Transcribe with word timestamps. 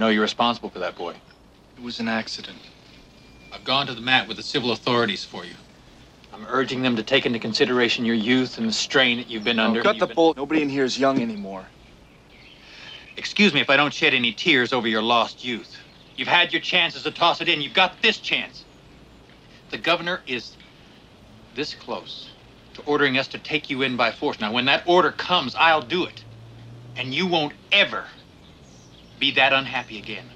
You 0.00 0.06
know 0.06 0.10
you're 0.12 0.22
responsible 0.22 0.70
for 0.70 0.78
that 0.78 0.96
boy. 0.96 1.14
It 1.76 1.82
was 1.82 2.00
an 2.00 2.08
accident. 2.08 2.56
I've 3.52 3.64
gone 3.64 3.86
to 3.86 3.92
the 3.92 4.00
mat 4.00 4.28
with 4.28 4.38
the 4.38 4.42
civil 4.42 4.72
authorities 4.72 5.26
for 5.26 5.44
you. 5.44 5.52
I'm 6.32 6.46
urging 6.48 6.80
them 6.80 6.96
to 6.96 7.02
take 7.02 7.26
into 7.26 7.38
consideration 7.38 8.06
your 8.06 8.14
youth 8.14 8.56
and 8.56 8.66
the 8.66 8.72
strain 8.72 9.18
that 9.18 9.28
you've 9.28 9.44
been 9.44 9.60
Oh, 9.60 9.64
under. 9.64 9.82
cut 9.82 9.96
You've 9.96 10.00
the 10.00 10.06
been- 10.06 10.14
bull. 10.14 10.34
Nobody 10.38 10.62
in 10.62 10.70
here 10.70 10.84
is 10.84 10.98
young 10.98 11.20
anymore. 11.20 11.66
Excuse 13.18 13.52
me 13.52 13.60
if 13.60 13.68
I 13.68 13.76
don't 13.76 13.92
shed 13.92 14.14
any 14.14 14.32
tears 14.32 14.72
over 14.72 14.88
your 14.88 15.02
lost 15.02 15.44
youth. 15.44 15.76
You've 16.16 16.28
had 16.28 16.50
your 16.50 16.62
chances 16.62 17.02
to 17.02 17.10
toss 17.10 17.42
it 17.42 17.50
in. 17.50 17.60
You've 17.60 17.74
got 17.74 18.00
this 18.00 18.16
chance. 18.16 18.64
The 19.68 19.76
governor 19.76 20.22
is 20.26 20.56
this 21.54 21.74
close 21.74 22.30
to 22.72 22.80
ordering 22.86 23.18
us 23.18 23.28
to 23.28 23.38
take 23.38 23.68
you 23.68 23.82
in 23.82 23.98
by 23.98 24.12
force. 24.12 24.40
Now, 24.40 24.50
when 24.50 24.64
that 24.64 24.82
order 24.86 25.12
comes, 25.12 25.54
I'll 25.56 25.82
do 25.82 26.06
it. 26.06 26.24
And 26.96 27.12
you 27.12 27.26
won't 27.26 27.52
ever 27.70 28.06
be 29.20 29.32
that 29.32 29.54
unhappy 29.54 29.98
again. 29.98 30.32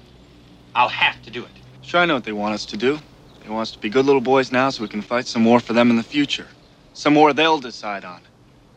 I'll 0.75 0.89
have 0.89 1.21
to 1.23 1.31
do 1.31 1.45
it. 1.45 1.61
Sure, 1.81 2.01
I 2.01 2.05
know 2.05 2.15
what 2.15 2.25
they 2.25 2.33
want 2.33 2.55
us 2.55 2.65
to 2.67 2.77
do. 2.77 2.99
They 3.41 3.49
want 3.49 3.63
us 3.63 3.71
to 3.73 3.79
be 3.79 3.89
good 3.89 4.05
little 4.05 4.21
boys 4.21 4.51
now 4.51 4.69
so 4.71 4.83
we 4.83 4.89
can 4.89 5.01
fight 5.03 5.27
some 5.27 5.45
war 5.45 5.59
for 5.59 5.73
them 5.73 5.91
in 5.91 5.97
the 5.97 6.03
future. 6.03 6.49
Some 6.93 7.15
war 7.15 7.33
they'll 7.33 7.59
decide 7.59 8.05
on. 8.05 8.21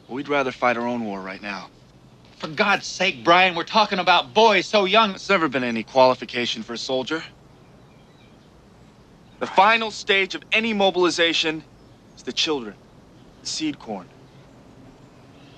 But 0.08 0.14
we'd 0.14 0.28
rather 0.28 0.52
fight 0.52 0.76
our 0.76 0.86
own 0.86 1.04
war 1.04 1.22
right 1.22 1.42
now. 1.42 1.70
For 2.38 2.48
God's 2.48 2.86
sake, 2.86 3.24
Brian, 3.24 3.54
we're 3.56 3.64
talking 3.64 3.98
about 4.00 4.34
boys 4.34 4.66
so 4.68 4.84
young. 4.86 5.12
It's 5.12 5.30
never 5.30 5.48
been 5.48 5.64
any 5.64 5.84
qualification 5.84 6.62
for 6.62 6.74
a 6.74 6.78
soldier. 6.78 7.24
The 9.40 9.46
final 9.48 9.90
stage 9.90 10.34
of 10.34 10.42
any 10.52 10.74
mobilization 10.74 11.64
is 12.16 12.24
the 12.24 12.32
children, 12.32 12.76
the 13.42 13.48
seed 13.48 13.78
corn. 13.78 14.10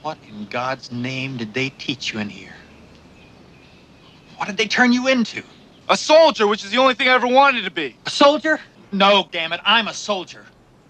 What 0.03 0.19
in 0.29 0.47
God's 0.47 0.93
name 0.93 1.39
did 1.39 1.55
they 1.55 1.71
teach 1.71 2.13
you 2.15 2.21
in 2.21 2.31
here? 2.31 2.60
What 4.41 4.47
did 4.47 4.57
they 4.57 4.69
turn 4.69 4.91
you 4.95 5.07
into? 5.07 5.43
A 5.91 5.99
soldier, 5.99 6.47
which 6.47 6.65
is 6.65 6.71
the 6.71 6.79
only 6.79 6.95
thing 6.95 7.09
I 7.09 7.13
ever 7.13 7.27
wanted 7.27 7.63
to 7.65 7.71
be. 7.71 7.95
A 8.07 8.11
soldier? 8.11 8.59
No, 8.91 9.29
damn 9.31 9.53
it, 9.53 9.61
I'm 9.67 9.87
a 9.87 9.93
soldier. 9.93 10.47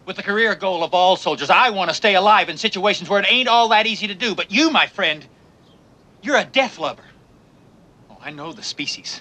With 0.06 0.14
the 0.14 0.22
career 0.22 0.54
goal 0.54 0.84
of 0.84 0.94
all 0.94 1.16
soldiers, 1.16 1.50
I 1.50 1.70
want 1.70 1.90
to 1.90 1.94
stay 1.96 2.14
alive 2.14 2.48
in 2.48 2.56
situations 2.56 3.10
where 3.10 3.18
it 3.18 3.26
ain't 3.28 3.48
all 3.48 3.70
that 3.70 3.88
easy 3.88 4.06
to 4.06 4.14
do. 4.14 4.36
But 4.36 4.52
you, 4.52 4.70
my 4.70 4.86
friend, 4.86 5.26
you're 6.22 6.36
a 6.36 6.44
death 6.44 6.78
lover. 6.78 7.02
Oh, 8.08 8.18
I 8.22 8.30
know 8.30 8.52
the 8.52 8.62
species. 8.62 9.20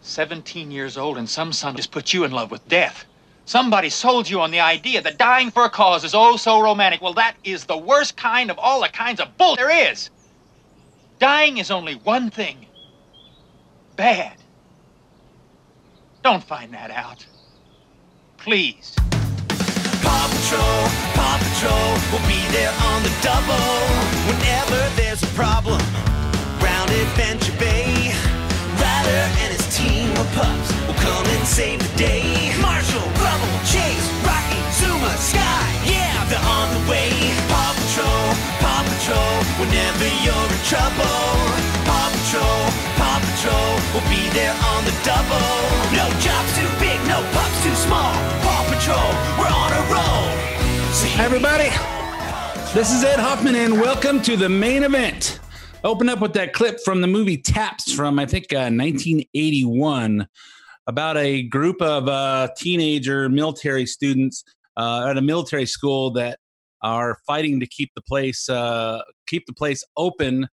17 0.00 0.70
years 0.70 0.96
old, 0.96 1.18
and 1.18 1.28
some 1.28 1.52
son 1.52 1.76
just 1.76 1.90
put 1.90 2.14
you 2.14 2.24
in 2.24 2.30
love 2.30 2.50
with 2.50 2.66
death. 2.66 3.04
Somebody 3.44 3.90
sold 3.90 4.30
you 4.30 4.40
on 4.40 4.52
the 4.52 4.60
idea 4.60 5.02
that 5.02 5.18
dying 5.18 5.50
for 5.50 5.66
a 5.66 5.70
cause 5.70 6.02
is 6.02 6.14
oh 6.14 6.38
so 6.38 6.62
romantic. 6.62 7.02
Well, 7.02 7.12
that 7.12 7.36
is 7.44 7.66
the 7.66 7.76
worst 7.76 8.16
kind 8.16 8.50
of 8.50 8.58
all 8.58 8.80
the 8.80 8.88
kinds 8.88 9.20
of 9.20 9.36
bull 9.36 9.54
there 9.54 9.90
is. 9.90 10.08
Dying 11.18 11.58
is 11.58 11.70
only 11.70 11.96
one 11.96 12.30
thing 12.30 12.64
bad. 13.98 14.36
Don't 16.22 16.42
find 16.42 16.72
that 16.72 16.92
out. 16.92 17.26
Please. 18.38 18.94
Paw 20.06 20.24
Patrol, 20.30 20.82
Paw 21.18 21.34
Patrol 21.42 21.90
will 22.14 22.22
be 22.30 22.38
there 22.54 22.70
on 22.94 23.02
the 23.02 23.10
double 23.26 23.68
whenever 24.30 24.78
there's 24.94 25.22
a 25.26 25.32
problem. 25.34 25.82
Round 26.62 26.88
Adventure 26.90 27.58
Bay, 27.58 28.14
and 29.42 29.50
his 29.50 29.66
team 29.76 30.10
of 30.14 30.30
pups 30.38 30.70
will 30.86 31.00
come 31.02 31.26
and 31.26 31.44
save 31.46 31.82
the 31.82 31.98
day. 31.98 32.54
Marshall, 32.62 33.02
Rubble, 33.18 33.58
Chase, 33.66 34.06
Rocky, 34.22 34.62
Zuma, 34.78 35.10
Sky, 35.18 35.66
yeah, 35.82 36.14
they're 36.30 36.38
on 36.46 36.70
the 36.70 36.82
way. 36.86 37.10
Paw 37.50 37.74
Patrol, 37.74 38.26
Paw 38.62 38.80
Patrol, 38.86 39.34
whenever 39.58 40.06
you're 40.22 40.50
in 40.54 40.62
trouble. 40.70 41.18
Paw 41.82 42.06
Patrol, 42.14 42.62
Will 43.48 44.04
be 44.10 44.28
there 44.36 44.52
on 44.52 44.84
the 44.84 44.92
double. 45.04 45.40
No 45.96 46.06
job's 46.20 46.52
too 46.58 46.68
big, 46.78 47.00
no 47.08 47.24
too 47.62 47.74
small. 47.74 48.12
Paw 48.44 48.62
Patrol, 48.68 49.10
we're 49.38 49.48
on 49.48 49.72
a 49.72 49.82
roll. 49.90 50.28
Hi, 51.16 51.24
everybody. 51.24 51.70
This 52.74 52.92
is 52.92 53.02
Ed 53.02 53.18
Hoffman, 53.18 53.56
and 53.56 53.80
welcome 53.80 54.20
to 54.22 54.36
the 54.36 54.50
main 54.50 54.82
event. 54.82 55.40
Open 55.82 56.10
up 56.10 56.20
with 56.20 56.34
that 56.34 56.52
clip 56.52 56.78
from 56.84 57.00
the 57.00 57.06
movie 57.06 57.38
Taps 57.38 57.90
from, 57.90 58.18
I 58.18 58.26
think, 58.26 58.52
uh, 58.52 58.68
1981 58.68 60.28
about 60.86 61.16
a 61.16 61.44
group 61.44 61.80
of 61.80 62.06
uh, 62.06 62.48
teenager 62.54 63.30
military 63.30 63.86
students 63.86 64.44
uh, 64.76 65.06
at 65.08 65.16
a 65.16 65.22
military 65.22 65.64
school 65.64 66.10
that 66.10 66.38
are 66.82 67.16
fighting 67.26 67.60
to 67.60 67.66
keep 67.66 67.92
the 67.94 68.02
place 68.02 68.48
uh, 68.50 69.00
keep 69.26 69.46
the 69.46 69.54
place 69.54 69.84
open 69.96 70.48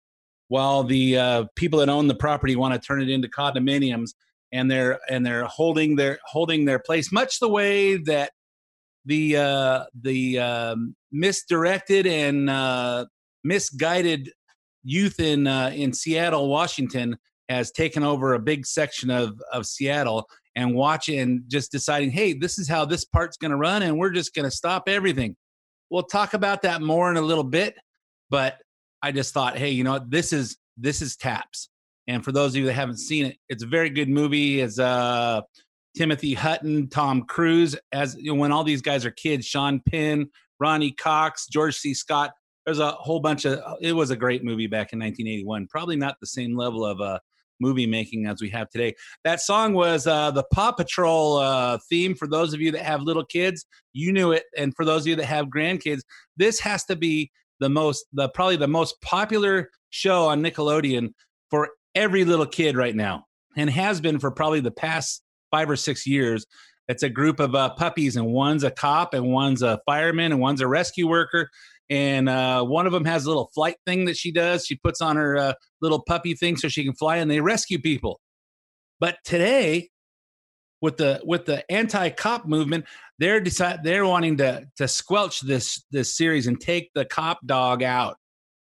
while 0.48 0.84
the 0.84 1.16
uh, 1.16 1.44
people 1.56 1.80
that 1.80 1.88
own 1.88 2.06
the 2.06 2.14
property 2.14 2.56
want 2.56 2.74
to 2.74 2.80
turn 2.80 3.02
it 3.02 3.10
into 3.10 3.28
condominiums 3.28 4.10
and 4.52 4.70
they're 4.70 4.98
and 5.10 5.26
they're 5.26 5.44
holding 5.44 5.96
their 5.96 6.18
holding 6.24 6.64
their 6.64 6.78
place 6.78 7.10
much 7.12 7.40
the 7.40 7.48
way 7.48 7.96
that 7.96 8.32
the 9.04 9.36
uh, 9.36 9.84
the 10.02 10.38
um, 10.38 10.94
misdirected 11.12 12.06
and 12.06 12.50
uh, 12.50 13.06
misguided 13.44 14.30
youth 14.82 15.20
in 15.20 15.46
uh, 15.46 15.70
in 15.74 15.92
Seattle, 15.92 16.48
Washington, 16.48 17.16
has 17.48 17.70
taken 17.70 18.02
over 18.02 18.34
a 18.34 18.38
big 18.38 18.66
section 18.66 19.10
of 19.10 19.40
of 19.52 19.66
Seattle 19.66 20.28
and 20.54 20.74
watching 20.74 21.44
just 21.48 21.70
deciding, 21.70 22.10
hey, 22.10 22.32
this 22.32 22.58
is 22.58 22.68
how 22.68 22.84
this 22.84 23.04
part's 23.04 23.36
going 23.36 23.50
to 23.50 23.56
run, 23.56 23.82
and 23.82 23.98
we're 23.98 24.10
just 24.10 24.34
going 24.34 24.44
to 24.44 24.50
stop 24.50 24.88
everything. 24.88 25.36
We'll 25.90 26.02
talk 26.02 26.34
about 26.34 26.62
that 26.62 26.82
more 26.82 27.10
in 27.10 27.16
a 27.16 27.22
little 27.22 27.44
bit, 27.44 27.76
but 28.30 28.56
I 29.06 29.12
just 29.12 29.32
thought, 29.32 29.56
hey, 29.56 29.70
you 29.70 29.84
know 29.84 29.92
what? 29.92 30.10
This 30.10 30.32
is 30.32 30.56
this 30.76 31.00
is 31.00 31.16
Taps, 31.16 31.68
and 32.08 32.24
for 32.24 32.32
those 32.32 32.52
of 32.52 32.56
you 32.56 32.66
that 32.66 32.72
haven't 32.72 32.96
seen 32.96 33.26
it, 33.26 33.36
it's 33.48 33.62
a 33.62 33.66
very 33.66 33.88
good 33.88 34.08
movie. 34.08 34.60
It's 34.60 34.80
uh 34.80 35.42
Timothy 35.96 36.34
Hutton, 36.34 36.88
Tom 36.88 37.22
Cruise, 37.22 37.76
as 37.92 38.16
you 38.16 38.32
know, 38.32 38.40
when 38.40 38.50
all 38.50 38.64
these 38.64 38.82
guys 38.82 39.06
are 39.06 39.12
kids, 39.12 39.46
Sean 39.46 39.80
Penn, 39.88 40.28
Ronny 40.58 40.90
Cox, 40.90 41.46
George 41.46 41.76
C. 41.76 41.94
Scott. 41.94 42.32
There's 42.64 42.80
a 42.80 42.90
whole 42.90 43.20
bunch 43.20 43.44
of. 43.44 43.60
It 43.80 43.92
was 43.92 44.10
a 44.10 44.16
great 44.16 44.42
movie 44.42 44.66
back 44.66 44.92
in 44.92 44.98
1981. 44.98 45.68
Probably 45.68 45.94
not 45.94 46.16
the 46.20 46.26
same 46.26 46.56
level 46.56 46.84
of 46.84 47.00
uh, 47.00 47.20
movie 47.60 47.86
making 47.86 48.26
as 48.26 48.42
we 48.42 48.50
have 48.50 48.68
today. 48.70 48.96
That 49.22 49.40
song 49.40 49.72
was 49.72 50.08
uh, 50.08 50.32
the 50.32 50.42
Paw 50.52 50.72
Patrol 50.72 51.36
uh, 51.36 51.78
theme. 51.88 52.16
For 52.16 52.26
those 52.26 52.54
of 52.54 52.60
you 52.60 52.72
that 52.72 52.82
have 52.82 53.02
little 53.02 53.24
kids, 53.24 53.66
you 53.92 54.12
knew 54.12 54.32
it, 54.32 54.46
and 54.56 54.74
for 54.74 54.84
those 54.84 55.02
of 55.02 55.06
you 55.06 55.14
that 55.14 55.26
have 55.26 55.46
grandkids, 55.46 56.00
this 56.36 56.58
has 56.58 56.84
to 56.86 56.96
be 56.96 57.30
the 57.60 57.68
most, 57.68 58.06
the 58.12 58.28
probably 58.28 58.56
the 58.56 58.68
most 58.68 59.00
popular 59.00 59.70
show 59.90 60.26
on 60.26 60.42
Nickelodeon 60.42 61.10
for 61.50 61.70
every 61.94 62.24
little 62.24 62.46
kid 62.46 62.76
right 62.76 62.94
now, 62.94 63.24
and 63.56 63.70
has 63.70 64.00
been 64.00 64.18
for 64.18 64.30
probably 64.30 64.60
the 64.60 64.70
past 64.70 65.22
five 65.50 65.70
or 65.70 65.76
six 65.76 66.06
years. 66.06 66.46
It's 66.88 67.02
a 67.02 67.08
group 67.08 67.40
of 67.40 67.54
uh, 67.54 67.70
puppies, 67.70 68.16
and 68.16 68.26
one's 68.26 68.62
a 68.62 68.70
cop, 68.70 69.14
and 69.14 69.32
one's 69.32 69.62
a 69.62 69.80
fireman, 69.86 70.32
and 70.32 70.40
one's 70.40 70.60
a 70.60 70.68
rescue 70.68 71.08
worker. 71.08 71.50
And 71.88 72.28
uh, 72.28 72.64
one 72.64 72.86
of 72.86 72.92
them 72.92 73.04
has 73.04 73.24
a 73.24 73.28
little 73.28 73.50
flight 73.54 73.76
thing 73.86 74.06
that 74.06 74.16
she 74.16 74.32
does. 74.32 74.66
She 74.66 74.76
puts 74.76 75.00
on 75.00 75.16
her 75.16 75.36
uh, 75.36 75.52
little 75.80 76.02
puppy 76.02 76.34
thing 76.34 76.56
so 76.56 76.68
she 76.68 76.84
can 76.84 76.94
fly, 76.94 77.16
and 77.16 77.30
they 77.30 77.40
rescue 77.40 77.80
people. 77.80 78.20
But 79.00 79.18
today, 79.24 79.90
with 80.80 80.96
the 80.96 81.20
with 81.24 81.46
the 81.46 81.70
anti-cop 81.70 82.46
movement, 82.46 82.84
they're 83.18 83.40
decide 83.40 83.82
they're 83.82 84.06
wanting 84.06 84.36
to 84.38 84.66
to 84.76 84.88
squelch 84.88 85.40
this 85.40 85.84
this 85.90 86.16
series 86.16 86.46
and 86.46 86.60
take 86.60 86.90
the 86.94 87.04
cop 87.04 87.44
dog 87.46 87.82
out. 87.82 88.16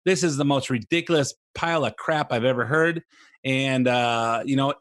This 0.04 0.22
is 0.22 0.36
the 0.36 0.44
most 0.44 0.70
ridiculous 0.70 1.34
pile 1.54 1.84
of 1.84 1.96
crap 1.96 2.32
I've 2.32 2.44
ever 2.44 2.64
heard. 2.64 3.02
And 3.44 3.86
uh, 3.86 4.42
you 4.44 4.56
know, 4.56 4.74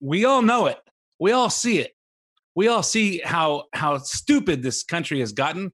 we 0.00 0.24
all 0.24 0.42
know 0.42 0.66
it. 0.66 0.78
We 1.18 1.32
all 1.32 1.50
see 1.50 1.78
it. 1.78 1.92
We 2.54 2.68
all 2.68 2.82
see 2.82 3.20
how 3.24 3.64
how 3.72 3.98
stupid 3.98 4.62
this 4.62 4.82
country 4.82 5.20
has 5.20 5.32
gotten. 5.32 5.72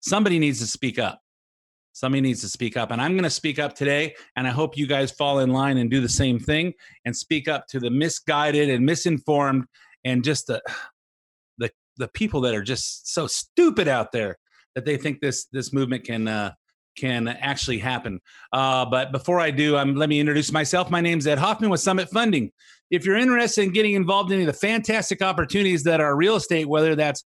Somebody 0.00 0.38
needs 0.38 0.60
to 0.60 0.66
speak 0.66 0.98
up. 0.98 1.20
Somebody 1.98 2.20
needs 2.20 2.42
to 2.42 2.48
speak 2.48 2.76
up. 2.76 2.92
And 2.92 3.02
I'm 3.02 3.14
going 3.14 3.24
to 3.24 3.30
speak 3.30 3.58
up 3.58 3.74
today. 3.74 4.14
And 4.36 4.46
I 4.46 4.50
hope 4.50 4.76
you 4.76 4.86
guys 4.86 5.10
fall 5.10 5.40
in 5.40 5.50
line 5.50 5.78
and 5.78 5.90
do 5.90 6.00
the 6.00 6.08
same 6.08 6.38
thing 6.38 6.72
and 7.04 7.16
speak 7.16 7.48
up 7.48 7.66
to 7.70 7.80
the 7.80 7.90
misguided 7.90 8.70
and 8.70 8.86
misinformed 8.86 9.64
and 10.04 10.22
just 10.22 10.46
the 10.46 10.62
the 11.58 11.70
the 11.96 12.06
people 12.08 12.40
that 12.42 12.54
are 12.54 12.62
just 12.62 13.12
so 13.12 13.26
stupid 13.26 13.88
out 13.88 14.12
there 14.12 14.38
that 14.76 14.84
they 14.84 14.96
think 14.96 15.20
this 15.20 15.46
this 15.52 15.72
movement 15.72 16.04
can 16.04 16.28
uh 16.28 16.52
can 16.96 17.26
actually 17.26 17.78
happen. 17.78 18.20
Uh, 18.52 18.84
but 18.84 19.10
before 19.10 19.40
I 19.40 19.50
do, 19.50 19.76
um, 19.76 19.94
let 19.94 20.08
me 20.08 20.20
introduce 20.20 20.52
myself. 20.52 20.90
My 20.90 21.00
name 21.00 21.18
is 21.18 21.26
Ed 21.26 21.38
Hoffman 21.38 21.70
with 21.70 21.80
Summit 21.80 22.08
Funding. 22.10 22.50
If 22.90 23.04
you're 23.04 23.16
interested 23.16 23.62
in 23.62 23.72
getting 23.72 23.94
involved 23.94 24.30
in 24.30 24.36
any 24.36 24.44
of 24.44 24.52
the 24.52 24.58
fantastic 24.58 25.22
opportunities 25.22 25.84
that 25.84 26.00
are 26.00 26.16
real 26.16 26.36
estate, 26.36 26.68
whether 26.68 26.96
that's 26.96 27.24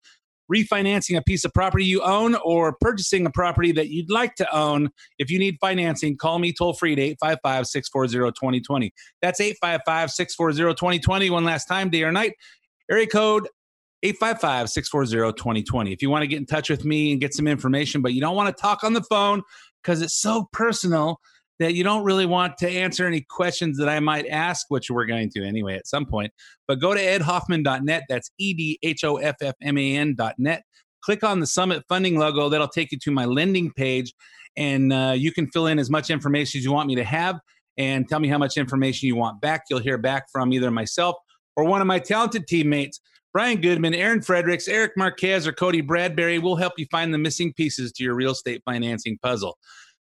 refinancing 0.52 1.16
a 1.16 1.22
piece 1.22 1.44
of 1.44 1.52
property 1.52 1.84
you 1.84 2.02
own 2.02 2.34
or 2.36 2.76
purchasing 2.80 3.26
a 3.26 3.30
property 3.30 3.72
that 3.72 3.88
you'd 3.88 4.10
like 4.10 4.34
to 4.36 4.56
own, 4.56 4.90
if 5.18 5.30
you 5.30 5.38
need 5.38 5.56
financing, 5.60 6.16
call 6.16 6.38
me 6.38 6.52
toll 6.52 6.72
free 6.72 6.92
at 6.92 6.98
855 6.98 7.66
640 7.66 8.32
2020. 8.32 8.92
That's 9.20 9.40
855 9.40 10.10
640 10.10 10.74
2020. 10.74 11.30
One 11.30 11.44
last 11.44 11.66
time, 11.66 11.90
day 11.90 12.02
or 12.02 12.12
night. 12.12 12.34
Area 12.90 13.06
code 13.06 13.48
855 14.02 14.70
640 14.70 15.32
2020. 15.36 15.92
If 15.92 16.02
you 16.02 16.10
want 16.10 16.22
to 16.22 16.26
get 16.26 16.38
in 16.38 16.46
touch 16.46 16.68
with 16.68 16.84
me 16.84 17.12
and 17.12 17.20
get 17.20 17.34
some 17.34 17.46
information, 17.46 18.02
but 18.02 18.12
you 18.12 18.20
don't 18.20 18.36
want 18.36 18.54
to 18.54 18.60
talk 18.60 18.82
on 18.84 18.92
the 18.92 19.02
phone 19.02 19.42
because 19.82 20.02
it's 20.02 20.14
so 20.14 20.48
personal, 20.52 21.20
that 21.62 21.74
you 21.74 21.84
don't 21.84 22.04
really 22.04 22.26
want 22.26 22.56
to 22.58 22.68
answer 22.68 23.06
any 23.06 23.20
questions 23.20 23.78
that 23.78 23.88
I 23.88 24.00
might 24.00 24.26
ask, 24.26 24.66
which 24.68 24.90
we're 24.90 25.06
going 25.06 25.30
to 25.30 25.44
anyway 25.44 25.76
at 25.76 25.86
some 25.86 26.06
point, 26.06 26.32
but 26.66 26.80
go 26.80 26.94
to 26.94 27.00
edhoffman.net. 27.00 28.04
That's 28.08 28.30
E 28.38 28.54
D 28.54 28.78
H 28.82 29.04
O 29.04 29.16
F 29.16 29.36
F 29.40 29.54
M 29.62 29.78
A 29.78 29.96
N.net. 29.96 30.62
Click 31.04 31.24
on 31.24 31.40
the 31.40 31.46
Summit 31.46 31.82
Funding 31.88 32.18
logo. 32.18 32.48
That'll 32.48 32.68
take 32.68 32.92
you 32.92 32.98
to 33.02 33.10
my 33.10 33.24
lending 33.24 33.72
page, 33.72 34.12
and 34.56 34.92
uh, 34.92 35.14
you 35.16 35.32
can 35.32 35.48
fill 35.48 35.66
in 35.66 35.78
as 35.78 35.90
much 35.90 36.10
information 36.10 36.58
as 36.58 36.64
you 36.64 36.72
want 36.72 36.88
me 36.88 36.94
to 36.96 37.04
have 37.04 37.38
and 37.78 38.08
tell 38.08 38.20
me 38.20 38.28
how 38.28 38.38
much 38.38 38.56
information 38.56 39.06
you 39.06 39.16
want 39.16 39.40
back. 39.40 39.64
You'll 39.70 39.80
hear 39.80 39.98
back 39.98 40.24
from 40.30 40.52
either 40.52 40.70
myself 40.70 41.16
or 41.56 41.64
one 41.64 41.80
of 41.80 41.86
my 41.86 41.98
talented 41.98 42.46
teammates. 42.46 43.00
Brian 43.32 43.62
Goodman, 43.62 43.94
Aaron 43.94 44.20
Fredericks, 44.20 44.68
Eric 44.68 44.92
Marquez, 44.96 45.46
or 45.46 45.52
Cody 45.52 45.80
Bradbury 45.80 46.38
will 46.38 46.56
help 46.56 46.74
you 46.76 46.86
find 46.90 47.14
the 47.14 47.18
missing 47.18 47.54
pieces 47.54 47.90
to 47.92 48.04
your 48.04 48.14
real 48.14 48.32
estate 48.32 48.60
financing 48.66 49.18
puzzle. 49.22 49.56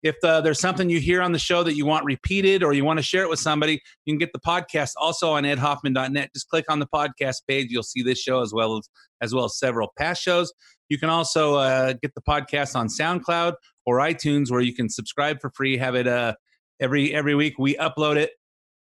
If 0.02 0.16
uh, 0.24 0.40
there's 0.40 0.58
something 0.58 0.90
you 0.90 1.00
hear 1.00 1.22
on 1.22 1.32
the 1.32 1.38
show 1.38 1.62
that 1.62 1.74
you 1.74 1.86
want 1.86 2.04
repeated 2.04 2.62
or 2.62 2.72
you 2.72 2.84
want 2.84 2.98
to 2.98 3.04
share 3.04 3.22
it 3.22 3.28
with 3.28 3.38
somebody, 3.38 3.80
you 4.04 4.12
can 4.12 4.18
get 4.18 4.32
the 4.32 4.40
podcast 4.40 4.92
also 4.96 5.30
on 5.30 5.44
edhoffman.net. 5.44 6.30
Just 6.34 6.48
click 6.48 6.64
on 6.68 6.80
the 6.80 6.88
podcast 6.92 7.42
page. 7.48 7.68
You'll 7.70 7.82
see 7.82 8.02
this 8.02 8.20
show 8.20 8.40
as 8.42 8.52
well 8.52 8.78
as, 8.78 8.88
as 9.20 9.34
well 9.34 9.44
as 9.44 9.58
several 9.58 9.92
past 9.96 10.22
shows. 10.22 10.52
You 10.88 10.98
can 10.98 11.08
also 11.08 11.54
uh, 11.54 11.94
get 12.02 12.14
the 12.14 12.22
podcast 12.22 12.74
on 12.74 12.88
SoundCloud 12.88 13.54
or 13.86 13.98
iTunes 13.98 14.50
where 14.50 14.60
you 14.60 14.74
can 14.74 14.88
subscribe 14.88 15.40
for 15.40 15.50
free, 15.50 15.76
have 15.76 15.94
it 15.94 16.08
uh, 16.08 16.34
every 16.80 17.14
every 17.14 17.34
week 17.34 17.58
we 17.58 17.76
upload 17.76 18.16
it 18.16 18.32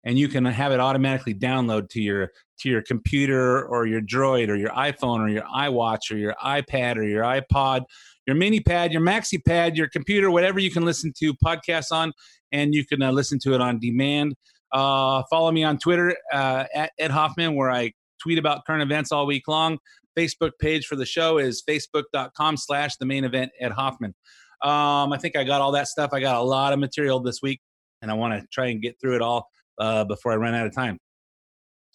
and 0.05 0.17
you 0.17 0.27
can 0.27 0.45
have 0.45 0.71
it 0.71 0.79
automatically 0.79 1.33
download 1.33 1.89
to 1.89 2.01
your 2.01 2.31
to 2.59 2.69
your 2.69 2.81
computer 2.81 3.65
or 3.65 3.85
your 3.85 4.01
droid 4.01 4.49
or 4.49 4.55
your 4.55 4.69
iphone 4.69 5.19
or 5.19 5.29
your 5.29 5.43
iwatch 5.43 6.11
or 6.11 6.15
your 6.15 6.35
ipad 6.43 6.97
or 6.97 7.03
your 7.03 7.23
ipod 7.23 7.83
your 8.25 8.35
mini 8.35 8.59
pad 8.59 8.91
your 8.91 9.01
maxi 9.01 9.43
pad 9.43 9.75
your 9.75 9.87
computer 9.89 10.31
whatever 10.31 10.59
you 10.59 10.71
can 10.71 10.83
listen 10.83 11.11
to 11.17 11.33
podcasts 11.35 11.91
on 11.91 12.11
and 12.51 12.73
you 12.73 12.85
can 12.85 13.01
uh, 13.01 13.11
listen 13.11 13.39
to 13.39 13.53
it 13.53 13.61
on 13.61 13.79
demand. 13.79 14.35
Uh, 14.71 15.23
follow 15.29 15.51
me 15.51 15.63
on 15.63 15.77
twitter 15.77 16.15
uh, 16.31 16.65
at 16.73 16.91
ed 16.97 17.11
hoffman 17.11 17.55
where 17.55 17.71
i 17.71 17.91
tweet 18.21 18.37
about 18.37 18.65
current 18.65 18.81
events 18.81 19.11
all 19.11 19.25
week 19.25 19.47
long. 19.47 19.77
Facebook 20.17 20.51
page 20.59 20.85
for 20.85 20.95
the 20.95 21.05
show 21.05 21.39
is 21.39 21.63
facebook.com 21.67 22.55
slash 22.55 22.95
the 22.97 23.05
main 23.05 23.23
event 23.25 23.51
ed 23.59 23.71
hoffman. 23.71 24.13
Um, 24.61 25.11
i 25.11 25.17
think 25.19 25.35
i 25.35 25.43
got 25.43 25.61
all 25.61 25.71
that 25.73 25.87
stuff. 25.87 26.11
I 26.13 26.19
got 26.19 26.35
a 26.35 26.43
lot 26.43 26.73
of 26.73 26.79
material 26.79 27.19
this 27.19 27.39
week 27.41 27.59
and 28.01 28.09
i 28.09 28.13
want 28.13 28.39
to 28.39 28.47
try 28.51 28.67
and 28.67 28.81
get 28.81 28.99
through 28.99 29.15
it 29.15 29.21
all 29.21 29.49
uh, 29.79 30.03
before 30.05 30.31
I 30.31 30.35
run 30.35 30.53
out 30.53 30.65
of 30.65 30.73
time. 30.73 30.99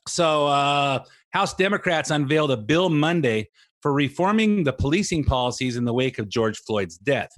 So, 0.07 0.47
uh, 0.47 1.05
House 1.31 1.55
Democrats 1.55 2.11
unveiled 2.11 2.51
a 2.51 2.57
bill 2.57 2.89
Monday 2.89 3.51
for 3.81 3.93
reforming 3.93 4.65
the 4.65 4.73
policing 4.73 5.25
policies 5.25 5.77
in 5.77 5.85
the 5.85 5.93
wake 5.93 6.19
of 6.19 6.29
George 6.29 6.59
Floyd's 6.59 6.99
death. 6.99 7.31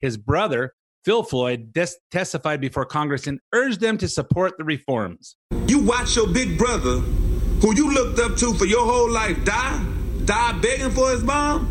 His 0.00 0.16
brother, 0.16 0.74
Phil 1.04 1.22
Floyd, 1.22 1.72
des- 1.72 1.98
testified 2.10 2.60
before 2.60 2.84
Congress 2.84 3.26
and 3.26 3.40
urged 3.52 3.80
them 3.80 3.98
to 3.98 4.08
support 4.08 4.54
the 4.58 4.64
reforms. 4.64 5.36
You 5.66 5.80
watch 5.80 6.16
your 6.16 6.26
big 6.26 6.58
brother, 6.58 6.98
who 7.60 7.74
you 7.74 7.92
looked 7.92 8.18
up 8.18 8.36
to 8.38 8.54
for 8.54 8.66
your 8.66 8.84
whole 8.84 9.10
life, 9.10 9.44
die, 9.44 9.84
die 10.24 10.52
begging 10.60 10.90
for 10.90 11.10
his 11.10 11.22
mom. 11.22 11.70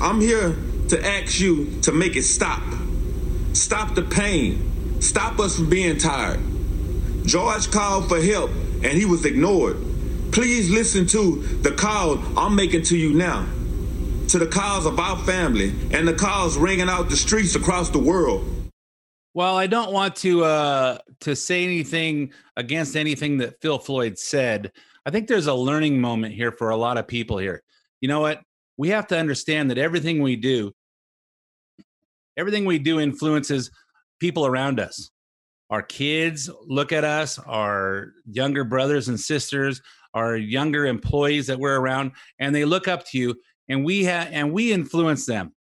I'm 0.00 0.20
here 0.20 0.56
to 0.88 1.06
ask 1.06 1.40
you 1.40 1.80
to 1.82 1.92
make 1.92 2.16
it 2.16 2.22
stop. 2.22 2.62
Stop 3.52 3.94
the 3.94 4.02
pain. 4.02 5.00
Stop 5.00 5.38
us 5.40 5.56
from 5.56 5.68
being 5.68 5.98
tired. 5.98 6.40
George 7.24 7.70
called 7.70 8.08
for 8.08 8.20
help 8.20 8.50
and 8.82 8.92
he 8.92 9.04
was 9.04 9.24
ignored. 9.24 9.76
Please 10.32 10.70
listen 10.70 11.06
to 11.06 11.42
the 11.62 11.72
call 11.72 12.18
I'm 12.38 12.54
making 12.54 12.82
to 12.84 12.96
you 12.96 13.14
now. 13.14 13.46
To 14.28 14.38
the 14.38 14.46
calls 14.46 14.84
of 14.84 14.98
our 15.00 15.16
family 15.24 15.70
and 15.90 16.06
the 16.06 16.12
calls 16.12 16.58
ringing 16.58 16.88
out 16.88 17.08
the 17.08 17.16
streets 17.16 17.54
across 17.54 17.88
the 17.88 17.98
world. 17.98 18.46
Well, 19.32 19.56
I 19.56 19.66
don't 19.66 19.92
want 19.92 20.16
to 20.16 20.44
uh, 20.44 20.98
to 21.20 21.34
say 21.34 21.64
anything 21.64 22.32
against 22.56 22.96
anything 22.96 23.38
that 23.38 23.60
Phil 23.62 23.78
Floyd 23.78 24.18
said. 24.18 24.72
I 25.06 25.10
think 25.10 25.28
there's 25.28 25.46
a 25.46 25.54
learning 25.54 26.00
moment 26.00 26.34
here 26.34 26.52
for 26.52 26.70
a 26.70 26.76
lot 26.76 26.98
of 26.98 27.08
people 27.08 27.38
here. 27.38 27.62
You 28.00 28.08
know 28.08 28.20
what? 28.20 28.42
We 28.76 28.90
have 28.90 29.06
to 29.08 29.18
understand 29.18 29.70
that 29.70 29.78
everything 29.78 30.22
we 30.22 30.36
do, 30.36 30.72
everything 32.36 32.64
we 32.64 32.78
do 32.78 33.00
influences 33.00 33.70
people 34.20 34.44
around 34.44 34.78
us. 34.78 35.10
Our 35.70 35.82
kids 35.82 36.50
look 36.66 36.92
at 36.92 37.04
us, 37.04 37.38
our 37.38 38.12
younger 38.30 38.64
brothers 38.64 39.08
and 39.08 39.18
sisters, 39.18 39.82
our 40.14 40.36
younger 40.36 40.86
employees 40.86 41.46
that 41.48 41.58
we're 41.58 41.78
around, 41.78 42.12
and 42.38 42.54
they 42.54 42.64
look 42.64 42.88
up 42.88 43.04
to 43.06 43.18
you, 43.18 43.34
and 43.68 43.84
we 43.84 44.04
have 44.04 44.28
and 44.30 44.52
we 44.52 44.72
influence 44.72 45.26
them, 45.26 45.54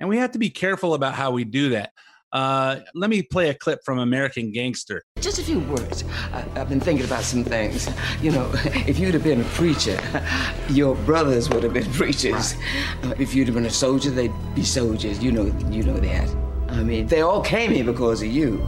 and 0.00 0.08
we 0.08 0.18
have 0.18 0.32
to 0.32 0.38
be 0.38 0.50
careful 0.50 0.94
about 0.94 1.14
how 1.14 1.30
we 1.30 1.44
do 1.44 1.70
that. 1.70 1.90
Uh, 2.34 2.80
let 2.96 3.10
me 3.10 3.22
play 3.22 3.48
a 3.48 3.54
clip 3.54 3.78
from 3.84 4.00
American 4.00 4.50
Gangster. 4.50 5.04
Just 5.20 5.38
a 5.38 5.42
few 5.42 5.60
words. 5.60 6.02
I, 6.32 6.44
I've 6.56 6.68
been 6.68 6.80
thinking 6.80 7.06
about 7.06 7.22
some 7.22 7.44
things. 7.44 7.88
You 8.20 8.32
know, 8.32 8.50
if 8.64 8.98
you'd 8.98 9.14
have 9.14 9.22
been 9.22 9.40
a 9.40 9.44
preacher, 9.44 9.98
your 10.68 10.96
brothers 10.96 11.48
would 11.50 11.62
have 11.62 11.72
been 11.72 11.90
preachers. 11.92 12.56
Uh, 13.04 13.14
if 13.20 13.34
you'd 13.34 13.46
have 13.46 13.54
been 13.54 13.66
a 13.66 13.70
soldier, 13.70 14.10
they'd 14.10 14.32
be 14.56 14.64
soldiers. 14.64 15.22
You 15.22 15.30
know, 15.30 15.44
you 15.70 15.84
know 15.84 15.96
that. 15.98 16.43
I 16.74 16.82
mean, 16.82 17.06
they 17.06 17.20
all 17.20 17.40
came 17.40 17.70
here 17.70 17.84
because 17.84 18.20
of 18.20 18.28
you. 18.28 18.64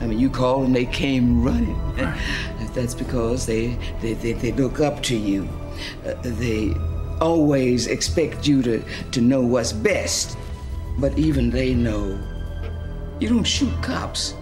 I 0.00 0.06
mean, 0.06 0.18
you 0.18 0.30
called 0.30 0.66
and 0.66 0.74
they 0.74 0.86
came 0.86 1.42
running. 1.42 1.78
That's 2.74 2.94
because 2.94 3.46
they, 3.46 3.76
they, 4.00 4.14
they, 4.14 4.32
they 4.32 4.52
look 4.52 4.80
up 4.80 5.02
to 5.04 5.16
you. 5.16 5.48
Uh, 6.06 6.14
they 6.22 6.74
always 7.20 7.86
expect 7.86 8.46
you 8.46 8.62
to, 8.62 8.82
to 9.10 9.20
know 9.20 9.42
what's 9.42 9.72
best. 9.72 10.38
But 10.98 11.18
even 11.18 11.50
they 11.50 11.74
know 11.74 12.18
you 13.20 13.28
don't 13.28 13.44
shoot 13.44 13.72
cops. 13.82 14.34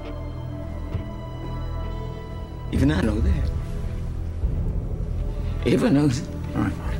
Even 2.71 2.93
I 2.93 3.01
know 3.01 3.19
that. 3.19 3.51
Everyone 5.67 5.95
knows 5.95 6.21
it. 6.21 6.29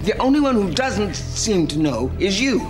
The 0.05 0.17
only 0.19 0.41
one 0.41 0.55
who 0.55 0.73
doesn't 0.73 1.15
seem 1.15 1.67
to 1.69 1.79
know 1.79 2.11
is 2.19 2.41
you. 2.41 2.61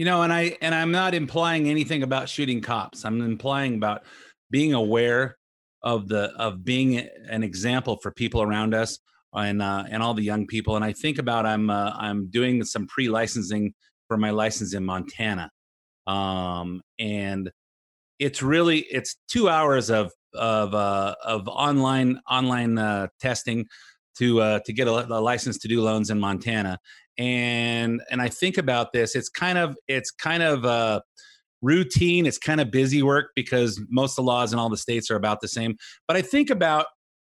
You 0.00 0.06
know, 0.06 0.22
and 0.22 0.32
I 0.32 0.56
and 0.62 0.74
I'm 0.74 0.92
not 0.92 1.12
implying 1.12 1.68
anything 1.68 2.02
about 2.02 2.26
shooting 2.26 2.62
cops. 2.62 3.04
I'm 3.04 3.20
implying 3.20 3.74
about 3.74 4.04
being 4.50 4.72
aware 4.72 5.36
of 5.82 6.08
the 6.08 6.32
of 6.38 6.64
being 6.64 7.06
an 7.28 7.42
example 7.42 7.98
for 8.02 8.10
people 8.10 8.40
around 8.40 8.72
us 8.72 8.98
and 9.34 9.60
uh, 9.60 9.84
and 9.90 10.02
all 10.02 10.14
the 10.14 10.22
young 10.22 10.46
people. 10.46 10.74
And 10.74 10.82
I 10.82 10.94
think 10.94 11.18
about 11.18 11.44
I'm 11.44 11.68
uh, 11.68 11.92
I'm 11.98 12.30
doing 12.30 12.64
some 12.64 12.86
pre 12.86 13.10
licensing 13.10 13.74
for 14.08 14.16
my 14.16 14.30
license 14.30 14.72
in 14.72 14.86
Montana, 14.86 15.50
um, 16.06 16.80
and 16.98 17.52
it's 18.18 18.42
really 18.42 18.78
it's 18.78 19.16
two 19.28 19.50
hours 19.50 19.90
of 19.90 20.10
of 20.32 20.74
uh, 20.74 21.14
of 21.22 21.46
online 21.46 22.22
online 22.26 22.78
uh, 22.78 23.08
testing 23.20 23.66
to 24.16 24.40
uh, 24.40 24.60
to 24.64 24.72
get 24.72 24.88
a, 24.88 24.92
a 24.92 25.20
license 25.20 25.58
to 25.58 25.68
do 25.68 25.82
loans 25.82 26.08
in 26.08 26.18
Montana. 26.18 26.78
And 27.20 28.00
and 28.10 28.22
I 28.22 28.28
think 28.28 28.56
about 28.56 28.92
this. 28.94 29.14
It's 29.14 29.28
kind 29.28 29.58
of 29.58 29.76
it's 29.86 30.10
kind 30.10 30.42
of 30.42 31.02
routine. 31.62 32.24
It's 32.24 32.38
kind 32.38 32.60
of 32.60 32.70
busy 32.70 33.02
work 33.02 33.32
because 33.36 33.78
most 33.90 34.12
of 34.12 34.16
the 34.16 34.22
laws 34.22 34.54
in 34.54 34.58
all 34.58 34.70
the 34.70 34.78
states 34.78 35.10
are 35.10 35.16
about 35.16 35.42
the 35.42 35.48
same. 35.48 35.76
But 36.08 36.16
I 36.16 36.22
think 36.22 36.48
about 36.48 36.86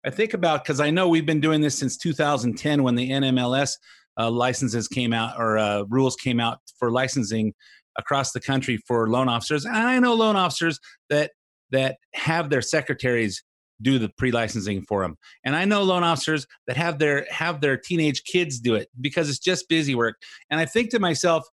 I 0.05 0.09
think 0.09 0.33
about 0.33 0.63
because 0.63 0.81
I 0.81 0.89
know 0.89 1.07
we've 1.07 1.25
been 1.25 1.39
doing 1.39 1.61
this 1.61 1.77
since 1.77 1.97
2010 1.97 2.83
when 2.83 2.95
the 2.95 3.09
NMLS 3.09 3.73
uh, 4.19 4.29
licenses 4.29 4.89
came 4.89 5.13
out 5.13 5.35
or 5.39 5.57
uh, 5.57 5.83
rules 5.89 6.15
came 6.15 6.39
out 6.39 6.59
for 6.77 6.91
licensing 6.91 7.53
across 7.97 8.31
the 8.31 8.41
country 8.41 8.77
for 8.87 9.09
loan 9.09 9.29
officers. 9.29 9.65
And 9.65 9.75
I 9.75 9.99
know 9.99 10.13
loan 10.13 10.35
officers 10.35 10.79
that 11.09 11.31
that 11.71 11.97
have 12.13 12.49
their 12.49 12.61
secretaries 12.61 13.41
do 13.81 13.99
the 13.99 14.09
pre-licensing 14.17 14.81
for 14.83 15.01
them. 15.01 15.17
And 15.43 15.55
I 15.55 15.65
know 15.65 15.83
loan 15.83 16.03
officers 16.03 16.47
that 16.67 16.77
have 16.77 16.99
their 16.99 17.25
have 17.29 17.61
their 17.61 17.77
teenage 17.77 18.23
kids 18.23 18.59
do 18.59 18.75
it 18.75 18.89
because 18.99 19.29
it's 19.29 19.39
just 19.39 19.69
busy 19.69 19.95
work. 19.95 20.15
And 20.49 20.59
I 20.59 20.65
think 20.65 20.89
to 20.91 20.99
myself, 20.99 21.47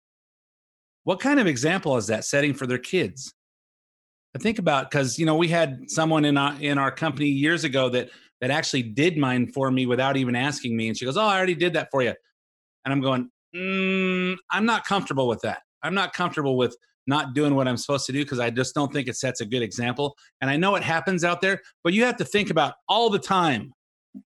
what 1.03 1.19
kind 1.19 1.39
of 1.39 1.47
example 1.47 1.97
is 1.97 2.07
that 2.07 2.25
setting 2.25 2.53
for 2.53 2.67
their 2.67 2.77
kids? 2.77 3.33
I 4.35 4.39
think 4.39 4.59
about 4.59 4.89
because 4.89 5.19
you 5.19 5.25
know 5.25 5.35
we 5.35 5.49
had 5.49 5.89
someone 5.89 6.25
in 6.25 6.37
our 6.37 6.55
in 6.61 6.77
our 6.77 6.91
company 6.91 7.27
years 7.27 7.63
ago 7.63 7.89
that 7.89 8.09
that 8.39 8.49
actually 8.49 8.83
did 8.83 9.17
mine 9.17 9.47
for 9.47 9.69
me 9.71 9.85
without 9.85 10.17
even 10.17 10.35
asking 10.35 10.75
me, 10.75 10.87
and 10.87 10.97
she 10.97 11.05
goes, 11.05 11.17
"Oh, 11.17 11.25
I 11.25 11.37
already 11.37 11.55
did 11.55 11.73
that 11.73 11.89
for 11.91 12.01
you," 12.01 12.13
and 12.85 12.93
I'm 12.93 13.01
going, 13.01 13.29
mm, 13.55 14.37
"I'm 14.49 14.65
not 14.65 14.85
comfortable 14.85 15.27
with 15.27 15.41
that. 15.41 15.63
I'm 15.83 15.93
not 15.93 16.13
comfortable 16.13 16.55
with 16.55 16.77
not 17.07 17.33
doing 17.33 17.55
what 17.55 17.67
I'm 17.67 17.77
supposed 17.77 18.05
to 18.07 18.11
do 18.11 18.23
because 18.23 18.39
I 18.39 18.49
just 18.49 18.75
don't 18.75 18.91
think 18.91 19.07
it 19.07 19.15
sets 19.15 19.41
a 19.41 19.45
good 19.45 19.61
example. 19.61 20.15
And 20.41 20.49
I 20.49 20.57
know 20.57 20.75
it 20.75 20.83
happens 20.83 21.23
out 21.23 21.41
there, 21.41 21.61
but 21.83 21.93
you 21.93 22.03
have 22.05 22.17
to 22.17 22.25
think 22.25 22.49
about 22.49 22.75
all 22.87 23.09
the 23.09 23.19
time. 23.19 23.73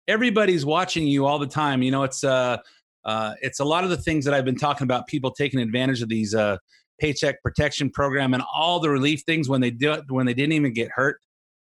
Everybody's 0.06 0.64
watching 0.66 1.06
you 1.06 1.26
all 1.26 1.38
the 1.38 1.46
time. 1.46 1.82
You 1.82 1.90
know, 1.90 2.02
it's 2.02 2.25
uh, 2.25 2.58
uh, 3.04 3.34
it's 3.42 3.60
a 3.60 3.64
lot 3.64 3.84
of 3.84 3.90
the 3.90 3.96
things 3.96 4.25
that 4.25 4.34
I've 4.34 4.44
been 4.44 4.56
talking 4.56 4.84
about. 4.84 5.06
People 5.06 5.30
taking 5.30 5.60
advantage 5.60 6.02
of 6.02 6.08
these 6.08 6.34
uh, 6.34 6.58
paycheck 7.00 7.42
protection 7.42 7.90
program 7.90 8.34
and 8.34 8.42
all 8.54 8.80
the 8.80 8.90
relief 8.90 9.22
things 9.22 9.48
when 9.48 9.60
they 9.60 9.70
do 9.70 9.92
it 9.92 10.04
when 10.08 10.26
they 10.26 10.34
didn't 10.34 10.52
even 10.52 10.72
get 10.72 10.90
hurt 10.90 11.20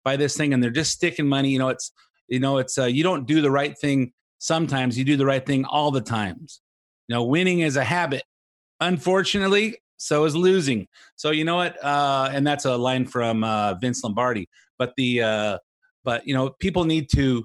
by 0.04 0.16
this 0.16 0.36
thing, 0.36 0.54
and 0.54 0.62
they're 0.62 0.70
just 0.70 0.92
sticking 0.92 1.26
money. 1.26 1.50
You 1.50 1.58
know, 1.58 1.68
it's 1.68 1.92
you 2.28 2.40
know, 2.40 2.58
it's 2.58 2.78
uh, 2.78 2.86
you 2.86 3.02
don't 3.02 3.26
do 3.26 3.40
the 3.42 3.50
right 3.50 3.76
thing 3.78 4.12
sometimes. 4.38 4.98
You 4.98 5.04
do 5.04 5.16
the 5.16 5.26
right 5.26 5.44
thing 5.44 5.64
all 5.64 5.90
the 5.90 6.00
times. 6.00 6.60
You 7.08 7.16
know, 7.16 7.24
winning 7.24 7.60
is 7.60 7.76
a 7.76 7.84
habit. 7.84 8.22
Unfortunately, 8.80 9.76
so 10.00 10.24
is 10.24 10.34
losing. 10.34 10.88
So 11.16 11.30
you 11.30 11.44
know 11.44 11.56
what? 11.56 11.82
Uh, 11.84 12.30
and 12.32 12.46
that's 12.46 12.64
a 12.64 12.74
line 12.74 13.06
from 13.06 13.44
uh, 13.44 13.74
Vince 13.74 14.02
Lombardi. 14.02 14.48
But 14.78 14.94
the 14.96 15.22
uh, 15.22 15.58
but 16.04 16.26
you 16.26 16.32
know 16.34 16.50
people 16.58 16.84
need 16.84 17.10
to 17.10 17.44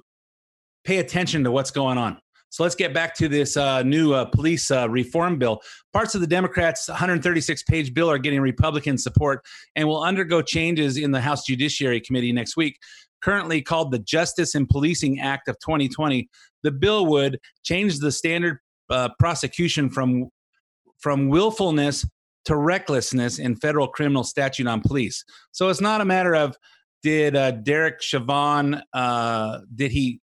pay 0.85 0.99
attention 0.99 1.43
to 1.43 1.51
what's 1.51 1.71
going 1.71 1.97
on. 1.97 2.17
So 2.49 2.63
let's 2.63 2.75
get 2.75 2.93
back 2.93 3.13
to 3.15 3.27
this 3.27 3.57
uh, 3.57 3.83
new 3.83 4.13
uh, 4.13 4.23
police 4.23 4.71
uh, 4.71 4.89
reform 4.89 5.37
bill. 5.37 5.59
Parts 5.91 6.15
of 6.15 6.21
the 6.21 6.27
Democrats' 6.27 6.87
136 6.87 7.63
page 7.63 7.93
bill 7.93 8.09
are 8.09 8.17
getting 8.17 8.39
Republican 8.39 8.97
support 8.97 9.45
and 9.75 9.85
will 9.85 10.01
undergo 10.01 10.41
changes 10.41 10.95
in 10.95 11.11
the 11.11 11.19
House 11.19 11.45
Judiciary 11.45 11.99
Committee 11.99 12.31
next 12.31 12.55
week. 12.55 12.79
Currently 13.21 13.61
called 13.63 13.91
the 13.91 13.99
Justice 13.99 14.55
and 14.55 14.69
Policing 14.69 15.19
Act 15.19 15.49
of 15.49 15.59
2020, 15.59 16.29
the 16.63 16.71
bill 16.71 17.05
would 17.07 17.39
change 17.63 17.99
the 17.99 18.11
standard 18.11 18.59
uh, 18.89 19.09
prosecution 19.19 19.89
from 19.89 20.29
from 20.99 21.27
willfulness 21.27 22.05
to 22.45 22.55
recklessness 22.55 23.39
in 23.39 23.55
federal 23.55 23.87
criminal 23.87 24.23
statute 24.23 24.67
on 24.67 24.81
police. 24.81 25.23
So 25.51 25.69
it's 25.69 25.81
not 25.81 26.01
a 26.01 26.05
matter 26.05 26.35
of 26.35 26.55
did 27.03 27.35
uh, 27.35 27.51
Derek 27.51 28.01
Chauvin 28.01 28.81
uh, 28.93 29.59
did 29.75 29.91
he 29.91 30.21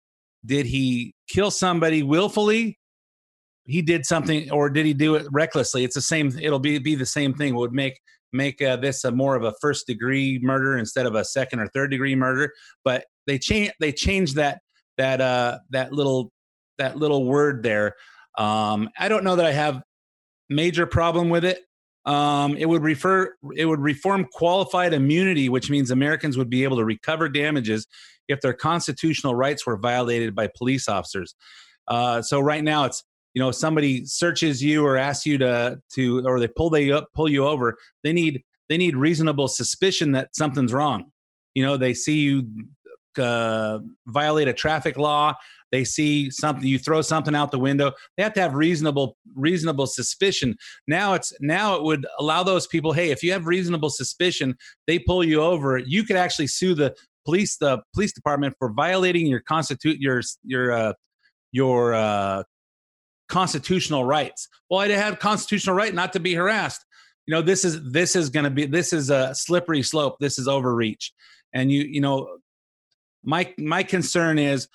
did 0.46 0.66
he 0.66 1.14
kill 1.28 1.52
somebody 1.52 2.04
willfully? 2.04 2.80
He 3.66 3.82
did 3.82 4.06
something, 4.06 4.50
or 4.52 4.70
did 4.70 4.86
he 4.86 4.94
do 4.94 5.16
it 5.16 5.28
recklessly? 5.32 5.84
It's 5.84 5.96
the 5.96 6.02
same. 6.02 6.32
It'll 6.42 6.60
be 6.60 6.80
be 6.80 6.96
the 6.96 7.06
same 7.06 7.34
thing. 7.34 7.54
It 7.54 7.58
would 7.58 7.74
make 7.74 8.00
make 8.32 8.62
uh, 8.62 8.78
this 8.78 9.04
a 9.04 9.12
more 9.12 9.36
of 9.36 9.44
a 9.44 9.54
first 9.60 9.88
degree 9.88 10.40
murder 10.42 10.78
instead 10.78 11.06
of 11.06 11.16
a 11.16 11.26
second 11.26 11.60
or 11.60 11.68
third 11.68 11.92
degree 11.92 12.16
murder. 12.16 12.54
But 12.84 13.06
they 13.28 13.38
change 13.38 13.72
they 13.80 13.92
changed 13.92 14.36
that 14.36 14.62
that 14.98 15.22
uh, 15.22 15.60
that 15.72 15.92
little 15.92 16.32
that 16.78 16.98
little 16.98 17.26
word 17.26 17.62
there. 17.62 17.96
Um, 18.38 18.90
I 18.98 19.10
don't 19.10 19.24
know 19.24 19.36
that 19.36 19.46
I 19.46 19.52
have 19.52 19.82
major 20.50 20.86
problem 20.86 21.30
with 21.30 21.46
it. 21.46 21.60
Um, 22.06 22.56
it 22.56 22.68
would 22.68 22.82
refer 22.82 23.36
it 23.56 23.66
would 23.66 23.82
reform 23.82 24.26
qualified 24.32 24.94
immunity, 24.94 25.50
which 25.50 25.70
means 25.70 25.92
Americans 25.92 26.38
would 26.38 26.50
be 26.50 26.64
able 26.64 26.78
to 26.78 26.86
recover 26.86 27.28
damages 27.30 27.88
if 28.28 28.42
their 28.42 28.54
constitutional 28.54 29.36
rights 29.36 29.66
were 29.66 29.78
violated 29.78 30.34
by 30.34 30.48
police 30.58 30.88
officers. 30.88 31.36
Uh, 31.88 32.22
so 32.22 32.40
right 32.40 32.64
now, 32.64 32.86
it's 32.86 33.04
you 33.34 33.42
know 33.42 33.52
somebody 33.52 34.06
searches 34.06 34.64
you 34.64 34.86
or 34.86 34.98
asks 34.98 35.26
you 35.26 35.38
to 35.40 35.80
to 35.94 36.26
or 36.26 36.40
they 36.40 36.48
pull 36.48 36.70
they 36.70 36.92
up 36.92 37.10
pull 37.14 37.30
you 37.30 37.46
over. 37.46 37.78
They 38.04 38.14
need 38.14 38.44
they 38.70 38.78
need 38.78 38.96
reasonable 38.96 39.48
suspicion 39.48 40.14
that 40.14 40.36
something's 40.36 40.74
wrong. 40.74 41.12
You 41.54 41.66
know 41.66 41.78
they 41.78 41.94
see 41.94 42.20
you 42.20 42.48
uh, 43.18 43.80
violate 44.08 44.48
a 44.48 44.54
traffic 44.54 44.98
law 44.98 45.36
they 45.72 45.84
see 45.84 46.30
something 46.30 46.68
you 46.68 46.80
throw 46.80 47.02
something 47.02 47.36
out 47.36 47.52
the 47.52 47.60
window 47.60 47.92
they 48.18 48.24
have 48.24 48.34
to 48.34 48.42
have 48.42 48.54
reasonable 48.54 49.18
reasonable 49.36 49.88
suspicion. 49.88 50.56
Now 50.88 51.14
it's 51.14 51.34
now 51.40 51.76
it 51.76 51.84
would 51.84 52.06
allow 52.20 52.44
those 52.44 52.68
people 52.68 52.94
hey 52.94 53.12
if 53.12 53.24
you 53.24 53.32
have 53.32 53.46
reasonable 53.48 53.90
suspicion 53.90 54.56
they 54.88 55.00
pull 55.00 55.24
you 55.24 55.42
over. 55.42 55.78
You 55.78 56.04
could 56.04 56.16
actually 56.16 56.48
sue 56.48 56.74
the 56.74 56.96
police 57.26 57.58
the 57.58 57.82
police 57.94 58.14
department 58.14 58.56
for 58.58 58.72
violating 58.72 59.28
your 59.28 59.42
constitute 59.42 60.00
your 60.00 60.22
your 60.44 60.72
uh, 60.72 60.94
your 61.52 61.94
uh, 61.94 62.44
constitutional 63.28 64.06
rights. 64.06 64.48
Well 64.70 64.80
i 64.80 64.88
have 64.90 65.20
constitutional 65.20 65.76
right 65.76 65.94
not 65.94 66.14
to 66.14 66.20
be 66.20 66.34
harassed. 66.34 66.86
You 67.28 67.36
know 67.36 67.42
this 67.42 67.64
is 67.64 67.82
this 67.92 68.16
is 68.16 68.30
going 68.30 68.46
to 68.46 68.50
be 68.50 68.66
this 68.66 68.94
is 68.94 69.10
a 69.10 69.36
slippery 69.36 69.84
slope. 69.84 70.18
This 70.20 70.40
is 70.40 70.48
overreach 70.48 71.14
and 71.54 71.72
you 71.72 71.84
you 71.84 72.02
know 72.02 72.38
my 73.24 73.54
my 73.58 73.84
concern 73.84 74.40
is 74.40 74.68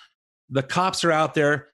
the 0.50 0.62
cops 0.62 1.04
are 1.04 1.12
out 1.12 1.34
there 1.34 1.68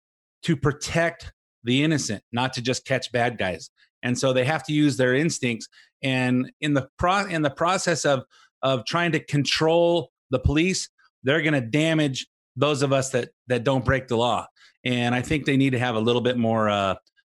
to 0.45 0.57
protect 0.57 1.33
the 1.65 1.83
innocent, 1.83 2.23
not 2.33 2.53
to 2.55 2.63
just 2.63 2.87
catch 2.87 3.13
bad 3.13 3.39
guys. 3.39 3.71
And 4.03 4.19
so 4.19 4.33
they 4.33 4.45
have 4.45 4.65
to 4.65 4.73
use 4.73 4.97
their 4.97 5.15
instincts. 5.15 5.69
And 6.03 6.51
in 6.61 6.75
the 6.75 6.89
pro 6.99 7.27
in 7.27 7.43
the 7.43 7.51
process 7.51 8.05
of 8.05 8.25
of 8.63 8.85
trying 8.87 9.13
to 9.13 9.21
control 9.21 10.11
the 10.31 10.39
police, 10.39 10.89
they're 11.23 11.43
going 11.43 11.55
to 11.55 11.61
damage 11.61 12.27
those 12.57 12.83
of 12.83 12.93
us 12.93 13.11
that 13.11 13.31
that 13.49 13.65
don't 13.65 13.85
break 13.85 14.09
the 14.09 14.17
law. 14.17 14.47
And 14.85 15.15
I 15.15 15.21
think 15.21 15.45
they 15.45 15.57
need 15.57 15.71
to 15.71 15.79
have 15.79 15.95
a 15.95 16.01
little 16.01 16.23
bit 16.23 16.39
more 16.39 16.69
uh, 16.71 16.95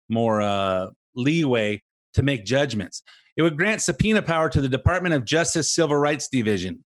more 0.10 0.42
uh, 0.42 0.88
leeway 1.15 1.84
to 2.15 2.24
make 2.24 2.46
judgments. 2.46 3.04
It 3.38 3.42
would 3.42 3.58
grant 3.58 3.82
subpoena 3.82 4.22
power 4.22 4.50
to 4.50 4.62
the 4.62 4.70
Department 4.70 5.13
of 5.13 5.25
Justice 5.25 5.74
Civil 5.74 5.98
Rights 5.98 6.30
Division 6.30 6.85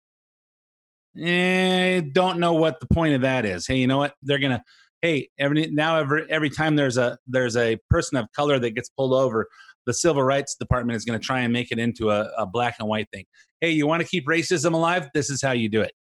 eh, 1.21 2.01
don't 2.13 2.39
know 2.39 2.55
what 2.55 2.81
the 2.81 2.87
point 2.87 3.15
of 3.15 3.23
that 3.23 3.45
is. 3.45 3.67
Hey, 3.67 3.77
you 3.77 3.87
know 3.87 3.99
what? 3.99 4.15
They're 4.23 4.39
gonna 4.39 4.63
hey 5.03 5.29
every 5.39 5.67
now 5.67 5.99
every 5.99 6.25
every 6.31 6.51
time 6.51 6.77
there's 6.77 6.97
a 6.97 7.19
there's 7.27 7.57
a 7.57 7.79
person 7.91 8.17
of 8.17 8.27
color 8.35 8.59
that 8.59 8.71
gets 8.71 8.89
pulled 8.89 9.13
over, 9.13 9.49
the 9.87 9.95
civil 9.95 10.23
rights 10.23 10.57
department 10.57 10.97
is 10.97 11.05
to 11.19 11.25
try 11.25 11.41
and 11.41 11.53
make 11.53 11.71
it 11.71 11.79
into 11.79 12.11
a, 12.11 12.31
a 12.39 12.47
black 12.47 12.77
and 12.79 12.89
white 12.89 13.09
thing. 13.13 13.25
Hey, 13.61 13.71
you 13.71 13.87
want 13.87 14.03
to 14.03 14.09
keep 14.09 14.27
racism 14.27 14.73
alive? 14.73 15.09
This 15.15 15.31
is 15.31 15.43
how 15.43 15.53
you 15.53 15.69
do 15.69 15.81
it. 15.81 15.93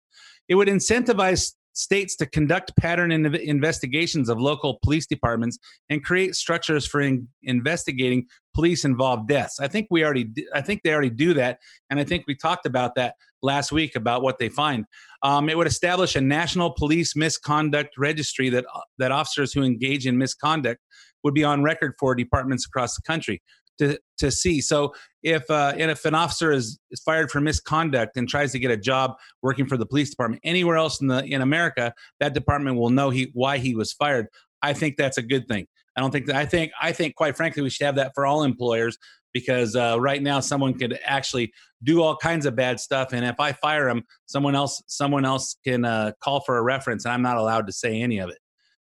It 0.48 0.54
would 0.56 0.68
incentivize 0.68 1.52
states 1.74 2.16
to 2.16 2.26
conduct 2.26 2.74
pattern 2.76 3.12
in- 3.12 3.34
investigations 3.34 4.28
of 4.28 4.40
local 4.40 4.78
police 4.82 5.06
departments 5.06 5.58
and 5.90 6.02
create 6.02 6.34
structures 6.34 6.86
for 6.86 7.00
in- 7.00 7.28
investigating 7.42 8.26
police 8.54 8.84
involved 8.84 9.28
deaths. 9.28 9.60
I 9.60 9.68
think 9.68 9.88
we 9.90 10.04
already 10.04 10.30
I 10.54 10.60
think 10.60 10.82
they 10.82 10.92
already 10.92 11.10
do 11.10 11.34
that 11.34 11.58
and 11.90 12.00
I 12.00 12.04
think 12.04 12.24
we 12.26 12.36
talked 12.36 12.66
about 12.66 12.94
that 12.94 13.14
last 13.42 13.72
week 13.72 13.96
about 13.96 14.22
what 14.22 14.38
they 14.38 14.48
find. 14.48 14.86
Um, 15.22 15.48
it 15.48 15.56
would 15.56 15.66
establish 15.66 16.16
a 16.16 16.20
national 16.20 16.72
police 16.72 17.14
misconduct 17.14 17.90
registry 17.98 18.48
that 18.50 18.64
that 18.98 19.12
officers 19.12 19.52
who 19.52 19.62
engage 19.62 20.06
in 20.06 20.16
misconduct 20.16 20.80
would 21.24 21.34
be 21.34 21.44
on 21.44 21.62
record 21.62 21.94
for 21.98 22.14
departments 22.14 22.66
across 22.66 22.94
the 22.94 23.02
country 23.02 23.42
to 23.78 23.98
to 24.18 24.30
see. 24.30 24.60
So 24.60 24.94
if 25.22 25.48
uh, 25.50 25.74
and 25.76 25.90
if 25.90 26.04
an 26.04 26.14
officer 26.14 26.52
is, 26.52 26.78
is 26.90 27.00
fired 27.00 27.30
for 27.30 27.40
misconduct 27.40 28.16
and 28.16 28.28
tries 28.28 28.52
to 28.52 28.58
get 28.58 28.70
a 28.70 28.76
job 28.76 29.14
working 29.42 29.66
for 29.66 29.76
the 29.76 29.86
police 29.86 30.10
department 30.10 30.42
anywhere 30.44 30.76
else 30.76 31.00
in 31.00 31.08
the 31.08 31.24
in 31.24 31.42
America, 31.42 31.94
that 32.20 32.34
department 32.34 32.76
will 32.76 32.90
know 32.90 33.10
he 33.10 33.30
why 33.32 33.58
he 33.58 33.74
was 33.74 33.92
fired. 33.92 34.26
I 34.62 34.72
think 34.72 34.96
that's 34.96 35.18
a 35.18 35.22
good 35.22 35.48
thing. 35.48 35.66
I 35.96 36.00
don't 36.00 36.10
think 36.10 36.26
that 36.26 36.36
I 36.36 36.46
think 36.46 36.72
I 36.80 36.92
think 36.92 37.14
quite 37.14 37.36
frankly 37.36 37.62
we 37.62 37.70
should 37.70 37.86
have 37.86 37.96
that 37.96 38.12
for 38.14 38.26
all 38.26 38.42
employers 38.42 38.98
because 39.32 39.76
uh, 39.76 39.96
right 40.00 40.22
now 40.22 40.40
someone 40.40 40.74
could 40.74 40.98
actually 41.04 41.52
do 41.82 42.02
all 42.02 42.16
kinds 42.16 42.46
of 42.46 42.56
bad 42.56 42.80
stuff 42.80 43.12
and 43.12 43.24
if 43.24 43.38
I 43.38 43.52
fire 43.52 43.86
them 43.86 44.04
someone 44.26 44.54
else 44.54 44.82
someone 44.86 45.24
else 45.24 45.56
can 45.64 45.84
uh, 45.84 46.12
call 46.20 46.40
for 46.40 46.56
a 46.56 46.62
reference 46.62 47.04
and 47.04 47.12
I'm 47.12 47.22
not 47.22 47.36
allowed 47.36 47.66
to 47.66 47.72
say 47.72 48.00
any 48.00 48.18
of 48.18 48.30
it. 48.30 48.38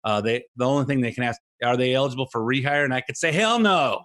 Uh, 0.03 0.22
they 0.22 0.43
the 0.55 0.65
only 0.65 0.86
thing 0.86 1.01
they 1.01 1.12
can 1.12 1.24
ask 1.24 1.39
are 1.63 1.77
they 1.77 1.93
eligible 1.93 2.27
for 2.31 2.41
rehire 2.41 2.84
and 2.84 2.93
I 2.93 3.01
could 3.01 3.17
say 3.17 3.31
hell 3.31 3.60
no. 3.60 4.03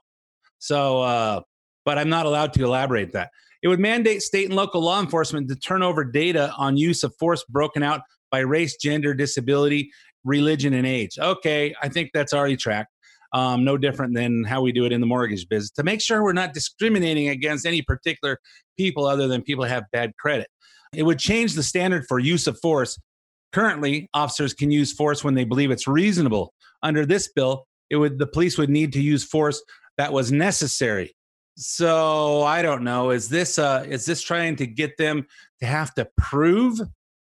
So, 0.65 1.03
uh, 1.03 1.41
but 1.85 1.99
I'm 1.99 2.09
not 2.09 2.25
allowed 2.25 2.55
to 2.55 2.65
elaborate 2.65 3.13
that. 3.13 3.29
It 3.63 3.69
would 3.69 3.81
mandate 3.81 4.23
state 4.23 4.47
and 4.47 4.57
local 4.57 4.81
law 4.81 4.99
enforcement 4.99 5.49
to 5.49 5.57
turn 5.57 5.83
over 5.83 6.05
data 6.05 6.55
on 6.57 6.79
use 6.79 7.05
of 7.05 7.15
force 7.19 7.45
broken 7.51 7.83
out 7.83 8.01
by 8.31 8.39
race, 8.39 8.77
gender, 8.81 9.13
disability, 9.13 9.91
religion, 10.25 10.73
and 10.73 10.87
age. 10.87 11.19
Okay, 11.19 11.75
I 11.83 11.91
think 11.91 12.13
that's 12.15 12.33
already 12.33 12.57
tracked. 12.57 12.91
Um, 13.35 13.63
no 13.65 13.77
different 13.77 14.15
than 14.15 14.45
how 14.45 14.63
we 14.63 14.73
do 14.73 14.87
it 14.87 14.93
in 14.93 15.03
the 15.03 15.07
mortgage 15.07 15.47
business 15.49 15.71
to 15.73 15.83
make 15.83 16.01
sure 16.01 16.23
we're 16.23 16.33
not 16.33 16.55
discriminating 16.55 17.29
against 17.29 17.67
any 17.67 17.83
particular 17.83 18.39
people 18.79 19.05
other 19.05 19.29
than 19.29 19.43
people 19.43 19.65
have 19.65 19.85
bad 19.93 20.17
credit. 20.17 20.49
It 20.95 21.03
would 21.03 21.19
change 21.19 21.55
the 21.55 21.63
standard 21.63 22.07
for 22.09 22.19
use 22.19 22.47
of 22.47 22.59
force. 22.61 22.99
Currently, 23.53 24.09
officers 24.15 24.55
can 24.55 24.71
use 24.71 24.93
force 24.93 25.23
when 25.23 25.35
they 25.35 25.45
believe 25.45 25.71
it's 25.71 25.87
reasonable. 25.87 26.55
Under 26.83 27.05
this 27.05 27.31
bill, 27.35 27.67
it 27.91 27.97
would 27.97 28.19
the 28.19 28.27
police 28.27 28.57
would 28.57 28.71
need 28.71 28.93
to 28.95 29.03
use 29.03 29.25
force 29.25 29.63
that 29.99 30.13
was 30.13 30.33
necessary. 30.33 31.15
So 31.57 32.43
I 32.43 32.63
don't 32.63 32.83
know. 32.83 33.11
Is 33.11 33.29
this 33.29 33.59
uh, 33.59 33.85
is 33.87 34.05
this 34.07 34.23
trying 34.23 34.57
to 34.57 34.67
get 34.67 34.97
them 34.97 35.27
to 35.61 35.67
have 35.67 35.95
to 35.95 36.09
prove 36.17 36.81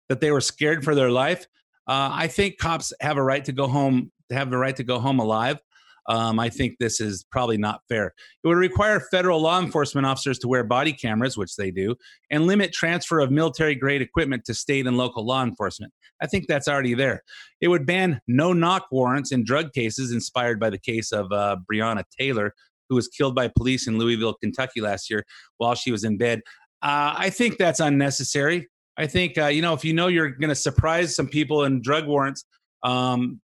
that 0.08 0.22
they 0.22 0.32
were 0.32 0.42
scared 0.42 0.84
for 0.84 0.96
their 0.96 1.12
life? 1.12 1.46
Uh, 1.88 2.10
I 2.14 2.28
think 2.28 2.58
cops 2.58 2.94
have 3.02 3.18
a 3.18 3.24
right 3.24 3.44
to 3.46 3.52
go 3.52 3.68
home. 3.68 4.12
Have 4.32 4.50
the 4.50 4.58
right 4.58 4.76
to 4.78 4.84
go 4.84 5.00
home 5.00 5.20
alive. 5.20 5.60
Um, 6.08 6.40
I 6.40 6.50
think 6.50 6.76
this 6.80 7.02
is 7.02 7.26
probably 7.32 7.58
not 7.58 7.82
fair. 7.90 8.14
It 8.44 8.48
would 8.48 8.58
require 8.58 9.00
federal 9.00 9.42
law 9.42 9.60
enforcement 9.60 10.06
officers 10.06 10.38
to 10.40 10.48
wear 10.48 10.64
body 10.64 10.94
cameras, 10.94 11.38
which 11.38 11.56
they 11.56 11.72
do, 11.72 11.96
and 12.30 12.46
limit 12.46 12.72
transfer 12.74 13.20
of 13.20 13.32
military 13.32 13.76
grade 13.76 14.02
equipment 14.02 14.46
to 14.46 14.54
state 14.54 14.86
and 14.88 14.98
local 14.98 15.26
law 15.26 15.44
enforcement. 15.44 15.92
I 16.22 16.28
think 16.28 16.48
that's 16.48 16.68
already 16.68 16.94
there. 16.94 17.24
It 17.60 17.68
would 17.68 17.86
ban 17.86 18.22
no 18.28 18.54
knock 18.54 18.88
warrants 18.92 19.32
in 19.32 19.44
drug 19.44 19.74
cases 19.74 20.12
inspired 20.12 20.60
by 20.60 20.70
the 20.70 20.80
case 20.80 21.12
of 21.12 21.32
uh, 21.32 21.58
Breonna 21.72 22.04
Taylor, 22.18 22.54
who 22.90 22.96
was 22.96 23.08
killed 23.08 23.36
by 23.36 23.48
police 23.48 23.88
in 23.88 23.98
Louisville, 23.98 24.36
Kentucky 24.36 24.82
last 24.82 25.10
year 25.10 25.26
while 25.58 25.76
she 25.76 25.92
was 25.92 26.04
in 26.04 26.18
bed. 26.18 26.42
Uh, 26.82 27.16
I 27.18 27.30
think 27.32 27.58
that's 27.58 27.80
unnecessary. 27.80 28.68
I 28.98 29.08
think, 29.08 29.38
uh, 29.38 29.48
you 29.48 29.62
know, 29.62 29.74
if 29.74 29.84
you 29.84 29.94
know 29.94 30.08
you're 30.08 30.30
going 30.30 30.50
to 30.50 30.56
surprise 30.56 31.16
some 31.16 31.28
people 31.28 31.64
in 31.66 31.82
drug 31.82 32.06
warrants, 32.06 32.46
um, 32.84 33.42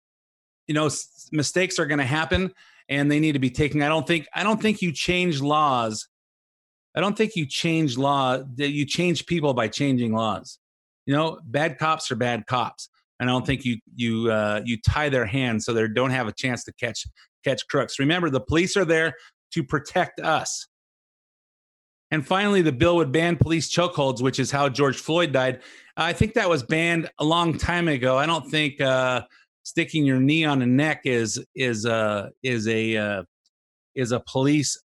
you 0.70 0.76
know 0.76 0.90
mistakes 1.32 1.80
are 1.80 1.88
going 1.88 2.00
to 2.00 2.06
happen 2.06 2.54
and 2.88 3.12
they 3.12 3.20
need 3.20 3.34
to 3.34 3.40
be 3.40 3.50
taken. 3.50 3.82
I 3.82 3.90
don't 3.90 4.08
think 4.08 4.28
i 4.34 4.44
don't 4.44 4.62
think 4.62 4.82
you 4.82 4.94
change 4.94 5.42
laws. 5.42 6.08
I 6.96 7.02
don't 7.02 7.18
think 7.18 7.36
you 7.36 7.46
change 7.46 7.98
law 7.98 8.38
that 8.56 8.70
you 8.70 8.86
change 8.86 9.26
people 9.26 9.54
by 9.54 9.68
changing 9.68 10.14
laws. 10.14 10.60
You 11.06 11.16
know 11.16 11.40
bad 11.44 11.80
cops 11.80 12.12
are 12.12 12.16
bad 12.16 12.46
cops 12.46 12.88
and 13.20 13.30
i 13.30 13.34
don't 13.34 13.46
think 13.46 13.66
you 13.66 13.78
you 13.96 14.32
uh, 14.32 14.62
you 14.64 14.78
tie 14.80 15.10
their 15.10 15.26
hands 15.26 15.66
so 15.66 15.74
they 15.74 15.88
don't 15.88 16.12
have 16.12 16.28
a 16.28 16.32
chance 16.32 16.64
to 16.66 16.74
catch 16.74 17.06
catch 17.44 17.68
crooks. 17.68 17.98
Remember 17.98 18.30
the 18.30 18.40
police 18.40 18.78
are 18.78 18.86
there 18.86 19.16
to 19.54 19.64
protect 19.64 20.20
us. 20.20 20.68
And 22.12 22.26
finally, 22.26 22.62
the 22.62 22.72
bill 22.72 22.96
would 22.96 23.12
ban 23.12 23.38
police 23.38 23.74
chokeholds, 23.74 24.22
which 24.22 24.40
is 24.40 24.50
how 24.50 24.68
George 24.68 24.98
Floyd 24.98 25.32
died. 25.32 25.62
I 25.96 26.14
think 26.14 26.34
that 26.34 26.50
was 26.50 26.64
banned 26.64 27.10
a 27.20 27.26
long 27.26 27.58
time 27.58 27.88
ago. 27.88 28.18
I 28.18 28.26
don't 28.26 28.50
think 28.50 28.82
uh, 28.82 29.22
sticking 29.70 30.04
your 30.04 30.20
knee 30.20 30.46
on 30.46 30.62
a 30.62 30.66
neck 30.66 31.02
is 31.06 31.44
is 31.56 31.86
uh, 31.86 32.30
is 32.42 32.68
a 32.68 32.98
uh, 32.98 33.24
is 33.96 34.12
a 34.12 34.20
police 34.22 34.82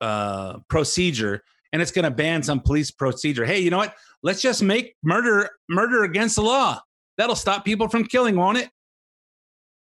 uh, 0.00 0.58
procedure, 0.68 1.42
and 1.72 1.82
it's 1.82 1.90
going 1.90 2.04
to 2.04 2.10
ban 2.10 2.42
some 2.42 2.60
police 2.60 2.90
procedure. 2.90 3.44
Hey, 3.44 3.60
you 3.60 3.70
know 3.70 3.78
what? 3.78 3.94
Let's 4.22 4.40
just 4.40 4.62
make 4.62 4.96
murder 5.02 5.50
murder 5.68 6.04
against 6.04 6.36
the 6.36 6.42
law. 6.42 6.80
That'll 7.18 7.36
stop 7.36 7.64
people 7.64 7.88
from 7.88 8.04
killing, 8.04 8.36
won't 8.36 8.58
it? 8.58 8.70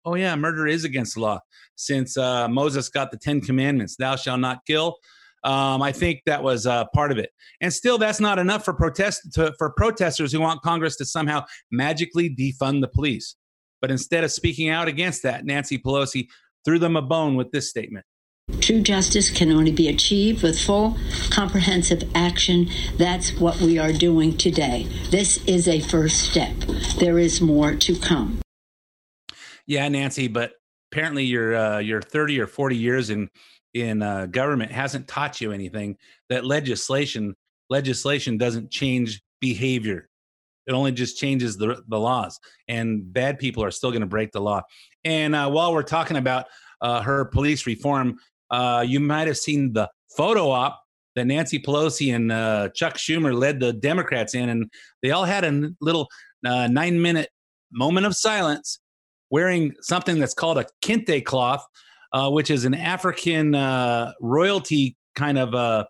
Oh 0.05 0.17
yeah, 0.17 0.35
murder 0.35 0.67
is 0.67 0.85
against 0.85 1.15
the 1.15 1.21
law 1.21 1.41
since 1.77 2.19
uh, 2.19 2.49
Moses 2.49 2.89
got 2.89 3.13
the 3.13 3.17
Ten 3.17 3.41
Commandments: 3.41 3.97
"Thou 3.97 4.17
shalt 4.17 4.41
not 4.41 4.59
kill." 4.67 4.97
Um, 5.45 5.83
I 5.83 5.93
think 5.93 6.23
that 6.25 6.43
was 6.43 6.67
uh, 6.67 6.87
part 6.95 7.13
of 7.13 7.19
it. 7.19 7.31
And 7.61 7.71
still, 7.71 7.99
that's 7.99 8.19
not 8.19 8.39
enough 8.39 8.65
for 8.65 8.73
protest 8.73 9.31
to, 9.35 9.53
for 9.59 9.71
protesters 9.77 10.33
who 10.33 10.41
want 10.41 10.63
Congress 10.63 10.97
to 10.97 11.05
somehow 11.05 11.45
magically 11.71 12.35
defund 12.35 12.81
the 12.81 12.89
police. 12.89 13.37
But 13.85 13.91
instead 13.91 14.25
of 14.25 14.33
speaking 14.33 14.71
out 14.71 14.89
against 14.89 15.25
that, 15.25 15.45
Nancy 15.45 15.77
Pelosi 15.77 16.29
threw 16.65 16.79
them 16.79 16.97
a 16.97 17.03
bone 17.03 17.35
with 17.35 17.51
this 17.51 17.69
statement. 17.69 18.07
True 18.63 18.81
justice 18.81 19.31
can 19.31 19.53
only 19.53 19.73
be 19.73 19.89
achieved 19.89 20.43
with 20.43 20.59
full, 20.59 20.97
comprehensive 21.29 22.03
action. 22.15 22.71
That's 22.97 23.39
what 23.39 23.61
we 23.61 23.79
are 23.79 23.93
doing 23.93 24.39
today. 24.39 24.87
This 25.11 25.37
is 25.47 25.69
a 25.69 25.81
first 25.81 26.31
step. 26.31 26.57
There 26.99 27.19
is 27.19 27.43
more 27.43 27.75
to 27.75 27.99
come. 27.99 28.41
Yeah, 29.67 29.87
Nancy, 29.91 30.29
but 30.29 30.53
apparently 30.91 31.25
you're 31.25 31.55
uh, 31.55 31.79
you're 31.81 32.01
30 32.01 32.41
or 32.41 32.47
40 32.47 32.79
years 32.79 33.11
in 33.11 33.29
in 33.75 34.01
uh, 34.01 34.25
government 34.25 34.73
hasn't 34.73 35.09
taught 35.09 35.43
you 35.43 35.53
anything 35.53 35.99
that 36.31 36.47
legislation 36.47 37.35
legislation 37.69 38.39
doesn't 38.39 38.71
change 38.71 39.21
behavior 39.43 40.09
it 40.67 40.73
only 40.73 40.93
just 40.93 41.19
changes 41.19 41.57
the, 41.57 41.83
the 41.89 41.99
laws 41.99 42.39
and 42.69 43.13
bad 43.13 43.39
people 43.39 43.63
are 43.63 43.71
still 43.71 43.91
going 43.91 44.01
to 44.01 44.07
break 44.07 44.33
the 44.33 44.41
law. 44.41 44.63
And 45.05 45.35
uh, 45.35 45.51
while 45.51 45.73
we're 45.73 45.83
talking 45.83 46.17
about 46.17 46.47
uh, 46.81 47.03
her 47.03 47.27
police 47.27 47.67
reform 47.67 48.19
uh, 48.51 48.85
you 48.87 49.01
might 49.01 49.27
have 49.27 49.39
seen 49.39 49.73
the 49.73 49.91
photo 50.17 50.51
op 50.51 50.81
that 51.17 51.27
nancy 51.27 51.59
pelosi 51.59 52.15
and 52.15 52.31
uh, 52.31 52.69
chuck 52.75 52.95
schumer 52.95 53.37
led 53.37 53.59
the 53.59 53.73
democrats 53.73 54.35
in 54.35 54.49
and 54.49 54.71
they 55.03 55.11
all 55.11 55.25
had 55.25 55.45
a 55.45 55.71
little 55.81 56.09
uh, 56.45 56.67
nine 56.67 57.01
minute 57.01 57.31
moment 57.73 58.07
of 58.07 58.15
silence 58.15 58.81
wearing 59.31 59.73
something 59.81 60.19
that's 60.19 60.35
called 60.35 60.59
a 60.59 60.67
kente 60.85 61.25
cloth 61.25 61.65
uh, 62.13 62.31
which 62.31 62.49
is 62.49 62.65
an 62.65 62.75
African 62.75 63.53
royalty 64.21 64.97
kind 65.17 65.39
of 65.39 65.87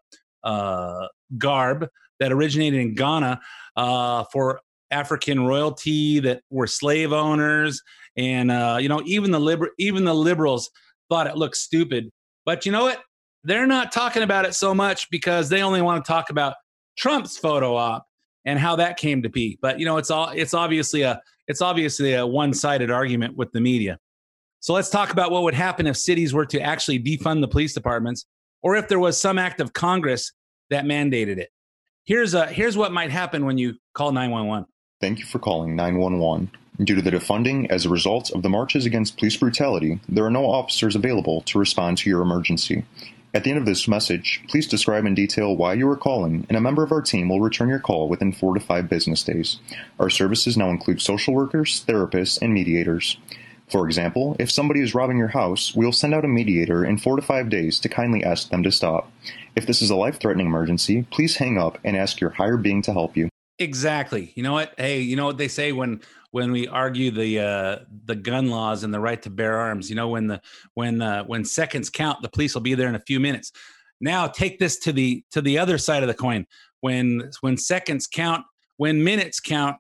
garb 1.39 1.89
that 2.21 2.33
originated 2.33 2.81
in 2.81 2.95
Ghana 2.95 3.41
uh, 3.77 4.25
for 4.33 4.61
African 4.91 5.45
royalty 5.45 6.21
that 6.21 6.43
were 6.51 6.67
slave 6.67 7.13
owners, 7.13 7.83
and 8.17 8.51
uh, 8.51 8.79
you 8.81 8.89
know 8.89 9.03
even 9.05 9.31
the 9.31 9.41
liber- 9.41 9.73
even 9.79 10.05
the 10.05 10.15
liberals 10.15 10.71
thought 11.09 11.27
it 11.27 11.37
looked 11.37 11.57
stupid. 11.57 12.11
But 12.45 12.67
you 12.67 12.73
know 12.73 12.85
what? 12.85 13.01
They're 13.43 13.67
not 13.67 13.93
talking 13.93 14.23
about 14.23 14.47
it 14.47 14.55
so 14.55 14.75
much 14.75 15.11
because 15.11 15.49
they 15.49 15.63
only 15.63 15.83
want 15.83 16.05
to 16.05 16.09
talk 16.09 16.31
about 16.31 16.55
Trump's 16.97 17.37
photo 17.37 17.75
op 17.75 18.07
and 18.45 18.59
how 18.59 18.77
that 18.77 18.97
came 18.97 19.23
to 19.23 19.29
be. 19.29 19.59
But 19.61 19.79
you 19.79 19.85
know, 19.85 19.97
it's 19.97 20.11
all 20.11 20.31
it's 20.31 20.55
obviously 20.55 21.03
a 21.03 21.21
it's 21.47 21.61
obviously 21.61 22.15
a 22.15 22.27
one-sided 22.27 22.91
argument 22.91 23.37
with 23.37 23.53
the 23.53 23.61
media. 23.61 23.99
So 24.61 24.73
let's 24.73 24.89
talk 24.89 25.11
about 25.11 25.31
what 25.31 25.43
would 25.43 25.55
happen 25.55 25.87
if 25.87 25.97
cities 25.97 26.33
were 26.33 26.47
to 26.47 26.61
actually 26.61 26.99
defund 26.99 27.43
the 27.43 27.49
police 27.49 27.75
departments 27.75 28.25
or 28.63 28.77
if 28.77 28.89
there 28.89 28.99
was 28.99 29.21
some 29.21 29.39
act 29.39 29.61
of 29.61 29.75
Congress 29.75 30.33
that 30.71 30.87
mandated 30.87 31.37
it. 31.37 31.51
Here's 32.07 32.35
a 32.35 32.47
here's 32.47 32.77
what 32.77 32.93
might 32.93 33.11
happen 33.11 33.47
when 33.47 33.57
you 33.57 33.77
call 33.95 34.13
911. 34.13 34.67
Thank 35.01 35.21
you 35.21 35.25
for 35.25 35.39
calling 35.39 35.75
911. 35.75 36.51
Due 36.83 36.97
to 36.97 37.01
the 37.01 37.11
defunding 37.11 37.67
as 37.71 37.87
a 37.87 37.89
result 37.89 38.31
of 38.33 38.43
the 38.43 38.51
marches 38.51 38.85
against 38.85 39.17
police 39.17 39.39
brutality, 39.39 40.01
there 40.07 40.27
are 40.27 40.31
no 40.31 40.45
officers 40.45 40.95
available 40.95 41.41
to 41.43 41.59
respond 41.59 41.97
to 41.99 42.11
your 42.11 42.21
emergency. 42.21 42.85
At 43.33 43.45
the 43.45 43.51
end 43.51 43.59
of 43.59 43.65
this 43.65 43.89
message, 43.89 44.43
please 44.49 44.69
describe 44.69 45.07
in 45.07 45.15
detail 45.15 45.57
why 45.57 45.73
you 45.73 45.89
are 45.89 45.97
calling, 45.97 46.45
and 46.49 46.59
a 46.59 46.61
member 46.61 46.83
of 46.83 46.93
our 46.93 47.01
team 47.01 47.31
will 47.31 47.41
return 47.41 47.71
your 47.71 47.79
call 47.79 48.09
within 48.09 48.33
four 48.33 48.53
to 48.53 48.61
five 48.61 48.89
business 48.89 49.25
days. 49.25 49.59
Our 49.99 50.11
services 50.11 50.59
now 50.59 50.69
include 50.69 51.01
social 51.01 51.33
workers, 51.33 51.85
therapists, 51.89 52.39
and 52.43 52.53
mediators. 52.53 53.17
For 53.75 53.89
example, 53.89 54.37
if 54.39 54.53
somebody 54.53 54.83
is 54.83 54.95
robbing 54.95 55.19
your 55.19 55.27
house, 55.27 55.75
we'll 55.75 55.91
send 55.91 56.15
out 56.15 56.25
a 56.25 56.29
mediator 56.29 56.85
in 56.85 56.97
four 56.97 57.17
to 57.17 57.23
five 57.23 57.51
days 57.51 57.81
to 57.81 57.89
kindly 57.89 58.23
ask 58.23 58.51
them 58.51 58.63
to 58.63 58.71
stop. 58.71 59.11
If 59.57 59.67
this 59.67 59.83
is 59.83 59.91
a 59.91 59.97
life 59.97 60.21
threatening 60.21 60.47
emergency, 60.47 61.05
please 61.11 61.35
hang 61.35 61.59
up 61.59 61.79
and 61.83 61.97
ask 61.97 62.21
your 62.21 62.31
higher 62.31 62.57
being 62.57 62.83
to 62.83 62.93
help 62.93 63.17
you. 63.17 63.29
Exactly. 63.59 64.33
You 64.37 64.45
know 64.45 64.53
what? 64.53 64.75
Hey, 64.79 65.01
you 65.01 65.17
know 65.17 65.25
what 65.25 65.39
they 65.39 65.49
say 65.49 65.73
when 65.73 66.03
when 66.31 66.53
we 66.53 66.69
argue 66.69 67.11
the 67.11 67.41
uh, 67.41 67.79
the 68.05 68.15
gun 68.15 68.49
laws 68.49 68.85
and 68.85 68.95
the 68.95 69.01
right 69.01 69.21
to 69.23 69.31
bear 69.31 69.59
arms. 69.59 69.91
You 69.91 69.97
know 69.97 70.07
when 70.07 70.29
the 70.29 70.41
when 70.75 71.03
uh, 71.03 71.25
when 71.25 71.45
seconds 71.45 71.91
count, 71.91 72.23
the 72.23 72.29
police 72.29 72.55
will 72.55 72.63
be 72.63 72.75
there 72.75 72.89
in 72.89 72.95
a 72.95 73.03
few 73.05 73.19
minutes. 73.19 73.51
Now 74.01 74.29
take 74.29 74.61
this 74.61 74.79
to 74.85 74.93
the 74.93 75.25
to 75.33 75.43
the 75.43 75.59
other 75.59 75.79
side 75.79 76.05
of 76.05 76.07
the 76.07 76.15
coin. 76.15 76.47
When 76.81 77.29
when 77.41 77.57
seconds 77.57 78.07
count, 78.07 78.47
when 78.77 79.03
minutes 79.03 79.41
count, 79.41 79.79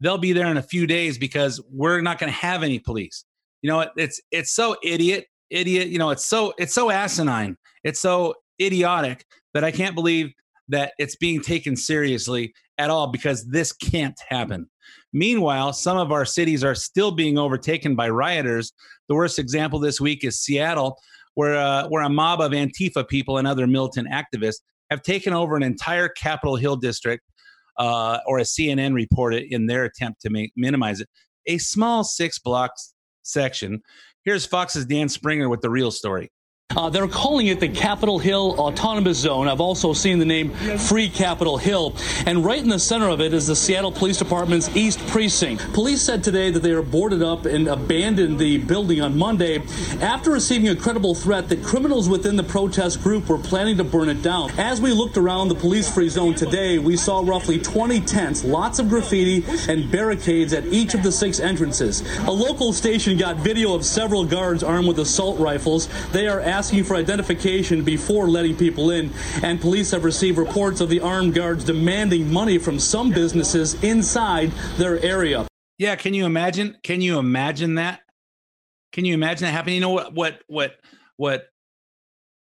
they'll 0.00 0.16
be 0.16 0.32
there 0.32 0.46
in 0.46 0.56
a 0.56 0.62
few 0.62 0.86
days 0.86 1.18
because 1.18 1.60
we're 1.70 2.00
not 2.00 2.18
going 2.18 2.32
to 2.32 2.38
have 2.38 2.62
any 2.62 2.78
police. 2.78 3.26
You 3.64 3.70
know, 3.70 3.86
it's 3.96 4.20
it's 4.30 4.54
so 4.54 4.76
idiot, 4.82 5.24
idiot. 5.48 5.88
You 5.88 5.98
know, 5.98 6.10
it's 6.10 6.26
so 6.26 6.52
it's 6.58 6.74
so 6.74 6.90
asinine. 6.90 7.56
It's 7.82 7.98
so 7.98 8.34
idiotic 8.60 9.24
that 9.54 9.64
I 9.64 9.70
can't 9.70 9.94
believe 9.94 10.34
that 10.68 10.92
it's 10.98 11.16
being 11.16 11.40
taken 11.40 11.74
seriously 11.74 12.52
at 12.76 12.90
all 12.90 13.06
because 13.06 13.46
this 13.46 13.72
can't 13.72 14.20
happen. 14.28 14.68
Meanwhile, 15.14 15.72
some 15.72 15.96
of 15.96 16.12
our 16.12 16.26
cities 16.26 16.62
are 16.62 16.74
still 16.74 17.10
being 17.10 17.38
overtaken 17.38 17.96
by 17.96 18.10
rioters. 18.10 18.70
The 19.08 19.14
worst 19.14 19.38
example 19.38 19.78
this 19.78 19.98
week 19.98 20.24
is 20.24 20.42
Seattle, 20.42 20.98
where 21.32 21.56
uh, 21.56 21.88
where 21.88 22.02
a 22.02 22.10
mob 22.10 22.42
of 22.42 22.52
Antifa 22.52 23.08
people 23.08 23.38
and 23.38 23.48
other 23.48 23.66
militant 23.66 24.08
activists 24.10 24.60
have 24.90 25.00
taken 25.00 25.32
over 25.32 25.56
an 25.56 25.62
entire 25.62 26.10
Capitol 26.10 26.56
Hill 26.56 26.76
district 26.76 27.24
uh, 27.78 28.18
or 28.26 28.40
as 28.40 28.50
CNN 28.50 28.92
reported 28.92 29.44
in 29.50 29.68
their 29.68 29.84
attempt 29.84 30.20
to 30.20 30.28
make, 30.28 30.52
minimize 30.54 31.00
it, 31.00 31.08
a 31.46 31.56
small 31.56 32.04
six 32.04 32.38
blocks 32.38 32.93
section. 33.24 33.82
Here's 34.24 34.46
Fox's 34.46 34.86
Dan 34.86 35.08
Springer 35.08 35.48
with 35.48 35.60
the 35.60 35.70
real 35.70 35.90
story. 35.90 36.30
Uh, 36.76 36.90
they're 36.90 37.06
calling 37.06 37.46
it 37.46 37.60
the 37.60 37.68
Capitol 37.68 38.18
Hill 38.18 38.56
Autonomous 38.58 39.18
Zone. 39.18 39.46
I've 39.46 39.60
also 39.60 39.92
seen 39.92 40.18
the 40.18 40.24
name 40.24 40.50
Free 40.78 41.08
Capitol 41.08 41.56
Hill. 41.56 41.94
And 42.26 42.44
right 42.44 42.58
in 42.58 42.68
the 42.68 42.78
center 42.78 43.08
of 43.08 43.20
it 43.20 43.32
is 43.32 43.46
the 43.46 43.54
Seattle 43.54 43.92
Police 43.92 44.18
Department's 44.18 44.74
East 44.76 44.98
Precinct. 45.06 45.72
Police 45.72 46.02
said 46.02 46.24
today 46.24 46.50
that 46.50 46.60
they 46.60 46.72
are 46.72 46.82
boarded 46.82 47.22
up 47.22 47.46
and 47.46 47.68
abandoned 47.68 48.38
the 48.38 48.58
building 48.58 49.00
on 49.00 49.16
Monday 49.16 49.62
after 50.00 50.32
receiving 50.32 50.68
a 50.68 50.76
credible 50.76 51.14
threat 51.14 51.48
that 51.48 51.62
criminals 51.62 52.08
within 52.08 52.34
the 52.34 52.42
protest 52.42 53.02
group 53.02 53.28
were 53.28 53.38
planning 53.38 53.76
to 53.76 53.84
burn 53.84 54.08
it 54.08 54.22
down. 54.22 54.50
As 54.58 54.80
we 54.80 54.92
looked 54.92 55.16
around 55.16 55.48
the 55.48 55.54
police 55.54 55.92
free 55.92 56.08
zone 56.08 56.34
today, 56.34 56.78
we 56.78 56.96
saw 56.96 57.20
roughly 57.24 57.60
20 57.60 58.00
tents, 58.00 58.44
lots 58.44 58.80
of 58.80 58.88
graffiti, 58.88 59.44
and 59.70 59.90
barricades 59.90 60.52
at 60.52 60.66
each 60.66 60.94
of 60.94 61.02
the 61.02 61.12
six 61.12 61.38
entrances. 61.38 62.02
A 62.26 62.30
local 62.30 62.72
station 62.72 63.16
got 63.16 63.36
video 63.36 63.74
of 63.74 63.84
several 63.84 64.24
guards 64.24 64.64
armed 64.64 64.88
with 64.88 64.98
assault 64.98 65.38
rifles. 65.38 65.88
They 66.10 66.26
are 66.26 66.40
asking 66.40 66.63
for 66.70 66.96
identification 66.96 67.82
before 67.82 68.28
letting 68.28 68.56
people 68.56 68.90
in, 68.90 69.10
and 69.42 69.60
police 69.60 69.90
have 69.90 70.04
received 70.04 70.38
reports 70.38 70.80
of 70.80 70.88
the 70.88 71.00
armed 71.00 71.34
guards 71.34 71.64
demanding 71.64 72.32
money 72.32 72.58
from 72.58 72.78
some 72.78 73.10
businesses 73.10 73.82
inside 73.82 74.50
their 74.76 74.98
area. 75.04 75.46
Yeah, 75.78 75.96
can 75.96 76.14
you 76.14 76.24
imagine? 76.24 76.76
Can 76.82 77.00
you 77.00 77.18
imagine 77.18 77.74
that? 77.76 78.00
Can 78.92 79.04
you 79.04 79.14
imagine 79.14 79.46
that 79.46 79.52
happening? 79.52 79.76
You 79.76 79.80
know 79.80 79.90
what 79.90 80.14
what 80.14 80.42
what 80.46 80.76
what 81.16 81.48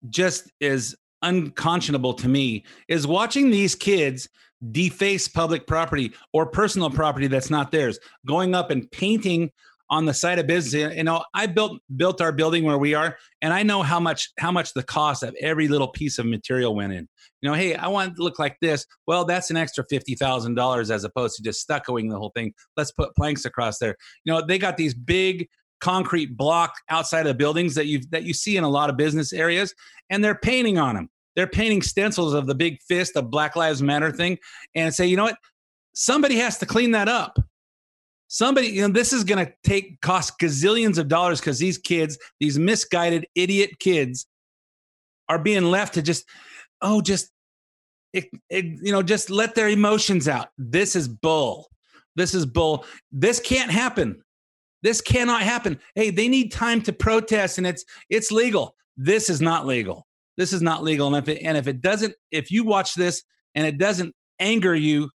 just 0.10 0.52
is 0.60 0.96
unconscionable 1.22 2.14
to 2.14 2.30
me 2.30 2.64
is 2.88 3.08
watching 3.08 3.50
these 3.50 3.74
kids 3.74 4.30
deface 4.72 5.28
public 5.28 5.68
property 5.68 6.14
or 6.34 6.46
personal 6.46 6.90
property 6.90 7.28
that's 7.28 7.50
not 7.50 7.72
theirs, 7.72 8.00
going 8.26 8.56
up 8.56 8.72
and 8.72 8.90
painting 8.92 9.52
on 9.90 10.06
the 10.06 10.14
side 10.14 10.40
of 10.40 10.48
business. 10.48 10.74
Mm-hmm. 10.74 10.98
You 10.98 11.04
know 11.04 11.24
i 11.34 11.46
built 11.46 11.80
built 11.96 12.22
our 12.22 12.32
building 12.32 12.64
where 12.64 12.78
we 12.78 12.94
are 12.94 13.18
and 13.42 13.54
i 13.54 13.64
know 13.64 13.82
how 13.84 14.00
much 14.00 14.30
how 14.40 14.52
much 14.52 14.74
the 14.74 14.84
cost 14.84 15.24
of 15.24 15.36
every 15.42 15.68
little 15.68 15.88
piece 15.88 16.18
of 16.20 16.26
material 16.26 16.76
went 16.76 16.94
in. 16.94 17.08
You 17.42 17.50
know 17.50 17.56
hey 17.56 17.76
i 17.76 17.88
want 17.88 18.12
it 18.12 18.16
to 18.16 18.24
look 18.24 18.40
like 18.40 18.58
this. 18.62 18.86
Well 19.08 19.26
that's 19.26 19.50
an 19.50 19.58
extra 19.58 19.86
$50000 19.86 20.90
as 20.90 21.04
opposed 21.04 21.38
to 21.38 21.44
just 21.44 21.68
stuccoing 21.68 22.10
the 22.10 22.18
whole 22.18 22.32
thing. 22.36 22.54
Let's 22.78 22.92
put 22.92 23.16
planks 23.16 23.46
across 23.46 23.80
there. 23.80 23.96
You 24.24 24.34
know 24.34 24.46
they 24.46 24.58
got 24.58 24.78
these 24.78 24.94
big 24.94 25.48
concrete 25.82 26.38
block 26.38 26.74
outside 26.90 27.28
of 27.28 27.38
buildings 27.38 27.76
that 27.76 27.86
you 27.86 28.02
that 28.10 28.24
you 28.24 28.34
see 28.34 28.58
in 28.58 28.64
a 28.64 28.70
lot 28.70 28.90
of 28.90 28.98
business 28.98 29.34
areas 29.34 29.74
and 30.10 30.24
they're 30.24 30.34
painting 30.34 30.78
on 30.78 30.96
them 30.96 31.10
they're 31.36 31.48
painting 31.48 31.82
stencils 31.82 32.34
of 32.34 32.48
the 32.48 32.56
big 32.56 32.82
fist 32.88 33.16
of 33.16 33.30
black 33.30 33.56
lives 33.56 33.82
matter 33.82 34.12
thing 34.12 34.38
and 34.74 34.94
say 34.94 35.06
you 35.06 35.18
know 35.18 35.26
what? 35.26 35.38
Somebody 35.94 36.36
has 36.38 36.58
to 36.60 36.66
clean 36.66 36.92
that 36.92 37.08
up 37.08 37.38
somebody 38.36 38.68
you 38.68 38.82
know 38.82 38.94
this 38.94 39.14
is 39.14 39.24
going 39.24 39.46
to 39.46 39.52
take 39.64 40.02
cost 40.02 40.38
gazillions 40.40 40.98
of 40.98 41.08
dollars 41.08 41.40
because 41.40 41.60
these 41.60 41.78
kids 41.78 42.18
these 42.40 42.60
misguided 42.60 43.26
idiot 43.36 43.72
kids 43.80 44.28
are 45.30 45.40
being 45.40 45.64
left 45.64 45.94
to 45.94 46.02
just 46.02 46.26
oh 46.82 47.02
just 47.02 47.32
it, 48.16 48.30
it, 48.50 48.66
you 48.82 48.94
know, 48.94 49.04
just 49.04 49.30
let 49.30 49.56
their 49.56 49.68
emotions 49.68 50.30
out. 50.30 50.48
This 50.58 50.96
is 50.96 51.08
bull. 51.08 51.70
This 52.16 52.34
is 52.34 52.46
bull. 52.46 52.86
This 53.12 53.42
can't 53.42 53.70
happen. 53.70 54.24
This 54.84 55.02
cannot 55.02 55.42
happen. 55.42 55.80
Hey, 55.96 56.12
they 56.12 56.30
need 56.30 56.52
time 56.52 56.82
to 56.84 56.94
protest, 56.94 57.58
and 57.58 57.68
it's 57.68 57.84
it's 58.10 58.32
legal. 58.32 58.76
This 58.96 59.30
is 59.30 59.42
not 59.42 59.66
legal. 59.66 60.08
This 60.38 60.54
is 60.54 60.62
not 60.62 60.82
legal. 60.82 61.08
And 61.08 61.18
if 61.18 61.28
it, 61.28 61.44
and 61.44 61.58
if 61.58 61.68
it 61.68 61.82
doesn't, 61.82 62.16
if 62.32 62.52
you 62.52 62.64
watch 62.64 62.94
this 62.94 63.22
and 63.54 63.68
it 63.68 63.78
doesn't 63.78 64.16
anger 64.40 64.74
you, 64.74 65.10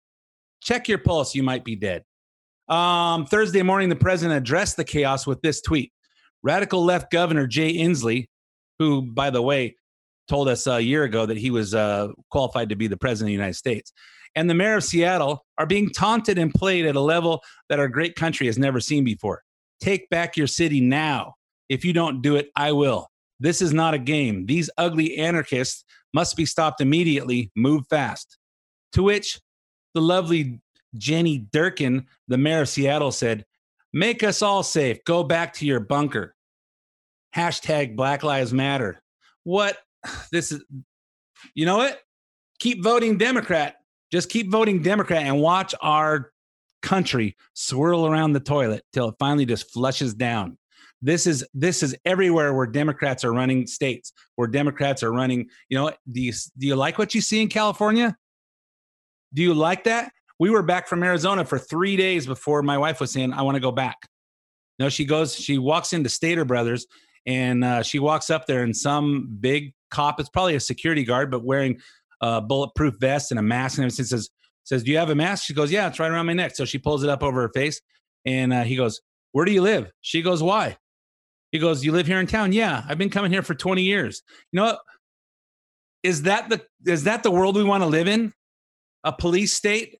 check 0.63 0.87
your 0.87 0.97
pulse. 0.97 1.35
You 1.35 1.43
might 1.43 1.63
be 1.63 1.75
dead. 1.75 2.03
Um, 2.69 3.25
Thursday 3.25 3.61
morning, 3.61 3.89
the 3.89 3.95
president 3.95 4.37
addressed 4.37 4.77
the 4.77 4.83
chaos 4.83 5.25
with 5.25 5.41
this 5.41 5.61
tweet. 5.61 5.91
Radical 6.43 6.83
left 6.83 7.11
Governor 7.11 7.47
Jay 7.47 7.73
Inslee, 7.73 8.27
who, 8.79 9.03
by 9.03 9.29
the 9.29 9.41
way, 9.41 9.75
told 10.27 10.49
us 10.49 10.67
a 10.67 10.81
year 10.81 11.03
ago 11.03 11.25
that 11.25 11.37
he 11.37 11.51
was 11.51 11.73
uh, 11.73 12.09
qualified 12.29 12.69
to 12.69 12.75
be 12.75 12.87
the 12.87 12.97
president 12.97 13.27
of 13.27 13.29
the 13.29 13.33
United 13.33 13.55
States, 13.55 13.93
and 14.35 14.49
the 14.49 14.53
mayor 14.53 14.77
of 14.77 14.83
Seattle 14.83 15.45
are 15.57 15.65
being 15.65 15.89
taunted 15.89 16.37
and 16.37 16.53
played 16.53 16.85
at 16.85 16.95
a 16.95 17.01
level 17.01 17.41
that 17.69 17.79
our 17.79 17.87
great 17.87 18.15
country 18.15 18.47
has 18.47 18.57
never 18.57 18.79
seen 18.79 19.03
before. 19.03 19.41
Take 19.81 20.09
back 20.09 20.35
your 20.35 20.47
city 20.47 20.81
now. 20.81 21.35
If 21.69 21.85
you 21.85 21.93
don't 21.93 22.21
do 22.21 22.35
it, 22.35 22.49
I 22.55 22.71
will. 22.71 23.07
This 23.39 23.61
is 23.61 23.73
not 23.73 23.93
a 23.93 23.99
game. 23.99 24.45
These 24.45 24.69
ugly 24.77 25.17
anarchists 25.17 25.83
must 26.13 26.35
be 26.35 26.45
stopped 26.45 26.81
immediately. 26.81 27.51
Move 27.55 27.85
fast. 27.89 28.37
To 28.93 29.03
which 29.03 29.39
the 29.93 30.01
lovely 30.01 30.59
Jenny 30.95 31.47
Durkan, 31.51 32.05
the 32.27 32.37
mayor 32.37 32.61
of 32.61 32.69
Seattle, 32.69 33.11
said, 33.11 33.45
Make 33.93 34.23
us 34.23 34.41
all 34.41 34.63
safe. 34.63 35.03
Go 35.05 35.23
back 35.23 35.53
to 35.53 35.65
your 35.65 35.79
bunker. 35.79 36.35
Hashtag 37.35 37.95
Black 37.95 38.23
Lives 38.23 38.53
Matter. 38.53 39.01
What? 39.43 39.77
This 40.31 40.51
is, 40.51 40.63
you 41.53 41.65
know 41.65 41.77
what? 41.77 41.99
Keep 42.59 42.83
voting 42.83 43.17
Democrat. 43.17 43.75
Just 44.11 44.29
keep 44.29 44.49
voting 44.49 44.81
Democrat 44.81 45.23
and 45.23 45.41
watch 45.41 45.75
our 45.81 46.31
country 46.81 47.35
swirl 47.53 48.07
around 48.07 48.33
the 48.33 48.39
toilet 48.39 48.83
till 48.93 49.09
it 49.09 49.15
finally 49.19 49.45
just 49.45 49.71
flushes 49.71 50.13
down. 50.13 50.57
This 51.01 51.27
is 51.27 51.45
this 51.53 51.83
is 51.83 51.95
everywhere 52.05 52.53
where 52.53 52.65
Democrats 52.65 53.23
are 53.23 53.33
running 53.33 53.67
states, 53.67 54.13
where 54.35 54.47
Democrats 54.47 55.03
are 55.03 55.11
running. 55.11 55.49
You 55.69 55.77
know, 55.77 55.91
do 56.11 56.21
you 56.21 56.33
do 56.57 56.67
you 56.67 56.75
like 56.75 56.97
what 56.97 57.13
you 57.13 57.21
see 57.21 57.41
in 57.41 57.49
California? 57.49 58.15
Do 59.33 59.43
you 59.43 59.53
like 59.53 59.83
that? 59.83 60.11
We 60.39 60.49
were 60.49 60.63
back 60.63 60.87
from 60.87 61.03
Arizona 61.03 61.45
for 61.45 61.57
three 61.57 61.95
days 61.95 62.27
before 62.27 62.61
my 62.61 62.77
wife 62.77 62.99
was 62.99 63.11
saying, 63.11 63.33
"I 63.33 63.41
want 63.41 63.55
to 63.55 63.61
go 63.61 63.71
back." 63.71 63.97
No, 64.79 64.89
she 64.89 65.05
goes. 65.05 65.35
She 65.35 65.57
walks 65.57 65.93
into 65.93 66.09
Stater 66.09 66.45
Brothers, 66.45 66.85
and 67.25 67.63
uh, 67.63 67.83
she 67.83 67.99
walks 67.99 68.29
up 68.29 68.45
there, 68.45 68.63
and 68.63 68.75
some 68.75 69.37
big 69.39 69.73
cop. 69.89 70.19
It's 70.19 70.29
probably 70.29 70.55
a 70.55 70.59
security 70.59 71.03
guard, 71.03 71.31
but 71.31 71.43
wearing 71.43 71.79
a 72.21 72.41
bulletproof 72.41 72.95
vest 72.99 73.31
and 73.31 73.39
a 73.39 73.43
mask, 73.43 73.77
and 73.77 73.85
everything 73.85 74.05
says, 74.05 74.29
"says 74.63 74.83
Do 74.83 74.91
you 74.91 74.97
have 74.97 75.09
a 75.09 75.15
mask?" 75.15 75.45
She 75.45 75.53
goes, 75.53 75.71
"Yeah, 75.71 75.87
it's 75.87 75.99
right 75.99 76.11
around 76.11 76.27
my 76.27 76.33
neck." 76.33 76.55
So 76.55 76.65
she 76.65 76.77
pulls 76.77 77.03
it 77.03 77.09
up 77.09 77.23
over 77.23 77.41
her 77.41 77.49
face, 77.49 77.81
and 78.25 78.53
uh, 78.53 78.63
he 78.63 78.75
goes, 78.75 79.01
"Where 79.31 79.45
do 79.45 79.51
you 79.51 79.61
live?" 79.61 79.91
She 80.01 80.21
goes, 80.21 80.43
"Why?" 80.43 80.77
He 81.51 81.59
goes, 81.59 81.83
"You 81.83 81.91
live 81.91 82.07
here 82.07 82.19
in 82.19 82.27
town?" 82.27 82.53
Yeah, 82.53 82.83
I've 82.87 82.97
been 82.97 83.09
coming 83.09 83.31
here 83.31 83.41
for 83.41 83.55
20 83.55 83.81
years. 83.81 84.21
You 84.51 84.57
know, 84.57 84.65
what? 84.65 84.79
is 86.03 86.23
that 86.23 86.49
the 86.49 86.61
is 86.85 87.03
that 87.03 87.23
the 87.23 87.31
world 87.31 87.55
we 87.55 87.63
want 87.63 87.83
to 87.83 87.87
live 87.87 88.07
in? 88.07 88.33
A 89.03 89.11
police 89.11 89.53
state, 89.53 89.99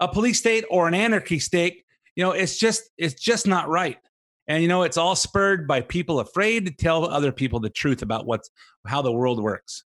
a 0.00 0.08
police 0.08 0.38
state, 0.38 0.64
or 0.70 0.88
an 0.88 0.94
anarchy 0.94 1.38
state? 1.38 1.84
You 2.16 2.24
know, 2.24 2.32
it's 2.32 2.58
just 2.58 2.90
it's 2.98 3.14
just 3.14 3.46
not 3.46 3.68
right. 3.68 3.98
And 4.46 4.62
you 4.62 4.68
know, 4.68 4.82
it's 4.82 4.96
all 4.96 5.16
spurred 5.16 5.66
by 5.66 5.80
people 5.80 6.20
afraid 6.20 6.66
to 6.66 6.72
tell 6.72 7.06
other 7.06 7.32
people 7.32 7.60
the 7.60 7.70
truth 7.70 8.02
about 8.02 8.26
what's 8.26 8.50
how 8.86 9.02
the 9.02 9.12
world 9.12 9.42
works. 9.42 9.84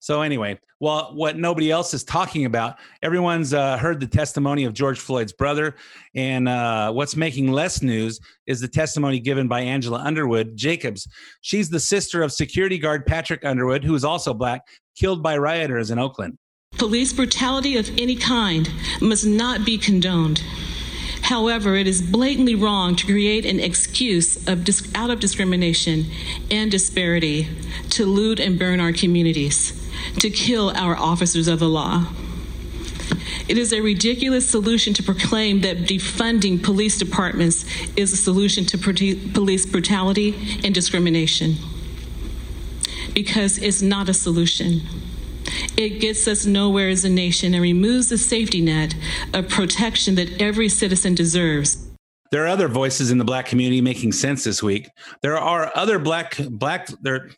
So 0.00 0.22
anyway, 0.22 0.60
well, 0.78 1.12
what 1.14 1.36
nobody 1.36 1.72
else 1.72 1.92
is 1.92 2.04
talking 2.04 2.44
about, 2.44 2.76
everyone's 3.02 3.52
uh, 3.52 3.76
heard 3.78 3.98
the 3.98 4.06
testimony 4.06 4.62
of 4.62 4.72
George 4.72 5.00
Floyd's 5.00 5.32
brother, 5.32 5.74
and 6.14 6.48
uh, 6.48 6.92
what's 6.92 7.16
making 7.16 7.50
less 7.50 7.82
news 7.82 8.20
is 8.46 8.60
the 8.60 8.68
testimony 8.68 9.18
given 9.18 9.48
by 9.48 9.60
Angela 9.60 9.98
Underwood 9.98 10.56
Jacobs. 10.56 11.08
She's 11.40 11.68
the 11.68 11.80
sister 11.80 12.22
of 12.22 12.32
security 12.32 12.78
guard 12.78 13.06
Patrick 13.06 13.44
Underwood, 13.44 13.82
who 13.82 13.94
is 13.96 14.04
also 14.04 14.32
black, 14.32 14.62
killed 14.96 15.20
by 15.20 15.36
rioters 15.36 15.90
in 15.90 15.98
Oakland. 15.98 16.38
Police 16.78 17.12
brutality 17.12 17.76
of 17.76 17.90
any 17.98 18.14
kind 18.14 18.70
must 19.00 19.26
not 19.26 19.64
be 19.64 19.78
condoned. 19.78 20.42
However, 21.22 21.74
it 21.74 21.88
is 21.88 22.00
blatantly 22.00 22.54
wrong 22.54 22.94
to 22.96 23.04
create 23.04 23.44
an 23.44 23.58
excuse 23.58 24.36
of 24.48 24.66
out 24.94 25.10
of 25.10 25.18
discrimination 25.18 26.06
and 26.50 26.70
disparity 26.70 27.48
to 27.90 28.06
loot 28.06 28.38
and 28.38 28.58
burn 28.58 28.80
our 28.80 28.92
communities, 28.92 29.72
to 30.20 30.30
kill 30.30 30.70
our 30.70 30.96
officers 30.96 31.48
of 31.48 31.58
the 31.58 31.68
law. 31.68 32.06
It 33.48 33.58
is 33.58 33.72
a 33.72 33.80
ridiculous 33.80 34.48
solution 34.48 34.94
to 34.94 35.02
proclaim 35.02 35.62
that 35.62 35.78
defunding 35.78 36.62
police 36.62 36.96
departments 36.98 37.64
is 37.96 38.12
a 38.12 38.16
solution 38.16 38.64
to 38.66 38.78
police 38.78 39.66
brutality 39.66 40.60
and 40.62 40.74
discrimination. 40.74 41.56
Because 43.14 43.58
it's 43.58 43.82
not 43.82 44.08
a 44.08 44.14
solution. 44.14 44.82
It 45.76 46.00
gets 46.00 46.26
us 46.28 46.46
nowhere 46.46 46.88
as 46.88 47.04
a 47.04 47.08
nation 47.08 47.54
and 47.54 47.62
removes 47.62 48.08
the 48.08 48.18
safety 48.18 48.60
net 48.60 48.94
of 49.34 49.48
protection 49.48 50.14
that 50.16 50.40
every 50.40 50.68
citizen 50.68 51.14
deserves. 51.14 51.88
There 52.30 52.44
are 52.44 52.48
other 52.48 52.68
voices 52.68 53.10
in 53.10 53.18
the 53.18 53.24
black 53.24 53.46
community 53.46 53.80
making 53.80 54.12
sense 54.12 54.44
this 54.44 54.62
week. 54.62 54.88
There 55.22 55.38
are 55.38 55.72
other 55.74 55.98
black 55.98 56.36
black 56.50 56.88
there 57.00 57.30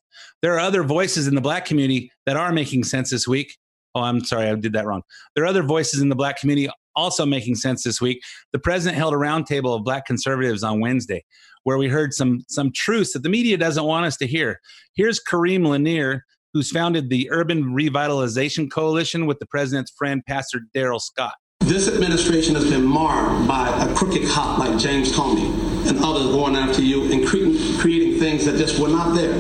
there 0.42 0.55
are 0.55 0.59
other 0.59 0.83
voices 0.83 1.27
in 1.27 1.35
the 1.35 1.40
black 1.40 1.64
community 1.64 2.11
that 2.27 2.37
are 2.37 2.53
making 2.53 2.85
sense 2.85 3.11
this 3.11 3.29
week. 3.29 3.57
Oh, 3.94 4.03
I'm 4.03 4.25
sorry, 4.25 4.49
I 4.49 4.55
did 4.55 4.73
that 4.73 4.87
wrong. 4.87 5.03
There 5.35 5.44
are 5.44 5.49
other 5.49 5.62
voices 5.62 6.01
in 6.01 6.09
the 6.09 6.16
black 6.16 6.38
community 6.38 6.68
also 6.96 7.25
making 7.25 7.57
sense 7.57 7.83
this 7.83 8.01
week. 8.01 8.20
The 8.53 8.59
president 8.59 8.96
held 8.96 9.14
a 9.14 9.16
roundtable 9.16 9.77
of 9.77 9.85
black 9.85 10.07
conservatives 10.07 10.62
on 10.62 10.81
Wednesday 10.81 11.25
where 11.64 11.79
we 11.79 11.88
heard 11.88 12.12
some 12.12 12.40
some 12.49 12.73
truths 12.75 13.12
that 13.12 13.23
the 13.23 13.29
media 13.29 13.57
doesn't 13.57 13.85
want 13.85 14.07
us 14.07 14.16
to 14.18 14.27
hear. 14.27 14.61
Here's 14.94 15.20
Kareem 15.20 15.66
Lanier, 15.66 16.25
who's 16.53 16.71
founded 16.71 17.11
the 17.11 17.31
Urban 17.31 17.65
Revitalization 17.65 18.71
Coalition 18.71 19.27
with 19.27 19.39
the 19.39 19.47
president's 19.47 19.93
friend, 19.97 20.23
Pastor 20.27 20.61
Darrell 20.75 21.01
Scott. 21.01 21.35
This 21.61 21.89
administration 21.89 22.55
has 22.57 22.69
been 22.69 22.85
marred 22.85 23.47
by 23.47 23.69
a 23.85 23.95
crooked 23.95 24.27
cop 24.29 24.59
like 24.59 24.79
James 24.79 25.13
Comey 25.13 25.51
and 25.89 26.03
others 26.03 26.27
going 26.27 26.57
after 26.57 26.83
you 26.83 27.13
and 27.13 27.27
creating, 27.27 27.79
creating 27.79 28.19
things 28.19 28.45
that 28.47 28.57
just 28.57 28.81
were 28.81 28.89
not 28.89 29.15
there. 29.15 29.35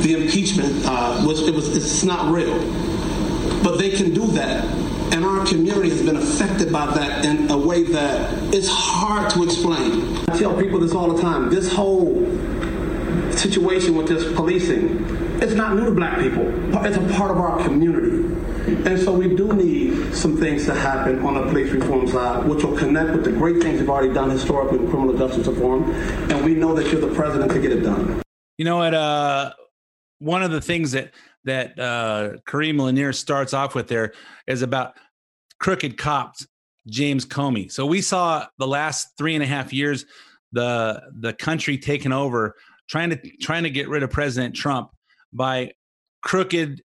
The 0.00 0.22
impeachment 0.22 0.84
uh, 0.86 1.22
was 1.26 1.46
it 1.46 1.54
was 1.54 1.76
it's 1.76 2.04
not 2.04 2.32
real, 2.32 2.58
but 3.62 3.76
they 3.76 3.90
can 3.90 4.14
do 4.14 4.26
that, 4.28 4.64
and 5.12 5.24
our 5.24 5.44
community 5.46 5.90
has 5.90 6.02
been 6.02 6.16
affected 6.16 6.72
by 6.72 6.86
that 6.94 7.24
in 7.24 7.50
a 7.50 7.58
way 7.58 7.82
that 7.82 8.54
it's 8.54 8.68
hard 8.68 9.30
to 9.30 9.44
explain. 9.44 10.18
I 10.28 10.38
tell 10.38 10.56
people 10.58 10.80
this 10.80 10.92
all 10.92 11.12
the 11.12 11.20
time. 11.20 11.50
This 11.50 11.72
whole 11.72 12.24
situation 13.44 13.94
with 13.94 14.08
this 14.08 14.24
policing 14.34 15.24
it's 15.42 15.52
not 15.52 15.76
new 15.76 15.84
to 15.84 15.90
black 15.90 16.20
people. 16.20 16.46
It's 16.86 16.96
a 16.96 17.18
part 17.18 17.30
of 17.30 17.38
our 17.38 17.62
community. 17.62 18.24
And 18.88 18.98
so 18.98 19.12
we 19.12 19.34
do 19.34 19.52
need 19.52 20.14
some 20.14 20.38
things 20.38 20.64
to 20.66 20.74
happen 20.74 21.18
on 21.24 21.34
the 21.34 21.42
police 21.42 21.70
reform 21.70 22.06
side, 22.08 22.48
which 22.48 22.64
will 22.64 22.76
connect 22.76 23.10
with 23.10 23.24
the 23.24 23.32
great 23.32 23.62
things 23.62 23.80
we've 23.80 23.90
already 23.90 24.14
done 24.14 24.30
historically 24.30 24.78
with 24.78 24.90
criminal 24.90 25.16
justice 25.16 25.46
reform. 25.46 25.90
And 26.30 26.44
we 26.44 26.54
know 26.54 26.74
that 26.74 26.90
you're 26.90 27.00
the 27.00 27.14
president 27.14 27.52
to 27.52 27.60
get 27.60 27.72
it 27.72 27.80
done. 27.80 28.22
You 28.56 28.64
know 28.64 28.78
what? 28.78 28.94
Uh, 28.94 29.52
one 30.18 30.42
of 30.42 30.50
the 30.50 30.60
things 30.60 30.92
that 30.92 31.12
that 31.44 31.78
uh, 31.78 32.38
Kareem 32.48 32.80
Lanier 32.80 33.12
starts 33.12 33.52
off 33.52 33.74
with 33.74 33.88
there 33.88 34.14
is 34.46 34.62
about 34.62 34.96
crooked 35.60 35.98
cops, 35.98 36.46
James 36.88 37.26
Comey. 37.26 37.70
So 37.70 37.84
we 37.84 38.00
saw 38.00 38.46
the 38.56 38.66
last 38.66 39.08
three 39.18 39.34
and 39.34 39.42
a 39.42 39.46
half 39.46 39.74
years 39.74 40.06
the 40.52 41.02
the 41.18 41.34
country 41.34 41.76
taken 41.76 42.12
over, 42.12 42.54
trying 42.88 43.10
to 43.10 43.16
trying 43.40 43.64
to 43.64 43.70
get 43.70 43.88
rid 43.88 44.02
of 44.02 44.10
President 44.10 44.54
Trump 44.54 44.90
by 45.32 45.72
crooked, 46.22 46.82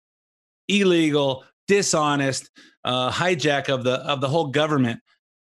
illegal, 0.68 1.44
dishonest 1.68 2.50
uh, 2.84 3.10
hijack 3.10 3.68
of 3.68 3.84
the 3.84 3.94
of 4.00 4.20
the 4.20 4.28
whole 4.28 4.48
government 4.48 5.00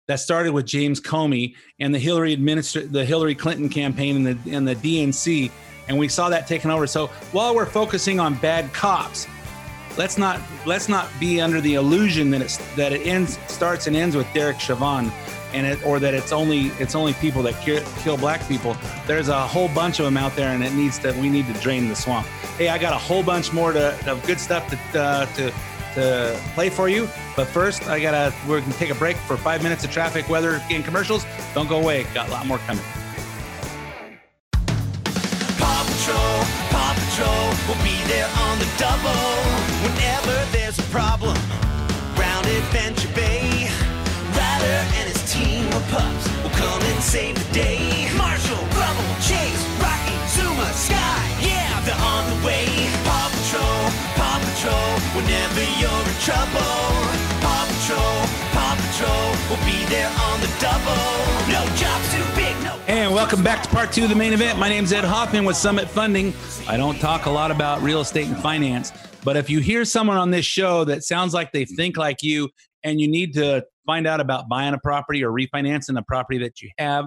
that 0.08 0.20
started 0.20 0.52
with 0.52 0.66
James 0.66 1.00
Comey 1.00 1.54
and 1.80 1.94
the 1.94 1.98
Hillary 1.98 2.36
administra- 2.36 2.90
the 2.90 3.04
Hillary 3.04 3.34
Clinton 3.34 3.68
campaign 3.68 4.16
and 4.16 4.26
the 4.26 4.54
and 4.54 4.66
the 4.66 4.76
DNC, 4.76 5.50
and 5.88 5.98
we 5.98 6.08
saw 6.08 6.28
that 6.28 6.46
taken 6.46 6.70
over. 6.70 6.86
So 6.86 7.08
while 7.32 7.54
we're 7.54 7.66
focusing 7.66 8.20
on 8.20 8.34
bad 8.36 8.72
cops, 8.72 9.26
let's 9.98 10.18
not 10.18 10.40
let's 10.64 10.88
not 10.88 11.08
be 11.18 11.40
under 11.40 11.60
the 11.60 11.74
illusion 11.74 12.30
that 12.30 12.42
it's 12.42 12.56
that 12.76 12.92
it 12.92 13.06
ends 13.06 13.38
starts 13.48 13.86
and 13.86 13.96
ends 13.96 14.16
with 14.16 14.26
Derek 14.32 14.60
Chauvin 14.60 15.10
and 15.56 15.66
it 15.66 15.84
or 15.84 15.98
that 15.98 16.14
it's 16.14 16.32
only 16.32 16.66
it's 16.78 16.94
only 16.94 17.14
people 17.14 17.42
that 17.42 17.54
kill, 17.62 17.82
kill 18.02 18.16
black 18.16 18.46
people. 18.46 18.76
There's 19.06 19.28
a 19.28 19.46
whole 19.46 19.68
bunch 19.68 19.98
of 19.98 20.04
them 20.04 20.16
out 20.16 20.36
there, 20.36 20.54
and 20.54 20.62
it 20.62 20.74
needs 20.74 20.98
to 21.00 21.12
we 21.12 21.28
need 21.28 21.46
to 21.46 21.54
drain 21.60 21.88
the 21.88 21.96
swamp. 21.96 22.26
Hey, 22.58 22.68
I 22.68 22.78
got 22.78 22.92
a 22.92 22.98
whole 22.98 23.22
bunch 23.22 23.52
more 23.52 23.72
to, 23.72 24.10
of 24.10 24.24
good 24.26 24.38
stuff 24.38 24.68
to 24.70 25.00
uh, 25.00 25.26
to 25.36 25.52
to 25.94 26.38
play 26.54 26.68
for 26.68 26.88
you. 26.88 27.08
But 27.34 27.46
first, 27.46 27.88
I 27.88 27.98
gotta 27.98 28.34
we're 28.46 28.60
gonna 28.60 28.74
take 28.74 28.90
a 28.90 28.94
break 28.94 29.16
for 29.16 29.36
five 29.36 29.62
minutes 29.62 29.84
of 29.84 29.90
traffic, 29.90 30.28
weather, 30.28 30.62
and 30.70 30.84
commercials. 30.84 31.24
Don't 31.54 31.68
go 31.68 31.80
away. 31.80 32.04
Got 32.14 32.28
a 32.28 32.32
lot 32.32 32.46
more 32.46 32.58
coming. 32.58 32.84
Paw 35.58 35.82
Patrol, 35.88 36.38
Paw 36.70 36.92
Patrol. 37.00 37.48
Will 37.66 37.82
be 37.82 37.96
there 38.12 38.28
on 38.44 38.58
the 38.58 38.68
double. 38.76 39.56
Whenever 39.82 40.36
there's 40.52 40.78
a 40.78 40.86
problem, 40.92 41.36
save 47.16 47.34
the 47.34 47.54
day. 47.54 48.12
Marshall, 48.14 48.60
Chase, 49.24 49.64
Rocky, 49.80 50.16
Zuma, 50.36 50.68
Sky, 50.74 51.22
yeah, 51.40 51.80
they're 51.86 52.04
on 52.12 52.22
the 52.28 52.38
way. 52.46 52.66
Paw 53.08 53.26
Patrol, 53.32 53.80
Paw 54.20 54.36
Patrol, 54.44 54.92
whenever 55.16 55.64
you're 55.80 56.04
in 56.12 56.18
trouble. 56.28 56.76
Paw 57.40 57.62
Patrol, 57.72 58.16
Paw 58.52 58.74
Patrol 58.84 59.28
will 59.48 59.64
be 59.64 59.78
there 59.88 60.12
on 60.28 60.36
the 60.44 60.50
double. 60.60 61.08
No 61.56 61.62
job's 61.80 62.08
too 62.12 62.26
big, 62.36 62.54
no. 62.62 62.74
And 62.86 63.14
welcome 63.14 63.42
back 63.42 63.62
to 63.62 63.68
part 63.70 63.92
two 63.92 64.04
of 64.04 64.10
the 64.10 64.14
main 64.14 64.34
event. 64.34 64.58
My 64.58 64.68
name's 64.68 64.92
Ed 64.92 65.04
Hoffman 65.04 65.46
with 65.46 65.56
Summit 65.56 65.88
Funding. 65.88 66.34
I 66.68 66.76
don't 66.76 66.98
talk 66.98 67.24
a 67.24 67.30
lot 67.30 67.50
about 67.50 67.80
real 67.80 68.02
estate 68.02 68.26
and 68.26 68.36
finance, 68.36 68.92
but 69.24 69.38
if 69.38 69.48
you 69.48 69.60
hear 69.60 69.86
someone 69.86 70.18
on 70.18 70.30
this 70.30 70.44
show 70.44 70.84
that 70.84 71.02
sounds 71.02 71.32
like 71.32 71.50
they 71.52 71.64
think 71.64 71.96
like 71.96 72.22
you 72.22 72.50
and 72.84 73.00
you 73.00 73.08
need 73.08 73.32
to 73.34 73.64
find 73.86 74.06
out 74.06 74.20
about 74.20 74.48
buying 74.48 74.74
a 74.74 74.78
property 74.78 75.24
or 75.24 75.30
refinancing 75.30 75.98
a 75.98 76.02
property 76.02 76.38
that 76.38 76.60
you 76.60 76.70
have, 76.78 77.06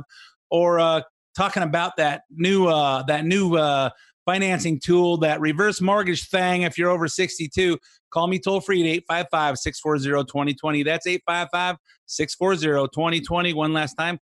or 0.49 0.79
uh, 0.79 1.01
talking 1.35 1.63
about 1.63 1.97
that 1.97 2.23
new 2.31 2.67
uh, 2.67 3.03
that 3.03 3.25
new 3.25 3.55
uh, 3.55 3.89
financing 4.25 4.79
tool, 4.79 5.17
that 5.17 5.39
reverse 5.41 5.81
mortgage 5.81 6.29
thing, 6.29 6.63
if 6.63 6.77
you're 6.77 6.89
over 6.89 7.07
62, 7.07 7.77
call 8.11 8.27
me 8.27 8.39
toll 8.39 8.61
free 8.61 8.81
at 8.81 8.87
855 8.87 9.57
640 9.57 10.25
2020. 10.25 10.83
That's 10.83 11.05
855 11.05 11.75
640 12.05 12.87
2020. 12.93 13.53
One 13.53 13.73
last 13.73 13.95
time 13.95 14.19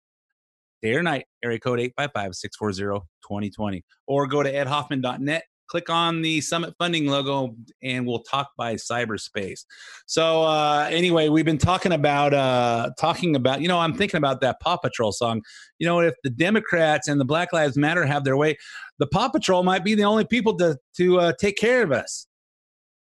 day 0.85 0.95
or 0.95 1.03
night, 1.03 1.27
area 1.43 1.59
code 1.59 1.81
855-640-2020. 1.99 3.83
Or 4.07 4.27
go 4.27 4.43
to 4.43 4.53
edhoffman.net, 4.53 5.43
click 5.75 5.91
on 5.91 6.23
the 6.23 6.41
Summit 6.41 6.73
Funding 6.79 7.09
logo, 7.09 7.57
and 7.83 8.07
we'll 8.07 8.23
talk 8.23 8.51
by 8.57 8.77
cyberspace. 8.77 9.65
So 10.07 10.45
uh, 10.45 10.89
anyway, 10.89 11.31
we've 11.31 11.45
been 11.45 11.59
talking 11.59 11.91
about 11.91 12.33
uh, 12.33 12.91
talking 12.97 13.35
about, 13.35 13.61
you 13.61 13.67
know, 13.67 13.81
I'm 13.81 13.93
thinking 13.93 14.19
about 14.19 14.41
that 14.43 14.61
Paw 14.61 14.77
Patrol 14.77 15.11
song. 15.11 15.43
You 15.81 15.89
know, 15.89 15.99
if 15.99 16.15
the 16.23 16.31
Democrats 16.31 17.09
and 17.09 17.21
the 17.21 17.25
Black 17.25 17.53
Lives 17.53 17.77
Matter 17.77 18.07
have 18.07 18.23
their 18.23 18.37
way, 18.37 18.57
the 19.01 19.09
Paw 19.09 19.29
Patrol 19.31 19.65
might 19.65 19.83
be 19.83 19.97
the 19.97 20.05
only 20.05 20.25
people 20.25 20.57
to 20.59 20.79
to 20.97 21.19
uh, 21.19 21.33
take 21.41 21.57
care 21.57 21.83
of 21.83 21.91
us. 21.91 22.29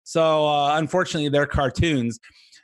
So 0.04 0.46
uh, 0.46 0.78
unfortunately, 0.78 1.30
they're 1.30 1.46
cartoons, 1.46 2.20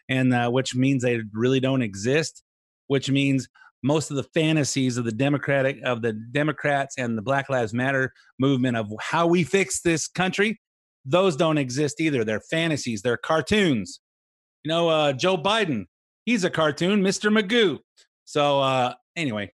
and 0.10 0.34
uh, 0.34 0.50
which 0.50 0.76
means 0.76 1.04
they 1.04 1.22
really 1.32 1.62
don't 1.62 1.82
exist. 1.82 2.44
Which 2.88 3.10
means 3.10 3.48
most 3.84 4.10
of 4.10 4.16
the 4.16 4.24
fantasies 4.24 4.98
of 4.98 5.06
the 5.06 5.12
democratic 5.12 5.78
of 5.84 6.02
the 6.02 6.14
democrats 6.14 6.96
and 6.98 7.18
the 7.18 7.22
black 7.22 7.50
lives 7.50 7.74
matter 7.74 8.14
movement 8.40 8.78
of 8.78 8.92
how 9.02 9.28
we 9.28 9.44
fix 9.44 9.82
this 9.82 10.08
country 10.08 10.60
those 11.06 11.36
don't 11.36 11.58
exist 11.58 12.00
either. 12.00 12.24
They're 12.24 12.42
fantasies. 12.42 13.02
They're 13.02 13.18
cartoons. 13.18 14.00
You 14.64 14.70
know 14.70 14.88
uh, 14.88 15.14
joe 15.14 15.38
biden 15.38 15.86
he's 16.24 16.46
a 16.46 16.50
cartoon 16.50 17.02
mr 17.02 17.30
magoo. 17.30 17.80
So 18.24 18.62
uh, 18.62 18.94
anyway 19.16 19.52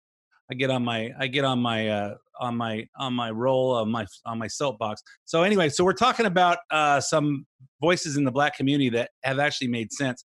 i 0.50 0.54
get 0.54 0.70
on 0.70 0.82
my 0.82 1.10
i 1.18 1.26
get 1.26 1.44
on 1.44 1.58
my 1.58 1.88
uh, 1.88 2.14
on 2.40 2.56
my 2.56 2.86
on 2.98 3.12
my 3.12 3.30
roll 3.30 3.72
on 3.74 3.90
my 3.90 4.06
on 4.24 4.38
my 4.38 4.46
soapbox. 4.46 5.02
So 5.26 5.42
anyway 5.42 5.68
so 5.68 5.84
we're 5.84 5.92
talking 5.92 6.24
about 6.24 6.58
uh, 6.70 7.00
some 7.00 7.46
voices 7.82 8.16
in 8.16 8.24
the 8.24 8.32
black 8.32 8.56
community 8.56 8.88
that 8.90 9.10
have 9.24 9.38
actually 9.38 9.68
made 9.68 9.92
sense. 9.92 10.24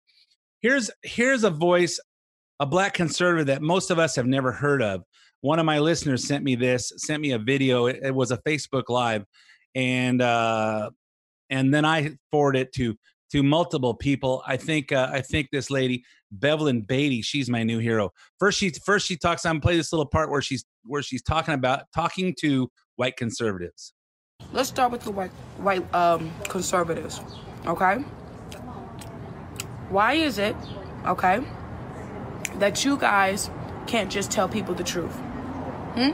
Here's 0.62 0.89
here's 1.03 1.43
a 1.43 1.51
voice 1.51 1.99
a 2.59 2.65
black 2.65 2.93
conservative 2.93 3.47
that 3.47 3.61
most 3.61 3.91
of 3.91 3.99
us 3.99 4.15
have 4.15 4.25
never 4.25 4.51
heard 4.51 4.81
of. 4.81 5.03
One 5.41 5.59
of 5.59 5.65
my 5.65 5.79
listeners 5.79 6.25
sent 6.25 6.43
me 6.43 6.55
this, 6.55 6.93
sent 6.97 7.21
me 7.21 7.31
a 7.31 7.37
video. 7.39 7.87
It, 7.87 7.99
it 8.03 8.15
was 8.15 8.31
a 8.31 8.37
Facebook 8.37 8.83
Live, 8.87 9.25
and 9.75 10.21
uh, 10.21 10.91
and 11.49 11.73
then 11.73 11.83
I 11.83 12.11
forwarded 12.31 12.67
it 12.67 12.73
to 12.75 12.95
to 13.33 13.43
multiple 13.43 13.93
people. 13.93 14.41
I 14.47 14.55
think 14.55 14.91
uh, 14.91 15.09
I 15.11 15.19
think 15.19 15.49
this 15.51 15.69
lady 15.69 16.05
Bevelyn 16.31 16.81
Beatty, 16.81 17.21
she's 17.21 17.49
my 17.49 17.63
new 17.63 17.79
hero. 17.79 18.11
First, 18.39 18.59
she 18.59 18.71
first 18.85 19.05
she 19.05 19.17
talks. 19.17 19.45
I'm 19.45 19.59
play 19.59 19.75
this 19.75 19.91
little 19.91 20.05
part 20.05 20.31
where 20.31 20.41
she's 20.41 20.63
where 20.85 21.01
she's 21.01 21.21
talking 21.21 21.55
about 21.55 21.83
talking 21.93 22.33
to 22.39 22.71
white 22.95 23.17
conservatives. 23.17 23.93
Let's 24.53 24.69
start 24.69 24.93
with 24.93 25.01
the 25.01 25.11
white 25.11 25.31
white 25.57 25.93
um, 25.93 26.31
conservatives. 26.47 27.19
Okay. 27.65 27.95
Why 29.89 30.13
is 30.13 30.37
it? 30.37 30.55
Okay 31.05 31.43
that 32.59 32.85
you 32.85 32.97
guys 32.97 33.49
can't 33.87 34.11
just 34.11 34.31
tell 34.31 34.47
people 34.47 34.73
the 34.73 34.83
truth? 34.83 35.15
Hmm? 35.95 36.11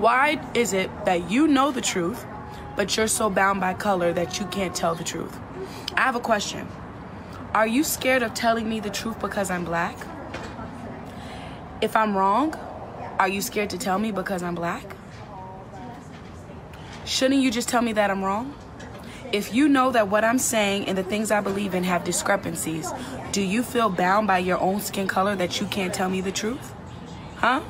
Why 0.00 0.40
is 0.54 0.72
it 0.72 0.90
that 1.04 1.30
you 1.30 1.46
know 1.46 1.70
the 1.70 1.80
truth, 1.80 2.24
but 2.76 2.96
you're 2.96 3.06
so 3.08 3.28
bound 3.28 3.60
by 3.60 3.74
color 3.74 4.12
that 4.12 4.38
you 4.40 4.46
can't 4.46 4.74
tell 4.74 4.94
the 4.94 5.04
truth? 5.04 5.38
I 5.96 6.00
have 6.00 6.16
a 6.16 6.20
question. 6.20 6.66
Are 7.52 7.66
you 7.66 7.84
scared 7.84 8.22
of 8.22 8.32
telling 8.32 8.68
me 8.68 8.80
the 8.80 8.90
truth 8.90 9.20
because 9.20 9.50
I'm 9.50 9.64
black? 9.64 9.98
If 11.80 11.96
I'm 11.96 12.16
wrong, 12.16 12.54
are 13.18 13.28
you 13.28 13.42
scared 13.42 13.70
to 13.70 13.78
tell 13.78 13.98
me 13.98 14.12
because 14.12 14.42
I'm 14.42 14.54
black? 14.54 14.96
Shouldn't 17.04 17.42
you 17.42 17.50
just 17.50 17.68
tell 17.68 17.82
me 17.82 17.92
that 17.94 18.10
I'm 18.10 18.22
wrong? 18.22 18.54
If 19.32 19.54
you 19.54 19.68
know 19.68 19.92
that 19.92 20.08
what 20.08 20.24
I'm 20.24 20.38
saying 20.38 20.86
and 20.86 20.98
the 20.98 21.04
things 21.04 21.30
I 21.30 21.40
believe 21.40 21.74
in 21.74 21.84
have 21.84 22.02
discrepancies, 22.02 22.90
do 23.30 23.40
you 23.40 23.62
feel 23.62 23.88
bound 23.88 24.26
by 24.26 24.38
your 24.38 24.58
own 24.58 24.80
skin 24.80 25.06
color 25.06 25.36
that 25.36 25.60
you 25.60 25.66
can't 25.68 25.94
tell 25.94 26.10
me 26.10 26.20
the 26.20 26.32
truth? 26.32 26.74
Huh? 27.36 27.60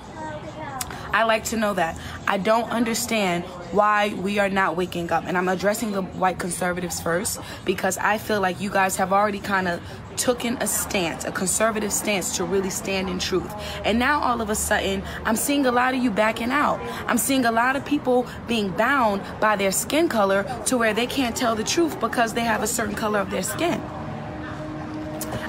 I 1.12 1.24
like 1.24 1.44
to 1.44 1.56
know 1.56 1.74
that. 1.74 1.98
I 2.26 2.38
don't 2.38 2.70
understand 2.70 3.44
why 3.72 4.14
we 4.14 4.38
are 4.38 4.48
not 4.48 4.76
waking 4.76 5.10
up. 5.10 5.24
And 5.26 5.36
I'm 5.36 5.48
addressing 5.48 5.92
the 5.92 6.02
white 6.02 6.38
conservatives 6.38 7.00
first 7.00 7.40
because 7.64 7.98
I 7.98 8.18
feel 8.18 8.40
like 8.40 8.60
you 8.60 8.70
guys 8.70 8.96
have 8.96 9.12
already 9.12 9.40
kind 9.40 9.68
of 9.68 9.80
taken 10.16 10.56
a 10.60 10.66
stance, 10.66 11.24
a 11.24 11.32
conservative 11.32 11.92
stance 11.92 12.36
to 12.36 12.44
really 12.44 12.70
stand 12.70 13.08
in 13.08 13.18
truth. 13.18 13.52
And 13.84 13.98
now 13.98 14.22
all 14.22 14.40
of 14.40 14.50
a 14.50 14.54
sudden, 14.54 15.02
I'm 15.24 15.36
seeing 15.36 15.66
a 15.66 15.72
lot 15.72 15.94
of 15.94 16.02
you 16.02 16.10
backing 16.10 16.50
out. 16.50 16.80
I'm 17.06 17.18
seeing 17.18 17.44
a 17.44 17.52
lot 17.52 17.76
of 17.76 17.84
people 17.84 18.26
being 18.46 18.70
bound 18.70 19.22
by 19.40 19.56
their 19.56 19.72
skin 19.72 20.08
color 20.08 20.44
to 20.66 20.76
where 20.76 20.94
they 20.94 21.06
can't 21.06 21.36
tell 21.36 21.54
the 21.54 21.64
truth 21.64 21.98
because 22.00 22.34
they 22.34 22.42
have 22.42 22.62
a 22.62 22.66
certain 22.66 22.94
color 22.94 23.18
of 23.18 23.30
their 23.30 23.42
skin. 23.42 23.80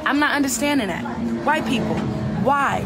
I'm 0.06 0.20
not 0.20 0.36
understanding 0.36 0.88
that. 0.88 1.04
White 1.46 1.66
people, 1.66 1.96
why? 2.44 2.82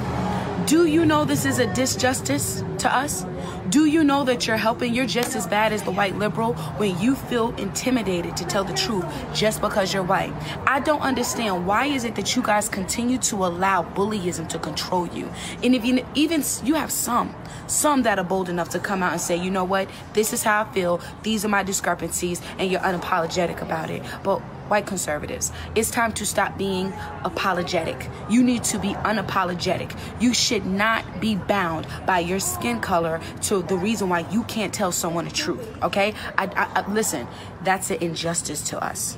Do 0.65 0.87
you 0.87 1.05
know 1.05 1.25
this 1.25 1.45
is 1.45 1.59
a 1.59 1.67
disjustice 1.67 2.63
to 2.79 2.91
us? 2.91 3.23
Do 3.69 3.85
you 3.85 4.03
know 4.03 4.23
that 4.23 4.47
you're 4.47 4.57
helping? 4.57 4.95
You're 4.95 5.05
just 5.05 5.35
as 5.35 5.45
bad 5.45 5.71
as 5.71 5.83
the 5.83 5.91
white 5.91 6.15
liberal 6.15 6.53
when 6.77 6.99
you 6.99 7.13
feel 7.13 7.53
intimidated 7.57 8.35
to 8.37 8.45
tell 8.45 8.63
the 8.63 8.73
truth 8.73 9.05
just 9.31 9.61
because 9.61 9.93
you're 9.93 10.01
white. 10.01 10.33
I 10.65 10.79
don't 10.79 11.01
understand 11.01 11.67
why 11.67 11.85
is 11.85 12.03
it 12.03 12.15
that 12.15 12.35
you 12.35 12.41
guys 12.41 12.67
continue 12.67 13.19
to 13.19 13.45
allow 13.45 13.83
bullyism 13.83 14.49
to 14.49 14.57
control 14.57 15.07
you? 15.09 15.29
And 15.61 15.75
if 15.75 15.85
you 15.85 16.03
even 16.15 16.43
you 16.63 16.73
have 16.73 16.91
some 16.91 17.35
some 17.67 18.01
that 18.01 18.17
are 18.17 18.25
bold 18.25 18.49
enough 18.49 18.69
to 18.69 18.79
come 18.79 19.03
out 19.03 19.11
and 19.11 19.21
say, 19.21 19.35
"You 19.35 19.51
know 19.51 19.63
what? 19.63 19.87
This 20.13 20.33
is 20.33 20.41
how 20.43 20.61
I 20.61 20.73
feel. 20.73 20.99
These 21.21 21.45
are 21.45 21.49
my 21.49 21.61
discrepancies," 21.61 22.41
and 22.57 22.71
you're 22.71 22.81
unapologetic 22.81 23.61
about 23.61 23.91
it. 23.91 24.01
But 24.23 24.41
white 24.69 24.85
conservatives, 24.85 25.51
it's 25.75 25.91
time 25.91 26.11
to 26.13 26.25
stop 26.25 26.57
being 26.57 26.93
apologetic. 27.23 28.09
You 28.29 28.43
need 28.43 28.63
to 28.65 28.79
be 28.79 28.93
unapologetic. 28.93 29.97
You 30.19 30.33
should 30.33 30.65
not 30.65 31.19
be 31.19 31.35
bound 31.35 31.87
by 32.05 32.19
your 32.19 32.39
skin 32.39 32.79
color 32.79 33.19
to 33.43 33.61
the 33.63 33.77
reason 33.77 34.09
why 34.09 34.19
you 34.31 34.43
can't 34.43 34.73
tell 34.73 34.91
someone 34.91 35.25
the 35.25 35.31
truth. 35.31 35.83
Okay? 35.83 36.13
I, 36.37 36.45
I, 36.45 36.81
I 36.81 36.91
listen. 36.91 37.27
That's 37.63 37.89
an 37.91 38.01
injustice 38.01 38.61
to 38.69 38.83
us. 38.83 39.17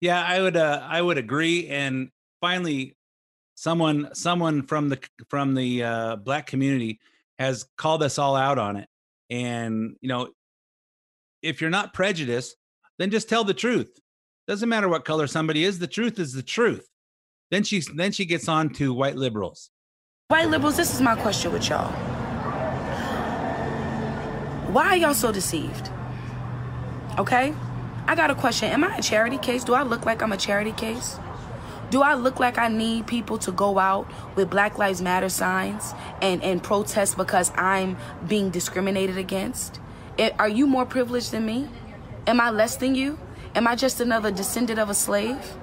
Yeah, 0.00 0.22
I 0.22 0.40
would. 0.40 0.56
Uh, 0.56 0.80
I 0.82 1.02
would 1.02 1.18
agree. 1.18 1.68
And 1.68 2.08
finally, 2.40 2.96
someone, 3.54 4.14
someone 4.14 4.62
from 4.62 4.88
the 4.88 4.98
from 5.28 5.54
the 5.54 5.82
uh, 5.84 6.16
black 6.16 6.46
community 6.46 7.00
has 7.38 7.66
called 7.76 8.02
us 8.02 8.18
all 8.18 8.34
out 8.34 8.58
on 8.58 8.76
it. 8.76 8.88
And 9.28 9.96
you 10.00 10.08
know, 10.08 10.30
if 11.42 11.60
you're 11.60 11.70
not 11.70 11.92
prejudiced, 11.92 12.56
then 13.00 13.10
just 13.10 13.30
tell 13.30 13.44
the 13.44 13.54
truth. 13.54 13.98
Doesn't 14.46 14.68
matter 14.68 14.86
what 14.86 15.06
color 15.06 15.26
somebody 15.26 15.64
is. 15.64 15.78
The 15.78 15.86
truth 15.86 16.18
is 16.18 16.34
the 16.34 16.42
truth. 16.42 16.86
Then 17.50 17.64
she 17.64 17.82
then 17.94 18.12
she 18.12 18.26
gets 18.26 18.46
on 18.46 18.68
to 18.74 18.92
white 18.92 19.16
liberals. 19.16 19.70
White 20.28 20.50
liberals, 20.50 20.76
this 20.76 20.94
is 20.94 21.00
my 21.00 21.16
question 21.16 21.50
with 21.50 21.66
y'all. 21.68 21.90
Why 24.70 24.88
are 24.88 24.96
y'all 24.96 25.14
so 25.14 25.32
deceived? 25.32 25.90
Okay? 27.18 27.54
I 28.06 28.14
got 28.14 28.30
a 28.30 28.34
question. 28.34 28.68
Am 28.68 28.84
I 28.84 28.98
a 28.98 29.02
charity 29.02 29.38
case? 29.38 29.64
Do 29.64 29.72
I 29.72 29.82
look 29.82 30.04
like 30.04 30.22
I'm 30.22 30.32
a 30.32 30.36
charity 30.36 30.72
case? 30.72 31.18
Do 31.90 32.02
I 32.02 32.14
look 32.14 32.38
like 32.38 32.58
I 32.58 32.68
need 32.68 33.06
people 33.06 33.38
to 33.38 33.50
go 33.50 33.78
out 33.78 34.08
with 34.36 34.50
Black 34.50 34.78
Lives 34.78 35.00
Matter 35.00 35.28
signs 35.28 35.94
and, 36.20 36.42
and 36.42 36.62
protest 36.62 37.16
because 37.16 37.50
I'm 37.56 37.96
being 38.28 38.50
discriminated 38.50 39.16
against? 39.16 39.80
It, 40.18 40.38
are 40.38 40.48
you 40.48 40.66
more 40.66 40.84
privileged 40.84 41.32
than 41.32 41.46
me? 41.46 41.68
Am 42.26 42.40
I 42.40 42.50
less 42.50 42.76
than 42.76 42.94
you? 42.94 43.18
Am 43.54 43.66
I 43.66 43.74
just 43.74 44.00
another 44.00 44.30
descendant 44.30 44.78
of 44.78 44.90
a 44.90 44.94
slave? 44.94 45.54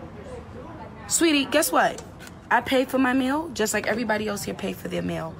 Sweetie, 1.07 1.45
guess 1.45 1.71
what? 1.71 2.03
I 2.49 2.61
pay 2.61 2.85
for 2.85 2.97
my 2.97 3.13
meal 3.13 3.49
just 3.49 3.73
like 3.73 3.87
everybody 3.87 4.27
else 4.27 4.43
here 4.43 4.53
paid 4.53 4.75
for 4.75 4.87
their 4.87 5.01
meal. 5.01 5.35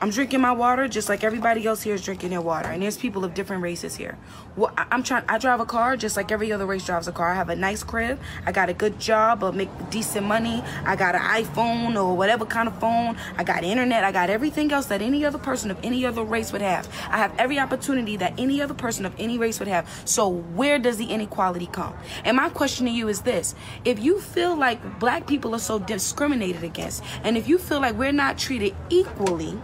I'm 0.00 0.10
drinking 0.10 0.40
my 0.40 0.52
water 0.52 0.88
just 0.88 1.08
like 1.08 1.24
everybody 1.24 1.66
else 1.66 1.82
here 1.82 1.94
is 1.94 2.04
drinking 2.04 2.30
their 2.30 2.40
water. 2.40 2.68
And 2.68 2.82
there's 2.82 2.96
people 2.96 3.24
of 3.24 3.32
different 3.32 3.62
races 3.62 3.96
here. 3.96 4.18
Well, 4.56 4.72
I'm 4.76 5.02
trying. 5.02 5.24
I 5.28 5.38
drive 5.38 5.60
a 5.60 5.64
car 5.64 5.96
just 5.96 6.16
like 6.16 6.30
every 6.30 6.52
other 6.52 6.66
race 6.66 6.84
drives 6.84 7.08
a 7.08 7.12
car. 7.12 7.28
I 7.28 7.34
have 7.34 7.48
a 7.48 7.56
nice 7.56 7.82
crib. 7.82 8.18
I 8.44 8.52
got 8.52 8.68
a 8.68 8.74
good 8.74 8.98
job. 8.98 9.42
I 9.44 9.50
make 9.52 9.70
decent 9.90 10.26
money. 10.26 10.62
I 10.84 10.96
got 10.96 11.14
an 11.14 11.22
iPhone 11.22 11.96
or 11.96 12.16
whatever 12.16 12.44
kind 12.44 12.68
of 12.68 12.78
phone. 12.80 13.16
I 13.36 13.44
got 13.44 13.64
internet. 13.64 14.04
I 14.04 14.12
got 14.12 14.30
everything 14.30 14.72
else 14.72 14.86
that 14.86 15.00
any 15.00 15.24
other 15.24 15.38
person 15.38 15.70
of 15.70 15.78
any 15.82 16.04
other 16.04 16.22
race 16.22 16.52
would 16.52 16.62
have. 16.62 16.88
I 17.08 17.18
have 17.18 17.32
every 17.38 17.58
opportunity 17.58 18.16
that 18.16 18.34
any 18.38 18.60
other 18.60 18.74
person 18.74 19.06
of 19.06 19.14
any 19.18 19.38
race 19.38 19.58
would 19.58 19.68
have. 19.68 19.88
So 20.04 20.28
where 20.28 20.78
does 20.78 20.96
the 20.96 21.06
inequality 21.06 21.66
come? 21.66 21.94
And 22.24 22.36
my 22.36 22.48
question 22.48 22.86
to 22.86 22.92
you 22.92 23.08
is 23.08 23.22
this: 23.22 23.54
If 23.84 24.00
you 24.00 24.20
feel 24.20 24.56
like 24.56 24.98
black 24.98 25.26
people 25.26 25.54
are 25.54 25.60
so 25.60 25.78
discriminated 25.78 26.64
against, 26.64 27.02
and 27.22 27.36
if 27.36 27.48
you 27.48 27.58
feel 27.58 27.80
like 27.80 27.94
we're 27.94 28.12
not 28.12 28.38
treated 28.38 28.74
equally, 28.90 29.56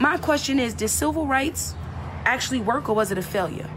my 0.00 0.16
question 0.16 0.58
is: 0.58 0.74
Did 0.74 0.88
civil 0.88 1.26
rights 1.26 1.74
actually 2.24 2.60
work, 2.60 2.88
or 2.88 2.94
was 2.94 3.10
it 3.10 3.18
a 3.18 3.22
failure? 3.22 3.68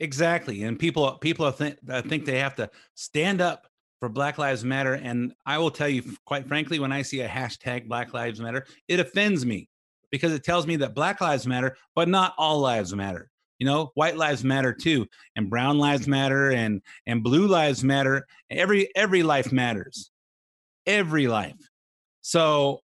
Exactly, 0.00 0.62
and 0.62 0.78
people 0.78 1.12
people 1.12 1.50
think 1.50 1.78
think 2.06 2.24
they 2.24 2.38
have 2.38 2.54
to 2.56 2.70
stand 2.94 3.40
up 3.40 3.66
for 4.00 4.08
Black 4.08 4.38
Lives 4.38 4.64
Matter, 4.64 4.94
and 4.94 5.34
I 5.44 5.58
will 5.58 5.70
tell 5.70 5.88
you, 5.88 6.02
quite 6.24 6.46
frankly, 6.46 6.78
when 6.78 6.92
I 6.92 7.02
see 7.02 7.20
a 7.20 7.28
hashtag 7.28 7.88
Black 7.88 8.12
Lives 8.14 8.40
Matter, 8.40 8.64
it 8.86 9.00
offends 9.00 9.44
me 9.44 9.68
because 10.10 10.32
it 10.32 10.44
tells 10.44 10.66
me 10.66 10.76
that 10.76 10.94
Black 10.94 11.20
Lives 11.20 11.46
Matter, 11.46 11.76
but 11.94 12.08
not 12.08 12.34
all 12.38 12.60
lives 12.60 12.94
matter. 12.94 13.30
You 13.58 13.66
know, 13.66 13.90
white 13.94 14.16
lives 14.16 14.44
matter 14.44 14.72
too, 14.72 15.06
and 15.34 15.50
brown 15.50 15.78
lives 15.78 16.06
matter, 16.06 16.52
and 16.52 16.80
and 17.06 17.24
blue 17.24 17.48
lives 17.48 17.82
matter. 17.82 18.26
Every 18.50 18.88
every 18.94 19.24
life 19.24 19.50
matters, 19.50 20.12
every 20.86 21.26
life. 21.26 21.56
So, 22.20 22.82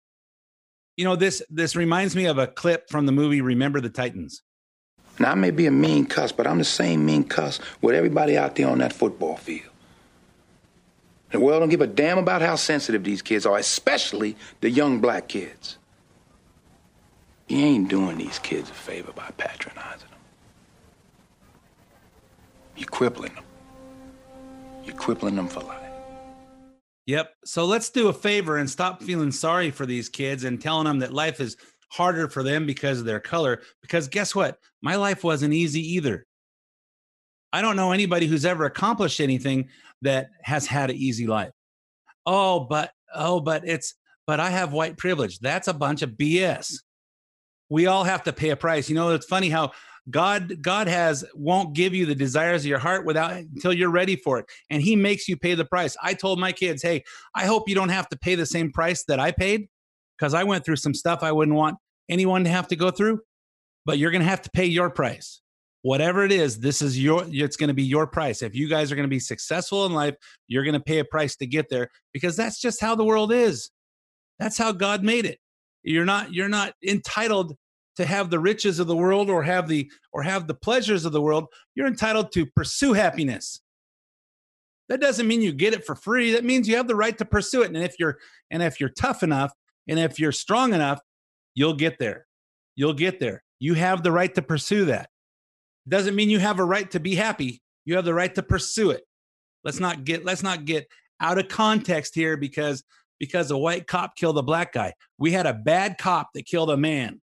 you 1.01 1.05
know, 1.05 1.17
this 1.17 1.43
this 1.49 1.75
reminds 1.77 2.15
me 2.15 2.27
of 2.27 2.37
a 2.37 2.47
clip 2.47 2.91
from 2.91 3.07
the 3.07 3.13
movie 3.13 3.41
Remember 3.41 3.81
the 3.81 3.89
Titans. 3.89 4.43
Now, 5.19 5.31
I 5.31 5.35
may 5.35 5.51
be 5.51 5.65
a 5.65 5.71
mean 5.71 6.05
cuss, 6.05 6.31
but 6.31 6.47
I'm 6.47 6.59
the 6.59 6.65
same 6.65 7.07
mean 7.07 7.25
cuss 7.25 7.59
with 7.81 7.95
everybody 7.95 8.37
out 8.37 8.55
there 8.55 8.69
on 8.69 8.79
that 8.81 8.93
football 8.93 9.39
field. 9.39 9.71
The 11.31 11.41
world 11.41 11.63
don't 11.63 11.71
give 11.71 11.81
a 11.81 11.87
damn 11.87 12.19
about 12.19 12.43
how 12.43 12.55
sensitive 12.57 13.03
these 13.03 13.23
kids 13.23 13.47
are, 13.47 13.57
especially 13.57 14.37
the 14.61 14.69
young 14.69 15.01
black 15.01 15.27
kids. 15.29 15.79
You 17.49 17.65
ain't 17.65 17.89
doing 17.89 18.19
these 18.19 18.39
kids 18.39 18.69
a 18.69 18.75
favor 18.75 19.13
by 19.13 19.31
patronizing 19.39 20.11
them. 20.11 20.21
You're 22.77 22.89
crippling 22.89 23.35
them. 23.37 23.45
You're 24.85 24.97
crippling 24.97 25.37
them 25.37 25.49
for 25.49 25.61
life. 25.61 25.89
Yep. 27.07 27.33
So 27.45 27.65
let's 27.65 27.91
do 27.91 28.09
a 28.09 28.13
favor 28.13 28.59
and 28.59 28.69
stop 28.69 29.03
feeling 29.03 29.33
sorry 29.33 29.71
for 29.71 29.87
these 29.87 30.09
kids 30.09 30.45
and 30.45 30.61
telling 30.61 30.85
them 30.85 31.01
that 31.01 31.13
life 31.13 31.41
is 31.41 31.57
harder 31.91 32.29
for 32.29 32.43
them 32.43 32.67
because 32.67 33.01
of 33.01 33.05
their 33.05 33.21
color. 33.21 33.63
Because 33.83 34.09
guess 34.09 34.35
what? 34.35 34.59
My 34.83 34.97
life 34.97 35.25
wasn't 35.25 35.55
easy 35.55 35.95
either. 35.95 36.27
I 37.53 37.63
don't 37.63 37.77
know 37.77 37.93
anybody 37.93 38.27
who's 38.27 38.45
ever 38.45 38.65
accomplished 38.65 39.21
anything 39.21 39.69
that 40.03 40.29
has 40.43 40.67
had 40.67 40.91
an 40.91 40.97
easy 40.97 41.27
life. 41.27 41.51
Oh, 42.25 42.61
but, 42.61 42.93
oh, 43.15 43.41
but 43.41 43.67
it's, 43.67 43.95
but 44.27 44.39
I 44.39 44.51
have 44.51 44.73
white 44.73 44.97
privilege. 44.97 45.41
That's 45.41 45.67
a 45.67 45.75
bunch 45.75 46.03
of 46.03 46.11
BS. 46.11 46.77
We 47.69 47.87
all 47.87 48.05
have 48.05 48.23
to 48.25 48.33
pay 48.33 48.51
a 48.51 48.57
price. 48.57 48.89
You 48.89 48.95
know, 48.95 49.11
it's 49.11 49.27
funny 49.27 49.49
how 49.49 49.73
God 50.09 50.63
God 50.63 50.89
has 50.89 51.25
won't 51.35 51.75
give 51.75 51.95
you 51.95 52.07
the 52.07 52.15
desires 52.15 52.63
of 52.63 52.69
your 52.69 52.79
heart 52.79 53.05
without 53.05 53.33
until 53.33 53.73
you're 53.73 53.91
ready 53.91 54.17
for 54.17 54.39
it. 54.39 54.47
And 54.71 54.83
he 54.83 54.97
makes 54.97 55.29
you 55.29 55.37
pay 55.37 55.55
the 55.55 55.65
price. 55.65 55.97
I 56.03 56.15
told 56.15 56.41
my 56.41 56.53
kids, 56.53 56.83
"Hey, 56.83 57.05
I 57.35 57.47
hope 57.47 57.69
you 57.69 57.75
don't 57.75 57.91
have 57.91 58.09
to 58.09 58.19
pay 58.19 58.35
the 58.35 58.47
same 58.47 58.73
price 58.73 59.05
that 59.05 59.21
I 59.21 59.33
paid 59.33 59.69
because 60.19 60.35
I 60.35 60.45
went 60.45 60.65
through 60.65 60.77
some 60.77 60.95
stuff 60.95 61.23
I 61.23 61.33
wouldn't 61.33 61.57
want 61.57 61.79
anyone 62.09 62.45
to 62.45 62.51
have 62.51 62.69
to 62.69 62.77
go 62.77 62.91
through, 62.91 63.21
but 63.87 63.99
you're 63.99 64.11
going 64.11 64.23
to 64.23 64.29
have 64.29 64.43
to 64.43 64.51
pay 64.51 64.67
your 64.67 64.91
price. 64.91 65.41
Whatever 65.83 66.25
it 66.25 66.33
is, 66.33 66.59
this 66.59 66.83
is 66.83 67.03
your 67.03 67.25
it's 67.29 67.57
going 67.57 67.69
to 67.69 67.75
be 67.75 67.83
your 67.83 68.07
price. 68.07 68.43
If 68.43 68.55
you 68.55 68.69
guys 68.69 68.93
are 68.93 68.97
going 68.97 69.09
to 69.09 69.11
be 69.11 69.21
successful 69.21 69.87
in 69.87 69.93
life, 69.93 70.15
you're 70.47 70.65
going 70.65 70.75
to 70.75 70.81
pay 70.81 70.99
a 70.99 71.05
price 71.05 71.37
to 71.37 71.47
get 71.47 71.71
there 71.71 71.89
because 72.13 72.37
that's 72.37 72.61
just 72.61 72.83
how 72.83 72.95
the 72.95 73.05
world 73.05 73.33
is. 73.33 73.71
That's 74.39 74.59
how 74.59 74.73
God 74.73 75.03
made 75.03 75.25
it. 75.25 75.39
You're 75.83 76.05
not 76.05 76.35
you're 76.35 76.51
not 76.51 76.75
entitled 76.87 77.57
to 78.01 78.07
have 78.07 78.31
the 78.31 78.39
riches 78.39 78.79
of 78.79 78.87
the 78.87 78.97
world 78.97 79.29
or 79.31 79.43
have 79.43 79.69
the 79.69 79.91
or 80.13 80.23
have 80.23 80.47
the 80.47 80.55
pleasures 80.55 81.05
of 81.05 81.13
the 81.13 81.21
world 81.21 81.47
you're 81.75 81.87
entitled 81.87 82.33
to 82.33 82.47
pursue 82.47 82.95
happiness. 82.95 83.61
That 84.89 85.01
doesn't 85.01 85.29
mean 85.29 85.43
you 85.43 85.53
get 85.53 85.75
it 85.75 85.85
for 85.85 85.95
free. 85.95 86.33
That 86.33 86.45
means 86.45 86.67
you 86.67 86.77
have 86.77 86.89
the 86.89 86.97
right 86.97 87.17
to 87.19 87.25
pursue 87.25 87.63
it. 87.63 87.69
And 87.69 87.77
if 87.77 87.99
you're 87.99 88.19
and 88.51 88.63
if 88.63 88.81
you're 88.81 88.89
tough 88.89 89.23
enough 89.23 89.53
and 89.87 89.99
if 89.99 90.19
you're 90.19 90.33
strong 90.33 90.73
enough 90.73 91.01
you'll 91.55 91.75
get 91.75 91.99
there. 91.99 92.27
You'll 92.75 92.95
get 92.95 93.21
there. 93.21 93.43
You 93.59 93.75
have 93.75 94.03
the 94.03 94.13
right 94.13 94.35
to 94.35 94.43
pursue 94.43 94.87
that. 94.87 95.11
Doesn't 95.89 96.15
mean 96.15 96.31
you 96.31 96.39
have 96.39 96.59
a 96.59 96.65
right 96.65 96.91
to 96.93 97.01
be 97.01 97.15
happy. 97.15 97.61
You 97.85 97.97
have 97.97 98.05
the 98.05 98.15
right 98.15 98.35
to 98.35 98.43
pursue 98.43 98.91
it. 98.91 99.03
Let's 99.63 99.81
not 99.81 100.05
get 100.05 100.25
let's 100.25 100.43
not 100.43 100.65
get 100.65 100.89
out 101.21 101.39
of 101.39 101.49
context 101.49 102.15
here 102.15 102.37
because 102.37 102.83
because 103.19 103.51
a 103.51 103.59
white 103.59 103.87
cop 103.87 104.17
killed 104.17 104.39
a 104.39 104.43
black 104.43 104.73
guy. 104.73 104.95
We 105.19 105.33
had 105.33 105.47
a 105.47 105.53
bad 105.53 105.99
cop 105.99 106.31
that 106.33 106.47
killed 106.47 106.71
a 106.71 106.77
man 106.79 107.21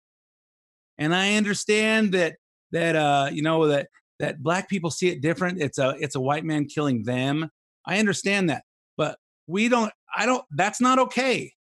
and 1.01 1.15
I 1.15 1.35
understand 1.35 2.13
that 2.13 2.37
that 2.71 2.95
uh, 2.95 3.31
you 3.33 3.43
know 3.43 3.67
that 3.67 3.89
that 4.21 4.43
black 4.43 4.69
people 4.69 4.91
see 4.91 5.09
it 5.09 5.23
different. 5.23 5.61
It's 5.61 5.79
a 5.79 5.97
it's 5.99 6.15
a 6.15 6.21
white 6.21 6.45
man 6.45 6.67
killing 6.67 7.03
them. 7.03 7.51
I 7.87 7.99
understand 7.99 8.51
that, 8.51 8.63
but 8.97 9.19
we 9.49 9.69
don't. 9.69 9.93
I 10.15 10.27
don't. 10.27 10.45
That's 10.53 10.81
not 10.81 10.99
okay 11.01 11.53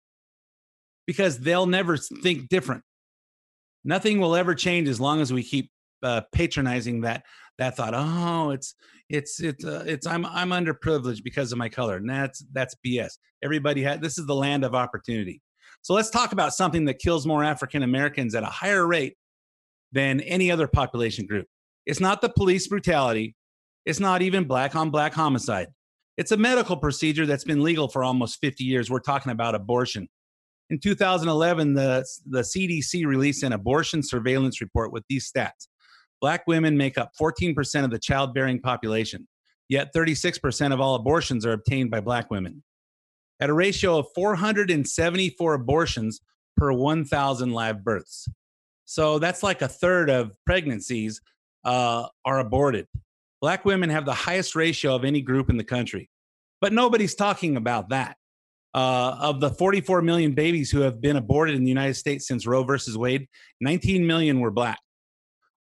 because 1.07 1.39
they'll 1.39 1.67
never 1.67 1.97
think 1.97 2.49
different. 2.49 2.83
Nothing 3.85 4.21
will 4.21 4.35
ever 4.35 4.55
change 4.55 4.89
as 4.89 5.01
long 5.01 5.21
as 5.21 5.33
we 5.33 5.43
keep 5.43 5.71
uh, 6.03 6.23
patronizing 6.33 7.03
that 7.03 7.23
that 7.59 7.77
thought. 7.77 7.95
Oh, 7.95 8.51
it's 8.51 8.75
it's 9.09 9.41
it's 9.41 9.65
uh, 9.65 9.85
it's 9.87 10.07
I'm 10.07 10.27
I'm 10.27 10.51
underprivileged 10.51 11.23
because 11.23 11.53
of 11.53 11.59
my 11.59 11.69
color, 11.69 11.97
and 11.97 12.11
that's 12.11 12.45
that's 12.53 12.75
BS. 12.85 13.13
Everybody 13.45 13.85
had 13.85 14.03
this 14.03 14.19
is 14.19 14.27
the 14.27 14.35
land 14.35 14.65
of 14.65 14.75
opportunity. 14.75 15.41
So 15.83 15.95
let's 15.95 16.11
talk 16.11 16.33
about 16.33 16.55
something 16.55 16.85
that 16.87 16.99
kills 16.99 17.25
more 17.25 17.45
African 17.45 17.85
Americans 17.85 18.35
at 18.35 18.43
a 18.43 18.47
higher 18.47 18.85
rate 18.85 19.17
than 19.93 20.21
any 20.21 20.51
other 20.51 20.69
population 20.69 21.27
group. 21.27 21.47
It's 21.87 22.01
not 22.01 22.21
the 22.21 22.29
police 22.29 22.67
brutality. 22.67 23.35
It's 23.87 24.01
not 24.01 24.23
even 24.23 24.45
black 24.45 24.77
on 24.77 24.91
black 24.91 25.15
homicide. 25.15 25.69
It's 26.19 26.33
a 26.33 26.37
medical 26.37 26.77
procedure 26.77 27.27
that's 27.27 27.45
been 27.45 27.63
legal 27.63 27.89
for 27.89 28.03
almost 28.03 28.41
50 28.41 28.65
years. 28.65 28.91
We're 28.91 28.99
talking 29.01 29.33
about 29.33 29.55
abortion. 29.55 30.09
In 30.69 30.79
2011, 30.79 31.75
the, 31.75 32.05
the 32.27 32.41
CDC 32.41 33.07
released 33.07 33.43
an 33.43 33.53
abortion 33.53 34.03
surveillance 34.03 34.61
report 34.61 34.93
with 34.93 35.05
these 35.09 35.31
stats. 35.31 35.69
Black 36.21 36.47
women 36.47 36.77
make 36.77 36.99
up 36.99 37.13
14% 37.19 37.85
of 37.85 37.91
the 37.91 37.99
childbearing 37.99 38.61
population, 38.61 39.29
yet 39.69 39.95
36% 39.95 40.73
of 40.73 40.81
all 40.81 40.97
abortions 40.97 41.47
are 41.47 41.53
obtained 41.53 41.91
by 41.91 42.01
black 42.01 42.31
women. 42.31 42.63
At 43.41 43.51
a 43.51 43.55
ratio 43.55 43.99
of 43.99 44.09
474 44.15 45.55
abortions 45.55 46.21
per 46.57 46.73
1,000 46.73 47.53
live 47.53 47.85
births. 47.85 48.29
So 48.89 49.19
that's 49.19 49.43
like 49.43 49.61
a 49.61 49.69
third 49.69 50.09
of 50.09 50.33
pregnancies 50.47 51.21
uh, 51.63 52.07
are 52.25 52.39
aborted. 52.39 52.87
Black 53.43 53.67
women 53.67 53.91
have 53.91 54.07
the 54.07 54.15
highest 54.15 54.57
ratio 54.57 54.95
of 54.95 55.05
any 55.05 55.21
group 55.21 55.51
in 55.51 55.59
the 55.59 55.65
country, 55.65 56.09
but 56.63 56.73
nobody's 56.73 57.15
talking 57.15 57.59
about 57.59 57.91
that. 57.91 58.17
Uh, 58.73 59.15
of 59.21 59.41
the 59.41 59.51
44 59.51 60.01
million 60.01 60.33
babies 60.33 60.71
who 60.71 60.81
have 60.81 61.03
been 61.03 61.17
aborted 61.17 61.55
in 61.55 61.65
the 61.65 61.69
United 61.69 61.95
States 61.95 62.27
since 62.27 62.47
Roe 62.47 62.63
versus 62.63 62.97
Wade, 62.97 63.27
19 63.61 64.07
million 64.07 64.41
were 64.41 64.51
black. 64.51 64.79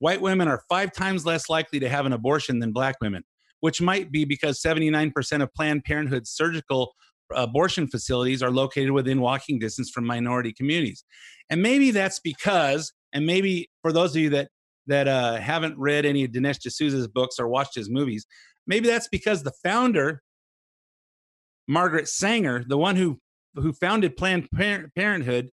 White 0.00 0.20
women 0.20 0.46
are 0.46 0.62
five 0.68 0.92
times 0.92 1.24
less 1.24 1.48
likely 1.48 1.80
to 1.80 1.88
have 1.88 2.04
an 2.04 2.12
abortion 2.12 2.58
than 2.58 2.72
black 2.72 2.96
women, 3.00 3.22
which 3.60 3.80
might 3.80 4.12
be 4.12 4.26
because 4.26 4.60
79% 4.60 5.42
of 5.42 5.52
Planned 5.54 5.84
Parenthood 5.84 6.26
surgical 6.26 6.92
abortion 7.34 7.86
facilities 7.86 8.42
are 8.42 8.50
located 8.50 8.90
within 8.90 9.20
walking 9.22 9.58
distance 9.58 9.90
from 9.90 10.04
minority 10.04 10.52
communities. 10.52 11.04
And 11.48 11.62
maybe 11.62 11.90
that's 11.90 12.20
because 12.20 12.92
and 13.14 13.24
maybe 13.24 13.70
for 13.80 13.92
those 13.92 14.14
of 14.14 14.20
you 14.20 14.30
that 14.30 14.48
that 14.86 15.08
uh, 15.08 15.36
haven't 15.36 15.78
read 15.78 16.04
any 16.04 16.24
of 16.24 16.32
Dinesh 16.32 16.58
D'Souza's 16.58 17.08
books 17.08 17.38
or 17.38 17.48
watched 17.48 17.74
his 17.74 17.88
movies, 17.88 18.26
maybe 18.66 18.86
that's 18.86 19.08
because 19.08 19.42
the 19.42 19.52
founder, 19.62 20.20
Margaret 21.66 22.08
Sanger, 22.08 22.64
the 22.66 22.76
one 22.76 22.96
who 22.96 23.18
who 23.54 23.72
founded 23.72 24.16
Planned 24.16 24.48
Parenthood, 24.50 25.50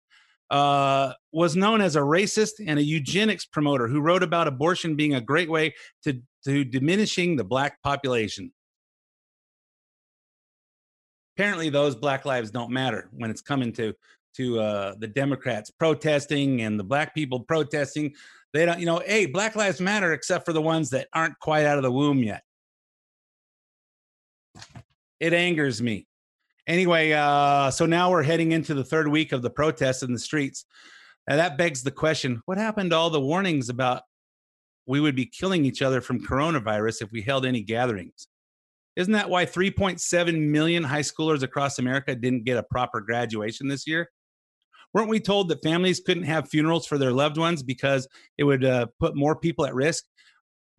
uh, 0.51 1.13
was 1.33 1.57
known 1.57 1.81
as 1.81 1.97
a 1.97 2.01
racist 2.01 2.53
and 2.65 2.79
a 2.79 2.83
eugenics 2.83 3.45
promoter 3.45 3.89
who 3.89 4.01
wrote 4.01 4.23
about 4.23 4.49
abortion 4.49 4.97
being 4.97 5.15
a 5.15 5.21
great 5.21 5.51
way 5.51 5.75
to 6.05 6.23
to 6.45 6.65
diminishing 6.65 7.37
the 7.37 7.45
black 7.45 7.83
population. 7.83 8.53
Apparently, 11.37 11.69
those 11.69 11.95
black 11.95 12.25
lives 12.25 12.51
don't 12.51 12.71
matter 12.71 13.09
when 13.13 13.31
it's 13.31 13.43
coming 13.43 13.73
to 13.75 13.93
to 14.39 14.61
uh, 14.61 14.95
the 14.99 15.07
Democrats 15.07 15.70
protesting 15.70 16.62
and 16.62 16.78
the 16.78 16.84
black 16.84 17.14
people 17.14 17.41
protesting. 17.41 18.14
They 18.55 18.64
don't, 18.64 18.80
you 18.80 18.86
know, 18.86 19.03
hey, 19.05 19.26
Black 19.26 19.57
Lives 19.57 19.80
Matter, 19.80 20.12
except 20.12 20.47
for 20.47 20.53
the 20.53 20.62
ones 20.62 20.91
that 20.91 21.09
aren't 21.12 21.39
quite 21.39 21.66
out 21.66 21.76
of 21.76 21.82
the 21.82 21.93
womb 21.93 22.22
yet. 22.22 22.43
It 25.20 25.34
angers 25.34 25.82
me. 25.82 26.07
Anyway, 26.66 27.12
uh, 27.12 27.70
so 27.70 27.84
now 27.84 28.11
we're 28.11 28.22
heading 28.22 28.53
into 28.53 28.74
the 28.74 28.84
third 28.84 29.09
week 29.09 29.32
of 29.32 29.43
the 29.43 29.51
protests 29.51 30.03
in 30.03 30.12
the 30.12 30.18
streets. 30.18 30.64
And 31.26 31.39
that 31.39 31.59
begs 31.59 31.82
the 31.82 31.91
question 31.91 32.41
what 32.47 32.57
happened 32.57 32.91
to 32.91 32.97
all 32.97 33.11
the 33.11 33.20
warnings 33.20 33.68
about 33.68 34.03
we 34.86 35.01
would 35.01 35.16
be 35.16 35.26
killing 35.26 35.66
each 35.66 35.82
other 35.82 36.01
from 36.01 36.24
coronavirus 36.24 37.03
if 37.03 37.12
we 37.12 37.20
held 37.20 37.45
any 37.45 37.62
gatherings? 37.62 38.28
Isn't 38.97 39.12
that 39.12 39.30
why 39.30 39.47
3.7 39.47 40.49
million 40.49 40.82
high 40.82 41.03
schoolers 41.03 41.43
across 41.43 41.78
America 41.78 42.14
didn't 42.14 42.45
get 42.45 42.57
a 42.57 42.62
proper 42.62 43.01
graduation 43.01 43.68
this 43.68 43.86
year? 43.86 44.09
Weren't 44.95 45.09
we 45.09 45.20
told 45.20 45.49
that 45.49 45.62
families 45.62 46.01
couldn't 46.01 46.24
have 46.24 46.49
funerals 46.49 46.86
for 46.86 46.99
their 46.99 47.12
loved 47.12 47.36
ones 47.36 47.62
because 47.62 48.09
it 48.39 48.45
would 48.45 48.64
uh, 48.64 48.86
put 48.99 49.14
more 49.14 49.36
people 49.36 49.66
at 49.66 49.74
risk? 49.74 50.05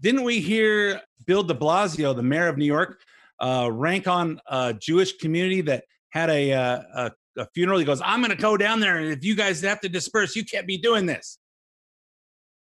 Didn't 0.01 0.24
we 0.24 0.39
hear 0.39 1.01
Bill 1.26 1.43
de 1.43 1.53
Blasio, 1.53 2.16
the 2.16 2.24
mayor 2.24 2.47
of 2.47 2.57
New 2.57 2.66
York, 2.66 3.01
uh, 3.39 3.70
rank 3.72 4.07
on 4.07 4.39
a 4.47 4.74
Jewish 4.74 5.18
community 5.18 5.62
that 5.62 5.84
had 6.10 6.30
a, 6.30 6.53
uh, 6.53 6.82
a, 6.95 7.12
a 7.38 7.47
funeral? 7.53 7.78
He 7.78 7.86
goes, 7.86 8.01
I'm 8.03 8.22
going 8.22 8.36
to 8.36 8.41
go 8.41 8.57
down 8.57 8.80
there, 8.80 8.97
and 8.97 9.12
if 9.12 9.24
you 9.24 9.36
guys 9.36 9.62
have 9.62 9.82
to 9.82 9.89
disperse, 9.89 10.36
you 10.36 10.43
can't 10.43 10.66
be 10.66 10.78
doing 10.78 11.05
this. 11.05 11.38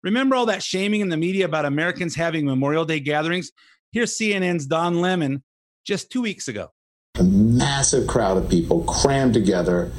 Remember 0.03 0.35
all 0.35 0.45
that 0.47 0.61
shaming 0.61 1.01
in 1.01 1.09
the 1.09 1.17
media 1.17 1.45
about 1.45 1.65
Americans 1.65 2.15
having 2.15 2.45
Memorial 2.45 2.85
Day 2.85 2.99
gatherings? 2.99 3.51
Here's 3.91 4.17
CNN's 4.17 4.65
Don 4.65 5.01
Lemon 5.01 5.43
just 5.85 6.11
two 6.11 6.21
weeks 6.21 6.47
ago. 6.47 6.69
A 7.15 7.23
massive 7.23 8.07
crowd 8.07 8.37
of 8.37 8.49
people 8.49 8.83
crammed 8.83 9.33
together 9.33 9.91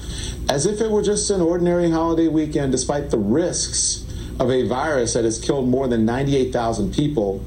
as 0.48 0.66
if 0.66 0.80
it 0.80 0.90
were 0.90 1.02
just 1.02 1.30
an 1.30 1.40
ordinary 1.40 1.90
holiday 1.90 2.28
weekend, 2.28 2.72
despite 2.72 3.10
the 3.10 3.18
risks 3.18 4.04
of 4.40 4.50
a 4.50 4.66
virus 4.66 5.14
that 5.14 5.24
has 5.24 5.40
killed 5.40 5.68
more 5.68 5.88
than 5.88 6.04
98,000 6.04 6.92
people. 6.92 7.44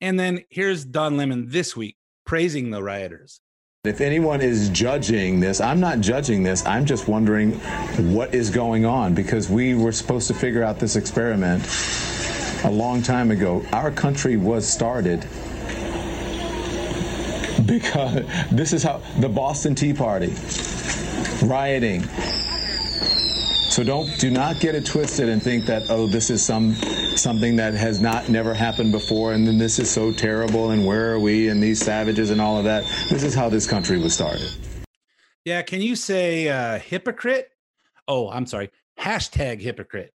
And 0.00 0.18
then 0.18 0.44
here's 0.50 0.84
Don 0.84 1.16
Lemon 1.16 1.46
this 1.48 1.76
week 1.76 1.96
praising 2.26 2.70
the 2.70 2.82
rioters. 2.82 3.40
If 3.84 4.00
anyone 4.00 4.40
is 4.40 4.70
judging 4.70 5.40
this, 5.40 5.60
I'm 5.60 5.78
not 5.78 6.00
judging 6.00 6.42
this. 6.42 6.64
I'm 6.64 6.86
just 6.86 7.06
wondering 7.06 7.52
what 8.14 8.34
is 8.34 8.48
going 8.48 8.86
on 8.86 9.14
because 9.14 9.50
we 9.50 9.74
were 9.74 9.92
supposed 9.92 10.26
to 10.28 10.34
figure 10.34 10.62
out 10.62 10.78
this 10.78 10.96
experiment 10.96 11.62
a 12.64 12.70
long 12.70 13.02
time 13.02 13.30
ago. 13.30 13.62
Our 13.74 13.90
country 13.90 14.38
was 14.38 14.66
started 14.66 15.28
because 17.66 18.24
this 18.50 18.72
is 18.72 18.82
how 18.82 19.00
the 19.20 19.28
Boston 19.28 19.74
Tea 19.74 19.92
Party 19.92 20.34
rioting. 21.42 22.02
So 23.70 23.82
don't 23.82 24.08
do 24.18 24.30
not 24.30 24.60
get 24.60 24.74
it 24.74 24.86
twisted 24.86 25.28
and 25.28 25.42
think 25.42 25.66
that 25.66 25.82
oh 25.88 26.06
this 26.06 26.30
is 26.30 26.44
some 26.44 26.74
something 27.16 27.56
that 27.56 27.74
has 27.74 28.00
not 28.00 28.28
never 28.28 28.54
happened 28.54 28.92
before 28.92 29.32
and 29.32 29.46
then 29.46 29.58
this 29.58 29.78
is 29.78 29.90
so 29.90 30.12
terrible 30.12 30.70
and 30.70 30.86
where 30.86 31.12
are 31.12 31.18
we 31.18 31.48
and 31.48 31.62
these 31.62 31.80
savages 31.80 32.30
and 32.30 32.40
all 32.40 32.58
of 32.58 32.64
that. 32.64 32.84
This 33.10 33.22
is 33.22 33.34
how 33.34 33.48
this 33.48 33.66
country 33.66 33.98
was 33.98 34.14
started. 34.14 34.48
Yeah, 35.44 35.62
can 35.62 35.80
you 35.80 35.96
say 35.96 36.48
uh, 36.48 36.78
hypocrite? 36.78 37.50
Oh, 38.06 38.30
I'm 38.30 38.46
sorry. 38.46 38.70
Hashtag 38.98 39.60
hypocrite. 39.60 40.12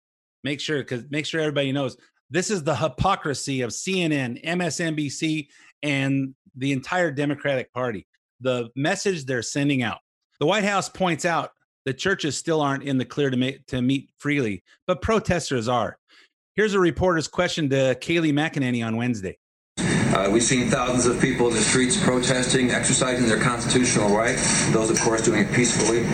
Make 0.43 0.61
sure 0.61 0.79
because 0.79 1.05
make 1.11 1.27
sure 1.27 1.41
everybody 1.41 1.73
knows 1.73 1.97
this 2.31 2.51
is 2.51 2.65
the 2.65 2.75
hypocrisy 2.75 3.61
of 3.61 3.71
CNN, 3.71 4.45
MSNBC, 4.45 5.49
and 5.85 6.35
the 6.57 6.73
entire 6.73 7.11
Democratic 7.13 7.73
Party. 7.73 8.07
The 8.41 8.71
message 8.75 9.25
they're 9.25 9.43
sending 9.43 9.83
out. 9.83 9.99
The 10.41 10.47
White 10.47 10.65
House 10.65 10.89
points 10.89 11.25
out 11.25 11.51
that 11.85 11.99
churches 11.99 12.37
still 12.37 12.61
aren't 12.61 12.83
in 12.83 12.99
the 12.99 13.05
clear 13.05 13.31
to, 13.31 13.37
make, 13.37 13.65
to 13.67 13.83
meet 13.83 14.11
freely, 14.19 14.65
but 14.87 15.03
protesters 15.03 15.69
are. 15.69 15.99
Here's 16.57 16.75
a 16.75 16.81
reporter's 16.81 17.29
question 17.29 17.69
to 17.71 17.97
Kayleigh 18.01 18.33
McEnany 18.33 18.85
on 18.85 18.97
Wednesday. 18.97 19.37
Uh, 20.15 20.31
we've 20.31 20.45
seen 20.45 20.69
thousands 20.69 21.07
of 21.07 21.21
people 21.21 21.49
in 21.49 21.55
the 21.55 21.61
streets 21.61 22.01
protesting, 22.01 22.71
exercising 22.71 23.27
their 23.27 23.41
constitutional 23.41 24.15
right, 24.17 24.37
those, 24.71 24.89
of 24.89 25.01
course, 25.01 25.23
doing 25.23 25.41
it 25.41 25.53
peacefully. 25.53 26.05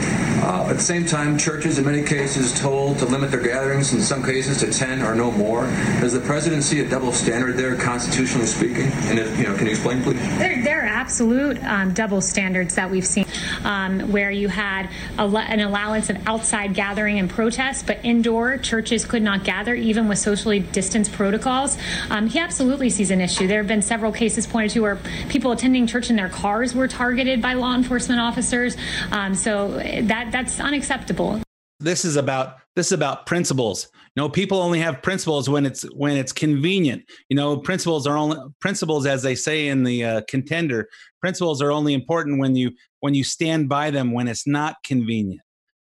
Uh, 0.43 0.71
at 0.71 0.77
the 0.77 0.83
same 0.83 1.05
time, 1.05 1.37
churches, 1.37 1.79
in 1.79 1.85
many 1.85 2.03
cases, 2.03 2.59
told 2.59 2.99
to 2.99 3.05
limit 3.05 3.31
their 3.31 3.43
gatherings, 3.43 3.93
in 3.93 4.01
some 4.01 4.25
cases 4.25 4.59
to 4.61 4.73
10 4.73 5.03
or 5.03 5.15
no 5.15 5.31
more. 5.31 5.65
Does 6.01 6.15
the 6.15 6.21
president 6.21 6.65
see 6.65 6.81
a 6.81 6.89
double 6.89 7.13
standard 7.13 7.59
there, 7.59 7.77
constitutionally 7.77 8.47
speaking? 8.47 8.91
And, 9.11 9.19
if, 9.19 9.39
you 9.39 9.45
know, 9.45 9.55
can 9.55 9.67
you 9.67 9.73
explain, 9.73 10.03
please? 10.03 10.19
There, 10.39 10.63
there 10.65 10.81
are 10.81 10.87
absolute 10.87 11.63
um, 11.65 11.93
double 11.93 12.23
standards 12.23 12.77
that 12.77 12.91
we've 12.91 13.07
seen, 13.07 13.27
um, 13.65 14.11
where 14.13 14.31
you 14.31 14.49
had 14.49 14.89
an 15.19 15.61
allowance 15.61 16.09
of 16.09 16.17
outside 16.27 16.73
gathering 16.73 17.19
and 17.19 17.29
protest, 17.29 17.87
but 17.87 18.03
indoor 18.03 18.57
churches 18.57 19.05
could 19.05 19.23
not 19.23 19.45
gather, 19.45 19.75
even 19.75 20.09
with 20.09 20.19
socially 20.19 20.61
distanced 20.61 21.13
protocols. 21.13 21.77
Um, 22.09 22.29
he 22.29 22.39
absolutely 22.39 22.89
sees 22.89 23.11
an 23.11 23.21
issue. 23.21 23.47
There 23.47 23.59
have 23.59 23.69
been 23.69 23.83
several 23.91 24.13
cases 24.13 24.47
pointed 24.47 24.71
to 24.71 24.81
where 24.83 25.01
people 25.29 25.51
attending 25.51 25.85
church 25.85 26.11
in 26.11 26.17
their 26.17 26.29
cars 26.29 26.77
were 26.77 26.87
targeted 26.87 27.43
by 27.43 27.55
law 27.55 27.75
enforcement 27.75 28.21
officers. 28.21 28.77
Um, 29.11 29.35
so 29.35 29.73
that 30.03 30.31
that's 30.31 30.61
unacceptable. 30.61 31.43
This 31.81 32.05
is 32.05 32.15
about 32.15 32.59
this 32.77 32.87
is 32.87 32.93
about 32.93 33.27
principles. 33.27 33.89
You 34.15 34.23
know, 34.23 34.29
people 34.29 34.59
only 34.59 34.79
have 34.79 35.03
principles 35.03 35.49
when 35.49 35.67
it's 35.67 35.83
when 35.93 36.17
it's 36.17 36.33
convenient. 36.33 37.03
You 37.29 37.37
know, 37.37 37.57
principles 37.57 38.07
are 38.07 38.17
only 38.17 38.37
principles, 38.61 39.07
as 39.07 39.25
they 39.25 39.35
say 39.35 39.67
in 39.67 39.83
the 39.83 40.05
uh, 40.05 40.21
contender. 40.29 40.89
Principles 41.21 41.61
are 41.61 41.73
only 41.73 41.93
important 41.93 42.39
when 42.39 42.55
you 42.55 42.71
when 43.01 43.15
you 43.15 43.25
stand 43.25 43.69
by 43.69 43.91
them 43.91 44.13
when 44.13 44.29
it's 44.29 44.47
not 44.47 44.77
convenient. 44.85 45.43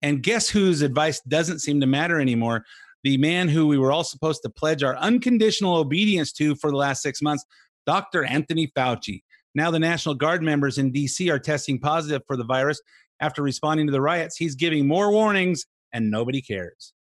And 0.02 0.20
guess 0.20 0.48
whose 0.48 0.82
advice 0.82 1.20
doesn't 1.28 1.60
seem 1.60 1.80
to 1.80 1.86
matter 1.86 2.20
anymore? 2.20 2.64
The 3.04 3.18
man 3.18 3.48
who 3.48 3.66
we 3.66 3.78
were 3.78 3.92
all 3.92 4.04
supposed 4.04 4.42
to 4.42 4.50
pledge 4.50 4.82
our 4.82 4.96
unconditional 4.96 5.76
obedience 5.76 6.32
to 6.32 6.56
for 6.56 6.70
the 6.70 6.76
last 6.76 7.02
six 7.02 7.20
months, 7.20 7.44
Dr. 7.86 8.24
Anthony 8.24 8.70
Fauci. 8.76 9.22
Now, 9.54 9.70
the 9.70 9.78
National 9.78 10.14
Guard 10.14 10.42
members 10.42 10.78
in 10.78 10.92
DC 10.92 11.30
are 11.30 11.38
testing 11.38 11.78
positive 11.78 12.22
for 12.26 12.36
the 12.36 12.44
virus. 12.44 12.80
After 13.20 13.42
responding 13.42 13.86
to 13.86 13.92
the 13.92 14.00
riots, 14.00 14.36
he's 14.36 14.56
giving 14.56 14.86
more 14.88 15.12
warnings 15.12 15.64
and 15.92 16.10
nobody 16.10 16.42
cares. 16.42 16.92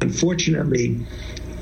Unfortunately, 0.00 1.04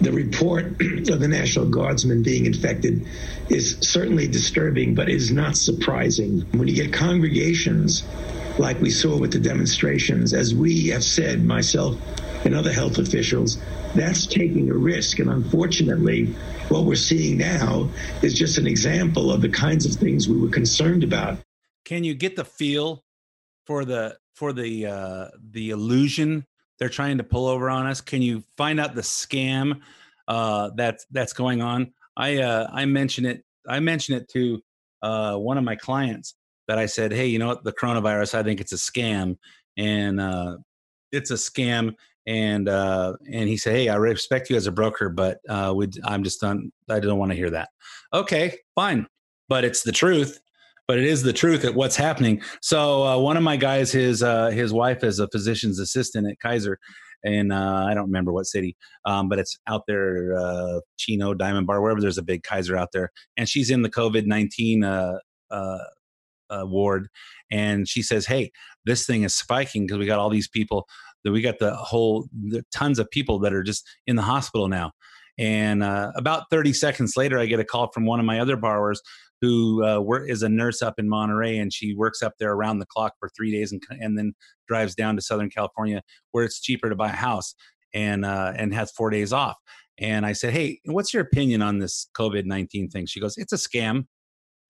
the 0.00 0.12
report 0.12 0.66
of 1.08 1.20
the 1.20 1.28
National 1.28 1.68
Guardsmen 1.68 2.22
being 2.22 2.44
infected 2.46 3.06
is 3.48 3.78
certainly 3.80 4.28
disturbing, 4.28 4.94
but 4.94 5.08
is 5.08 5.32
not 5.32 5.56
surprising. 5.56 6.40
When 6.52 6.68
you 6.68 6.74
get 6.74 6.92
congregations 6.92 8.04
like 8.58 8.80
we 8.80 8.90
saw 8.90 9.16
with 9.16 9.32
the 9.32 9.38
demonstrations, 9.38 10.34
as 10.34 10.54
we 10.54 10.88
have 10.88 11.04
said, 11.04 11.44
myself 11.44 11.96
and 12.44 12.54
other 12.54 12.72
health 12.72 12.98
officials, 12.98 13.58
that's 13.98 14.26
taking 14.26 14.70
a 14.70 14.74
risk. 14.74 15.18
And 15.18 15.30
unfortunately, 15.30 16.26
what 16.68 16.84
we're 16.84 16.94
seeing 16.96 17.38
now 17.38 17.88
is 18.22 18.34
just 18.34 18.58
an 18.58 18.66
example 18.66 19.30
of 19.30 19.42
the 19.42 19.48
kinds 19.48 19.86
of 19.86 19.92
things 19.92 20.28
we 20.28 20.38
were 20.38 20.48
concerned 20.48 21.04
about. 21.04 21.38
Can 21.84 22.04
you 22.04 22.14
get 22.14 22.36
the 22.36 22.44
feel 22.44 23.04
for 23.66 23.84
the 23.84 24.16
for 24.34 24.52
the 24.52 24.86
uh, 24.86 25.28
the 25.50 25.70
illusion 25.70 26.46
they're 26.78 26.88
trying 26.88 27.18
to 27.18 27.24
pull 27.24 27.46
over 27.46 27.70
on 27.70 27.86
us? 27.86 28.00
Can 28.00 28.22
you 28.22 28.42
find 28.56 28.78
out 28.78 28.94
the 28.94 29.02
scam 29.02 29.80
uh, 30.26 30.70
that's 30.76 31.06
that's 31.10 31.32
going 31.32 31.62
on? 31.62 31.92
I 32.16 32.38
uh, 32.38 32.68
I 32.72 32.84
mentioned 32.84 33.26
it. 33.26 33.44
I 33.66 33.80
mentioned 33.80 34.20
it 34.20 34.28
to 34.30 34.60
uh, 35.02 35.36
one 35.36 35.58
of 35.58 35.64
my 35.64 35.76
clients 35.76 36.34
that 36.66 36.78
I 36.78 36.86
said, 36.86 37.12
"Hey, 37.12 37.26
you 37.26 37.38
know 37.38 37.48
what? 37.48 37.64
The 37.64 37.72
coronavirus. 37.72 38.34
I 38.34 38.42
think 38.42 38.60
it's 38.60 38.72
a 38.72 38.76
scam, 38.76 39.38
and 39.76 40.20
uh, 40.20 40.58
it's 41.10 41.30
a 41.30 41.34
scam." 41.34 41.94
And 42.28 42.68
uh, 42.68 43.14
and 43.32 43.48
he 43.48 43.56
said, 43.56 43.74
"Hey, 43.74 43.88
I 43.88 43.96
respect 43.96 44.50
you 44.50 44.56
as 44.56 44.66
a 44.66 44.72
broker, 44.72 45.08
but 45.08 45.38
uh, 45.48 45.72
would 45.74 45.98
I'm 46.04 46.22
just 46.22 46.40
done. 46.40 46.70
I 46.88 47.00
don't 47.00 47.18
want 47.18 47.32
to 47.32 47.36
hear 47.36 47.50
that." 47.50 47.70
Okay, 48.12 48.58
fine, 48.74 49.06
but 49.48 49.64
it's 49.64 49.82
the 49.82 49.92
truth 49.92 50.38
but 50.88 50.98
it 50.98 51.04
is 51.04 51.22
the 51.22 51.34
truth 51.34 51.64
at 51.64 51.74
what's 51.74 51.96
happening. 51.96 52.40
So 52.62 53.06
uh, 53.06 53.18
one 53.18 53.36
of 53.36 53.42
my 53.42 53.56
guys, 53.56 53.92
his 53.92 54.22
uh, 54.22 54.48
his 54.48 54.72
wife 54.72 55.04
is 55.04 55.20
a 55.20 55.28
physician's 55.28 55.78
assistant 55.78 56.26
at 56.26 56.40
Kaiser, 56.40 56.78
and 57.22 57.52
uh, 57.52 57.84
I 57.86 57.94
don't 57.94 58.06
remember 58.06 58.32
what 58.32 58.46
city, 58.46 58.74
um, 59.04 59.28
but 59.28 59.38
it's 59.38 59.58
out 59.66 59.82
there, 59.86 60.34
uh, 60.36 60.80
Chino, 60.96 61.34
Diamond 61.34 61.66
Bar, 61.66 61.82
wherever 61.82 62.00
there's 62.00 62.18
a 62.18 62.22
big 62.22 62.42
Kaiser 62.42 62.76
out 62.76 62.88
there, 62.92 63.10
and 63.36 63.48
she's 63.48 63.70
in 63.70 63.82
the 63.82 63.90
COVID 63.90 64.26
nineteen 64.26 64.82
uh, 64.82 65.18
ward, 66.50 67.08
and 67.52 67.86
she 67.86 68.02
says, 68.02 68.26
"Hey, 68.26 68.50
this 68.86 69.04
thing 69.06 69.22
is 69.24 69.34
spiking 69.34 69.86
because 69.86 69.98
we 69.98 70.06
got 70.06 70.18
all 70.18 70.30
these 70.30 70.48
people." 70.48 70.86
That 71.24 71.32
we 71.32 71.40
got 71.40 71.58
the 71.58 71.74
whole 71.74 72.28
the 72.32 72.64
tons 72.72 72.98
of 72.98 73.10
people 73.10 73.38
that 73.40 73.52
are 73.52 73.62
just 73.62 73.86
in 74.06 74.16
the 74.16 74.22
hospital 74.22 74.68
now. 74.68 74.92
And 75.38 75.84
uh, 75.84 76.10
about 76.16 76.44
30 76.50 76.72
seconds 76.72 77.16
later, 77.16 77.38
I 77.38 77.46
get 77.46 77.60
a 77.60 77.64
call 77.64 77.92
from 77.92 78.06
one 78.06 78.18
of 78.18 78.26
my 78.26 78.40
other 78.40 78.56
borrowers 78.56 79.00
who 79.40 79.84
uh, 79.84 80.02
is 80.26 80.42
a 80.42 80.48
nurse 80.48 80.82
up 80.82 80.94
in 80.98 81.08
Monterey, 81.08 81.58
and 81.58 81.72
she 81.72 81.94
works 81.94 82.22
up 82.22 82.34
there 82.38 82.52
around 82.52 82.78
the 82.78 82.86
clock 82.86 83.14
for 83.20 83.28
three 83.28 83.52
days, 83.52 83.72
and 83.72 83.82
and 83.90 84.18
then 84.18 84.34
drives 84.66 84.94
down 84.94 85.16
to 85.16 85.22
Southern 85.22 85.50
California 85.50 86.02
where 86.32 86.44
it's 86.44 86.60
cheaper 86.60 86.88
to 86.88 86.96
buy 86.96 87.08
a 87.08 87.16
house, 87.16 87.54
and 87.94 88.24
uh, 88.24 88.52
and 88.56 88.74
has 88.74 88.90
four 88.90 89.10
days 89.10 89.32
off. 89.32 89.56
And 89.98 90.26
I 90.26 90.32
said, 90.32 90.52
"Hey, 90.52 90.80
what's 90.86 91.14
your 91.14 91.22
opinion 91.22 91.62
on 91.62 91.78
this 91.78 92.08
COVID 92.16 92.44
nineteen 92.44 92.88
thing?" 92.88 93.06
She 93.06 93.20
goes, 93.20 93.36
"It's 93.36 93.52
a 93.52 93.56
scam." 93.56 93.90
And 93.90 94.06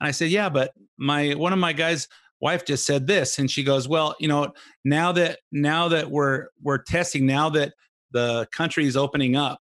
I 0.00 0.10
said, 0.10 0.30
"Yeah, 0.30 0.48
but 0.48 0.72
my 0.98 1.34
one 1.34 1.52
of 1.52 1.58
my 1.58 1.72
guys." 1.72 2.08
Wife 2.40 2.64
just 2.64 2.86
said 2.86 3.06
this 3.06 3.38
and 3.38 3.50
she 3.50 3.62
goes 3.62 3.88
well 3.88 4.14
you 4.20 4.28
know 4.28 4.52
now 4.84 5.12
that 5.12 5.38
now 5.52 5.88
that 5.88 6.10
we're 6.10 6.46
we're 6.62 6.78
testing 6.78 7.26
now 7.26 7.48
that 7.48 7.72
the 8.12 8.46
country 8.52 8.86
is 8.86 8.96
opening 8.96 9.36
up 9.36 9.60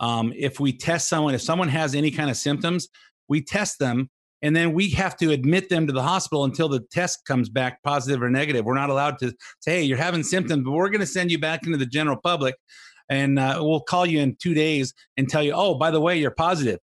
um, 0.00 0.32
if 0.36 0.58
we 0.58 0.72
test 0.72 1.08
someone 1.08 1.34
if 1.34 1.42
someone 1.42 1.68
has 1.68 1.94
any 1.94 2.10
kind 2.10 2.30
of 2.30 2.36
symptoms 2.36 2.88
we 3.28 3.42
test 3.42 3.78
them 3.78 4.08
and 4.42 4.56
then 4.56 4.72
we 4.72 4.88
have 4.88 5.16
to 5.18 5.32
admit 5.32 5.68
them 5.68 5.86
to 5.86 5.92
the 5.92 6.02
hospital 6.02 6.44
until 6.44 6.68
the 6.68 6.80
test 6.90 7.26
comes 7.26 7.50
back 7.50 7.82
positive 7.82 8.22
or 8.22 8.30
negative. 8.30 8.64
We're 8.64 8.72
not 8.72 8.88
allowed 8.88 9.18
to 9.18 9.34
say, 9.60 9.72
"Hey, 9.72 9.82
you're 9.82 9.98
having 9.98 10.22
symptoms, 10.22 10.64
but 10.64 10.70
we're 10.70 10.88
going 10.88 11.02
to 11.02 11.06
send 11.06 11.30
you 11.30 11.38
back 11.38 11.66
into 11.66 11.76
the 11.76 11.84
general 11.84 12.16
public." 12.16 12.54
and 13.10 13.40
uh, 13.40 13.58
we'll 13.60 13.80
call 13.80 14.06
you 14.06 14.20
in 14.20 14.36
two 14.36 14.54
days 14.54 14.94
and 15.16 15.28
tell 15.28 15.42
you, 15.42 15.52
oh, 15.52 15.74
by 15.74 15.90
the 15.90 16.00
way, 16.00 16.16
you're 16.16 16.30
positive. 16.30 16.78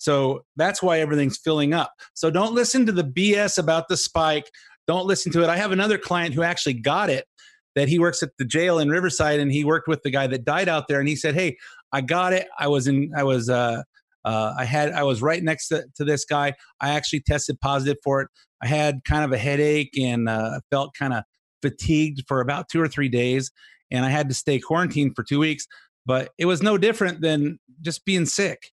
So 0.00 0.44
that's 0.56 0.82
why 0.82 1.00
everything's 1.00 1.36
filling 1.36 1.74
up. 1.74 1.92
So 2.14 2.30
don't 2.30 2.54
listen 2.54 2.86
to 2.86 2.92
the 2.92 3.04
BS 3.04 3.58
about 3.58 3.88
the 3.88 3.98
spike. 3.98 4.50
Don't 4.86 5.06
listen 5.06 5.30
to 5.32 5.42
it. 5.42 5.50
I 5.50 5.56
have 5.56 5.72
another 5.72 5.98
client 5.98 6.34
who 6.34 6.42
actually 6.42 6.74
got 6.74 7.10
it 7.10 7.26
that 7.76 7.88
he 7.88 7.98
works 7.98 8.22
at 8.22 8.30
the 8.38 8.46
jail 8.46 8.78
in 8.78 8.88
Riverside 8.88 9.40
and 9.40 9.52
he 9.52 9.62
worked 9.62 9.88
with 9.88 10.02
the 10.02 10.10
guy 10.10 10.26
that 10.26 10.44
died 10.44 10.70
out 10.70 10.88
there 10.88 11.00
and 11.00 11.08
he 11.08 11.16
said, 11.16 11.34
"Hey, 11.34 11.58
I 11.92 12.00
got 12.00 12.32
it. 12.32 12.48
I 12.58 12.68
was 12.68 12.86
in 12.86 13.12
I 13.14 13.24
was 13.24 13.50
uh 13.50 13.82
uh, 14.24 14.54
I 14.58 14.64
had 14.64 14.92
I 14.92 15.02
was 15.02 15.22
right 15.22 15.42
next 15.42 15.68
to, 15.68 15.84
to 15.96 16.04
this 16.04 16.24
guy. 16.24 16.54
I 16.80 16.90
actually 16.90 17.20
tested 17.20 17.60
positive 17.60 17.96
for 18.02 18.22
it. 18.22 18.28
I 18.62 18.66
had 18.66 19.04
kind 19.04 19.24
of 19.24 19.32
a 19.32 19.38
headache 19.38 19.96
and 19.98 20.28
uh, 20.28 20.60
felt 20.70 20.94
kind 20.94 21.12
of 21.12 21.24
fatigued 21.62 22.24
for 22.26 22.40
about 22.40 22.68
two 22.68 22.80
or 22.80 22.88
three 22.88 23.08
days, 23.08 23.50
and 23.90 24.04
I 24.04 24.10
had 24.10 24.28
to 24.28 24.34
stay 24.34 24.58
quarantined 24.58 25.16
for 25.16 25.22
two 25.22 25.38
weeks. 25.38 25.66
But 26.06 26.30
it 26.38 26.46
was 26.46 26.62
no 26.62 26.78
different 26.78 27.20
than 27.20 27.58
just 27.82 28.04
being 28.04 28.26
sick. 28.26 28.70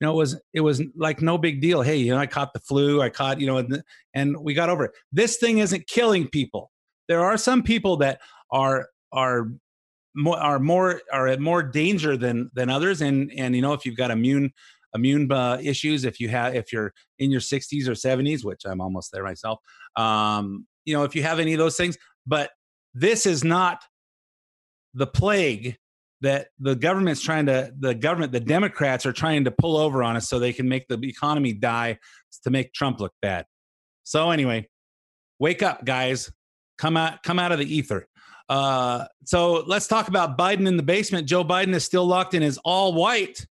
You 0.00 0.06
know, 0.06 0.12
it 0.12 0.16
was 0.16 0.40
it 0.54 0.60
was 0.60 0.82
like 0.96 1.20
no 1.20 1.36
big 1.36 1.60
deal. 1.60 1.82
Hey, 1.82 1.96
you 1.96 2.12
know, 2.12 2.18
I 2.18 2.26
caught 2.26 2.52
the 2.52 2.60
flu. 2.60 3.02
I 3.02 3.10
caught 3.10 3.40
you 3.40 3.46
know, 3.46 3.58
and, 3.58 3.82
and 4.14 4.36
we 4.40 4.54
got 4.54 4.70
over 4.70 4.86
it. 4.86 4.92
This 5.12 5.36
thing 5.36 5.58
isn't 5.58 5.86
killing 5.86 6.28
people. 6.28 6.70
There 7.08 7.22
are 7.22 7.36
some 7.36 7.62
people 7.62 7.98
that 7.98 8.20
are 8.50 8.88
are 9.12 9.48
more 10.14 10.38
are 10.38 10.58
more 10.58 11.00
are 11.12 11.28
at 11.28 11.40
more 11.40 11.62
danger 11.62 12.16
than 12.16 12.50
than 12.54 12.68
others 12.68 13.00
and 13.00 13.30
and 13.36 13.54
you 13.54 13.62
know 13.62 13.72
if 13.72 13.86
you've 13.86 13.96
got 13.96 14.10
immune 14.10 14.50
immune 14.94 15.30
uh, 15.30 15.58
issues 15.62 16.04
if 16.04 16.18
you 16.18 16.28
have 16.28 16.54
if 16.54 16.72
you're 16.72 16.92
in 17.18 17.30
your 17.30 17.40
60s 17.40 17.86
or 17.86 17.92
70s 17.92 18.44
which 18.44 18.62
i'm 18.66 18.80
almost 18.80 19.12
there 19.12 19.22
myself 19.22 19.60
um, 19.96 20.66
you 20.84 20.94
know 20.94 21.04
if 21.04 21.14
you 21.14 21.22
have 21.22 21.38
any 21.38 21.52
of 21.52 21.58
those 21.58 21.76
things 21.76 21.96
but 22.26 22.50
this 22.92 23.24
is 23.24 23.44
not 23.44 23.82
the 24.94 25.06
plague 25.06 25.76
that 26.22 26.48
the 26.58 26.74
government's 26.74 27.22
trying 27.22 27.46
to 27.46 27.72
the 27.78 27.94
government 27.94 28.32
the 28.32 28.40
democrats 28.40 29.06
are 29.06 29.12
trying 29.12 29.44
to 29.44 29.50
pull 29.50 29.76
over 29.76 30.02
on 30.02 30.16
us 30.16 30.28
so 30.28 30.38
they 30.38 30.52
can 30.52 30.68
make 30.68 30.86
the 30.88 30.98
economy 31.02 31.52
die 31.52 31.98
to 32.42 32.50
make 32.50 32.72
trump 32.72 33.00
look 33.00 33.12
bad. 33.22 33.46
So 34.04 34.30
anyway 34.30 34.68
wake 35.40 35.62
up 35.64 35.84
guys. 35.84 36.30
Come 36.78 36.96
out 36.96 37.22
come 37.24 37.40
out 37.40 37.50
of 37.50 37.58
the 37.58 37.74
ether. 37.74 38.06
Uh, 38.48 39.06
so 39.24 39.64
let's 39.66 39.86
talk 39.88 40.08
about 40.08 40.38
biden 40.38 40.68
in 40.68 40.76
the 40.76 40.82
basement. 40.82 41.26
Joe 41.26 41.44
biden 41.44 41.74
is 41.74 41.84
still 41.84 42.06
locked 42.06 42.34
in 42.34 42.42
his 42.42 42.58
all 42.58 42.92
white 42.92 43.44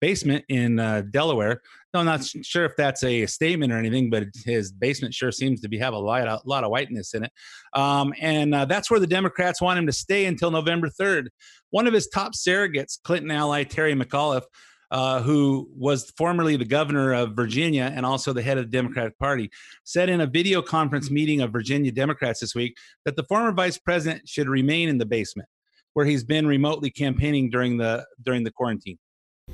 basement 0.00 0.44
in 0.48 0.78
uh, 0.78 1.02
Delaware. 1.10 1.62
No, 1.94 2.00
I'm 2.00 2.06
not 2.06 2.24
sure 2.24 2.64
if 2.64 2.76
that's 2.76 3.02
a 3.02 3.26
statement 3.26 3.72
or 3.72 3.78
anything, 3.78 4.10
but 4.10 4.24
his 4.44 4.70
basement 4.72 5.14
sure 5.14 5.32
seems 5.32 5.60
to 5.62 5.68
be 5.68 5.78
have 5.78 5.94
a 5.94 5.98
lot, 5.98 6.28
a 6.28 6.40
lot 6.44 6.64
of 6.64 6.70
whiteness 6.70 7.14
in 7.14 7.24
it. 7.24 7.32
Um, 7.72 8.12
and 8.20 8.54
uh, 8.54 8.64
that's 8.66 8.90
where 8.90 9.00
the 9.00 9.06
Democrats 9.06 9.62
want 9.62 9.78
him 9.78 9.86
to 9.86 9.92
stay 9.92 10.26
until 10.26 10.50
November 10.50 10.88
3rd. 10.88 11.28
One 11.70 11.86
of 11.86 11.94
his 11.94 12.08
top 12.08 12.32
surrogates, 12.34 12.98
Clinton 13.02 13.30
ally 13.30 13.64
Terry 13.64 13.94
McAuliffe, 13.94 14.44
uh, 14.90 15.20
who 15.22 15.68
was 15.76 16.10
formerly 16.16 16.56
the 16.56 16.64
governor 16.64 17.12
of 17.12 17.36
Virginia 17.36 17.92
and 17.94 18.06
also 18.06 18.32
the 18.32 18.42
head 18.42 18.58
of 18.58 18.64
the 18.64 18.70
Democratic 18.70 19.18
Party, 19.18 19.50
said 19.84 20.08
in 20.08 20.22
a 20.22 20.26
video 20.26 20.62
conference 20.62 21.10
meeting 21.10 21.40
of 21.40 21.52
Virginia 21.52 21.92
Democrats 21.92 22.40
this 22.40 22.54
week 22.54 22.76
that 23.04 23.16
the 23.16 23.24
former 23.24 23.52
vice 23.52 23.78
president 23.78 24.26
should 24.26 24.48
remain 24.48 24.88
in 24.88 24.98
the 24.98 25.06
basement, 25.06 25.48
where 25.92 26.06
he's 26.06 26.24
been 26.24 26.46
remotely 26.46 26.90
campaigning 26.90 27.50
during 27.50 27.76
the 27.76 28.06
during 28.22 28.44
the 28.44 28.50
quarantine. 28.50 28.98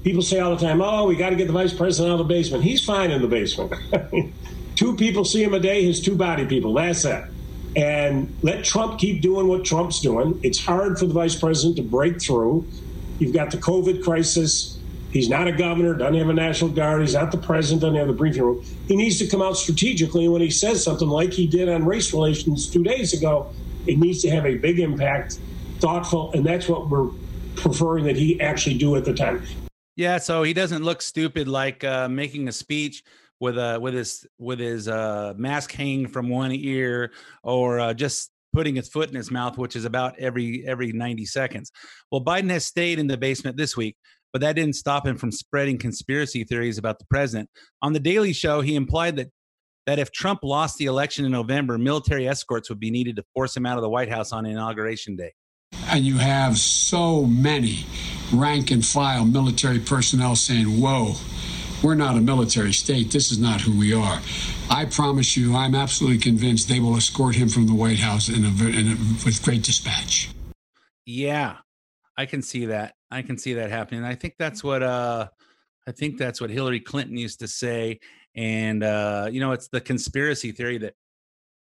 People 0.03 0.23
say 0.23 0.39
all 0.39 0.55
the 0.55 0.65
time, 0.65 0.83
oh, 0.83 1.07
we 1.07 1.17
got 1.17 1.31
to 1.31 1.37
get 1.37 1.47
the 1.47 1.53
vice 1.53 1.73
president 1.73 2.13
out 2.13 2.21
of 2.21 2.29
the 2.29 2.35
basement. 2.35 2.63
He's 2.63 2.85
fine 2.85 3.11
in 3.11 3.23
the 3.23 3.29
basement. 3.29 3.73
two 4.75 4.97
people 4.97 5.25
see 5.25 5.43
him 5.43 5.55
a 5.55 5.61
day, 5.61 5.85
his 5.85 6.03
two 6.03 6.15
body 6.15 6.45
people. 6.45 6.75
That's 6.75 7.05
it. 7.05 7.25
And 7.77 8.37
let 8.43 8.65
Trump 8.65 9.01
keep 9.01 9.23
doing 9.23 9.49
what 9.49 9.65
Trump's 9.65 10.01
doing. 10.01 10.39
It's 10.43 10.63
hard 10.63 10.99
for 10.99 11.07
the 11.07 11.15
vice 11.15 11.35
president 11.35 11.77
to 11.77 11.83
break 11.83 12.21
through. 12.21 12.67
You've 13.19 13.33
got 13.33 13.51
the 13.51 13.57
COVID 13.57 14.05
crisis. 14.05 14.79
He's 15.11 15.29
not 15.29 15.47
a 15.47 15.53
governor, 15.53 15.95
doesn't 15.95 16.15
have 16.15 16.29
a 16.29 16.35
national 16.35 16.71
guard. 16.71 17.01
He's 17.01 17.15
not 17.15 17.31
the 17.31 17.39
president, 17.39 17.83
doesn't 17.83 17.97
have 17.97 18.09
the 18.09 18.13
briefing 18.13 18.43
room. 18.43 18.65
He 18.89 18.97
needs 18.97 19.19
to 19.21 19.27
come 19.29 19.41
out 19.41 19.57
strategically. 19.57 20.25
And 20.25 20.33
when 20.33 20.43
he 20.43 20.51
says 20.51 20.83
something 20.83 21.09
like 21.09 21.33
he 21.33 21.47
did 21.47 21.69
on 21.69 21.85
race 21.85 22.13
relations 22.13 22.69
two 22.69 22.83
days 22.83 23.13
ago, 23.13 23.53
it 23.87 23.99
needs 23.99 24.23
to 24.23 24.31
have 24.31 24.45
a 24.45 24.57
big 24.57 24.81
impact, 24.81 25.39
thoughtful, 25.79 26.33
and 26.33 26.45
that's 26.45 26.69
what 26.69 26.89
we're 26.89 27.11
preferring 27.55 28.05
that 28.05 28.17
he 28.17 28.41
actually 28.41 28.77
do 28.77 28.97
at 28.97 29.05
the 29.05 29.15
time. 29.15 29.45
Yeah, 29.97 30.19
so 30.19 30.43
he 30.43 30.53
doesn't 30.53 30.83
look 30.83 31.03
stupid 31.03 31.47
like 31.47 31.85
uh, 31.85 32.09
making 32.09 32.49
a 32.49 32.53
speech 32.53 33.03
with 33.41 33.59
a 33.59 33.79
with 33.81 33.95
his 33.95 34.27
with 34.39 34.59
his 34.59 34.89
uh, 34.89 35.35
mask 35.37 35.73
hanging 35.73 36.09
from 36.09 36.29
one 36.29 36.53
ear 36.53 37.13
or 37.43 37.79
uh, 37.79 37.95
just 37.95 38.31
putting 38.53 38.77
his 38.77 38.89
foot 38.89 39.09
in 39.09 39.15
his 39.15 39.31
mouth, 39.31 39.59
which 39.59 39.77
is 39.77 39.85
about 39.85 40.19
every 40.19 40.65
every 40.67 40.93
90 40.93 41.27
seconds. 41.27 41.71
Well, 42.11 42.25
Biden 42.25 42.51
has 42.51 42.67
stayed 42.67 42.99
in 42.99 43.07
the 43.07 43.17
basement 43.17 43.57
this 43.57 43.77
week, 43.77 43.97
but 44.33 44.41
that 44.41 44.57
didn't 44.57 44.75
stop 44.75 45.07
him 45.07 45.17
from 45.17 45.31
spreading 45.31 45.79
conspiracy 45.79 46.45
theories 46.45 46.79
about 46.79 46.99
the 46.99 47.07
president. 47.07 47.49
On 47.83 47.93
the 47.93 48.01
Daily 48.01 48.33
Show, 48.33 48.63
he 48.63 48.75
implied 48.75 49.17
that 49.17 49.31
that 49.87 49.99
if 49.99 50.11
Trump 50.11 50.41
lost 50.43 50.79
the 50.79 50.87
election 50.87 51.25
in 51.25 51.33
November, 51.33 51.77
military 51.77 52.27
escorts 52.27 52.69
would 52.69 52.81
be 52.81 52.91
needed 52.91 53.17
to 53.17 53.25
force 53.35 53.57
him 53.57 53.67
out 53.67 53.77
of 53.77 53.83
the 53.83 53.91
White 53.91 54.11
House 54.11 54.33
on 54.33 54.47
inauguration 54.47 55.15
day. 55.15 55.35
And 55.91 56.05
you 56.05 56.17
have 56.17 56.57
so 56.57 57.27
many 57.27 57.85
rank 58.35 58.71
and 58.71 58.85
file 58.85 59.25
military 59.25 59.79
personnel 59.79 60.37
saying, 60.37 60.67
whoa, 60.81 61.15
we're 61.83 61.95
not 61.95 62.17
a 62.17 62.21
military 62.21 62.73
state. 62.73 63.11
This 63.11 63.31
is 63.31 63.39
not 63.39 63.61
who 63.61 63.79
we 63.79 63.93
are. 63.93 64.21
I 64.71 64.87
promise 64.87 65.37
you, 65.37 65.55
I'm 65.55 65.75
absolutely 65.75 66.19
convinced 66.19 66.69
they 66.69 66.81
will 66.81 66.97
escort 66.97 67.35
him 67.35 67.49
from 67.49 67.67
the 67.67 67.75
White 67.75 67.99
House 67.99 68.29
in 68.29 68.45
a, 68.45 68.49
in 68.49 68.89
a, 68.89 68.97
with 69.25 69.43
great 69.43 69.63
dispatch. 69.63 70.31
Yeah, 71.05 71.57
I 72.17 72.27
can 72.27 72.41
see 72.41 72.67
that. 72.67 72.95
I 73.11 73.23
can 73.23 73.37
see 73.37 73.55
that 73.55 73.71
happening. 73.71 74.05
I 74.05 74.15
think 74.15 74.35
that's 74.39 74.65
what 74.65 74.83
uh, 74.83 75.29
I 75.87 75.93
think 75.93 76.17
that's 76.17 76.41
what 76.41 76.51
Hillary 76.51 76.81
Clinton 76.81 77.17
used 77.17 77.41
to 77.41 77.49
say. 77.49 78.01
And 78.35 78.83
uh, 78.83 79.29
you 79.31 79.41
know, 79.41 79.53
it's 79.53 79.69
the 79.69 79.81
conspiracy 79.81 80.53
theory 80.53 80.79
that 80.79 80.95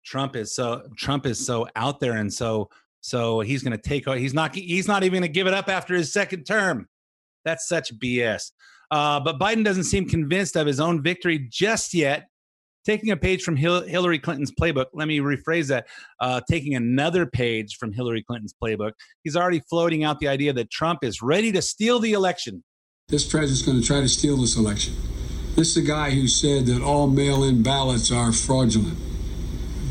Trump 0.05 0.35
is 0.35 0.53
so 0.55 0.87
Trump 0.97 1.25
is 1.25 1.43
so 1.43 1.67
out 1.75 1.99
there 1.99 2.13
and 2.13 2.33
so 2.33 2.69
so 3.03 3.41
he's 3.41 3.61
going 3.61 3.77
to 3.77 3.77
take. 3.77 4.07
He's 4.07 4.33
not. 4.33 4.55
He's 4.55 4.87
not 4.87 5.03
even 5.03 5.19
going 5.19 5.29
to 5.29 5.33
give 5.33 5.45
it 5.45 5.53
up 5.53 5.67
after 5.67 5.93
his 5.93 6.11
second 6.13 6.45
term. 6.45 6.87
That's 7.43 7.67
such 7.67 7.93
BS. 7.99 8.51
Uh, 8.89 9.19
but 9.19 9.37
Biden 9.37 9.65
doesn't 9.65 9.83
seem 9.83 10.07
convinced 10.07 10.55
of 10.55 10.65
his 10.65 10.79
own 10.79 11.03
victory 11.03 11.47
just 11.51 11.93
yet. 11.93 12.27
Taking 12.85 13.11
a 13.11 13.17
page 13.17 13.43
from 13.43 13.55
Hil- 13.55 13.83
Hillary 13.83 14.19
Clinton's 14.19 14.51
playbook, 14.51 14.87
let 14.93 15.07
me 15.07 15.19
rephrase 15.19 15.67
that. 15.67 15.87
Uh, 16.19 16.41
taking 16.49 16.75
another 16.75 17.25
page 17.25 17.77
from 17.77 17.91
Hillary 17.91 18.23
Clinton's 18.23 18.53
playbook, 18.61 18.91
he's 19.23 19.35
already 19.35 19.61
floating 19.69 20.03
out 20.03 20.19
the 20.19 20.27
idea 20.27 20.53
that 20.53 20.69
Trump 20.69 20.99
is 21.01 21.21
ready 21.21 21.51
to 21.53 21.61
steal 21.61 21.99
the 21.99 22.13
election. 22.13 22.63
This 23.09 23.25
president's 23.25 23.61
going 23.61 23.79
to 23.81 23.87
try 23.87 24.01
to 24.01 24.09
steal 24.09 24.37
this 24.37 24.57
election. 24.57 24.95
This 25.55 25.75
is 25.75 25.77
a 25.77 25.87
guy 25.87 26.11
who 26.11 26.27
said 26.27 26.65
that 26.67 26.81
all 26.81 27.07
mail 27.07 27.43
in 27.43 27.63
ballots 27.63 28.11
are 28.11 28.31
fraudulent, 28.31 28.97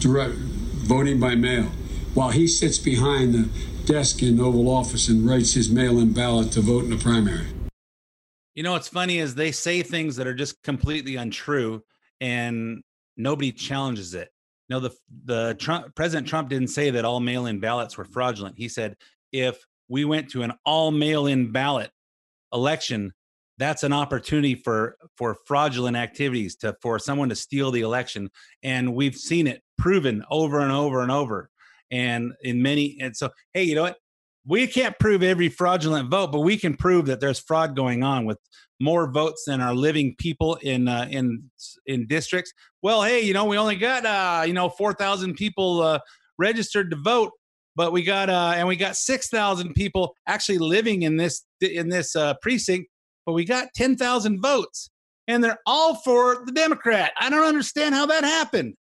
direct 0.01 0.35
voting 0.35 1.19
by 1.21 1.35
mail 1.35 1.71
while 2.15 2.31
he 2.31 2.47
sits 2.47 2.79
behind 2.79 3.35
the 3.35 3.49
desk 3.87 4.23
in 4.23 4.37
the 4.37 4.45
Oval 4.45 4.69
Office 4.69 5.09
and 5.09 5.29
writes 5.29 5.55
his 5.55 5.71
mail 5.71 5.99
in 5.99 6.13
ballot 6.13 6.53
to 6.53 6.61
vote 6.61 6.85
in 6.85 6.91
the 6.91 6.97
primary. 6.97 7.47
You 8.55 8.63
know 8.63 8.73
what's 8.73 8.89
funny 8.89 9.19
is 9.19 9.35
they 9.35 9.53
say 9.53 9.83
things 9.83 10.17
that 10.17 10.27
are 10.27 10.35
just 10.35 10.63
completely 10.63 11.17
untrue 11.17 11.83
and 12.21 12.83
nobody 13.17 13.51
challenges 13.51 14.15
it. 14.15 14.29
No, 14.69 14.79
the 14.79 14.91
the 15.25 15.57
Trump, 15.59 15.95
President 15.95 16.29
Trump 16.29 16.49
didn't 16.49 16.69
say 16.69 16.91
that 16.91 17.05
all 17.05 17.21
mail-in 17.21 17.61
ballots 17.61 17.97
were 17.97 18.05
fraudulent. 18.05 18.57
He 18.59 18.69
said 18.69 18.97
if 19.33 19.65
we 19.89 20.05
went 20.05 20.31
to 20.31 20.43
an 20.43 20.53
all 20.65 20.91
mail-in 20.91 21.51
ballot 21.51 21.91
election, 22.53 23.13
that's 23.59 23.83
an 23.83 23.93
opportunity 23.93 24.55
for 24.55 24.97
for 25.17 25.37
fraudulent 25.47 25.97
activities 25.97 26.57
to 26.57 26.77
for 26.81 26.99
someone 26.99 27.31
to 27.31 27.37
steal 27.37 27.71
the 27.71 27.81
election, 27.81 28.31
and 28.63 28.95
we've 28.95 29.17
seen 29.17 29.47
it 29.47 29.63
proven 29.79 30.25
over 30.31 30.61
and 30.61 30.73
over 30.73 31.03
and 31.03 31.11
over 31.11 31.51
and 31.93 32.33
in 32.43 32.63
many 32.63 32.97
and 33.01 33.17
so 33.17 33.31
hey 33.53 33.63
you 33.63 33.75
know 33.75 33.83
what? 33.83 33.99
We 34.45 34.67
can't 34.67 34.99
prove 34.99 35.23
every 35.23 35.49
fraudulent 35.49 36.11
vote 36.11 36.33
but 36.33 36.41
we 36.41 36.57
can 36.57 36.77
prove 36.77 37.07
that 37.07 37.21
there's 37.21 37.39
fraud 37.39 37.77
going 37.77 38.03
on 38.03 38.25
with 38.25 38.39
more 38.81 39.13
votes 39.13 39.45
than 39.47 39.61
are 39.61 39.75
living 39.75 40.17
people 40.19 40.57
in 40.63 40.89
uh, 40.89 41.07
in 41.11 41.51
in 41.87 42.07
districts. 42.09 42.53
Well 42.83 43.03
hey 43.03 43.21
you 43.21 43.35
know 43.35 43.45
we 43.45 43.57
only 43.57 43.77
got 43.77 44.05
uh 44.05 44.45
you 44.45 44.53
know 44.53 44.69
4000 44.71 45.35
people 45.35 45.83
uh 45.83 46.01
registered 46.39 46.91
to 46.91 46.97
vote 46.97 47.31
but 47.77 47.93
we 47.93 48.03
got 48.03 48.29
uh 48.29 48.55
and 48.57 48.67
we 48.67 48.75
got 48.75 48.97
6000 48.97 49.75
people 49.75 50.15
actually 50.27 50.59
living 50.59 51.03
in 51.03 51.17
this 51.19 51.45
in 51.61 51.89
this 51.91 52.17
uh 52.17 52.35
precinct 52.43 52.89
but 53.27 53.35
we 53.35 53.45
got 53.45 53.69
10,000 53.75 54.41
votes 54.43 54.91
and 55.29 55.43
they're 55.43 55.61
all 55.67 55.97
for 55.97 56.43
the 56.45 56.53
democrat. 56.53 57.13
I 57.19 57.31
don't 57.31 57.45
understand 57.45 57.95
how 57.95 58.07
that 58.07 58.25
happened. 58.25 58.75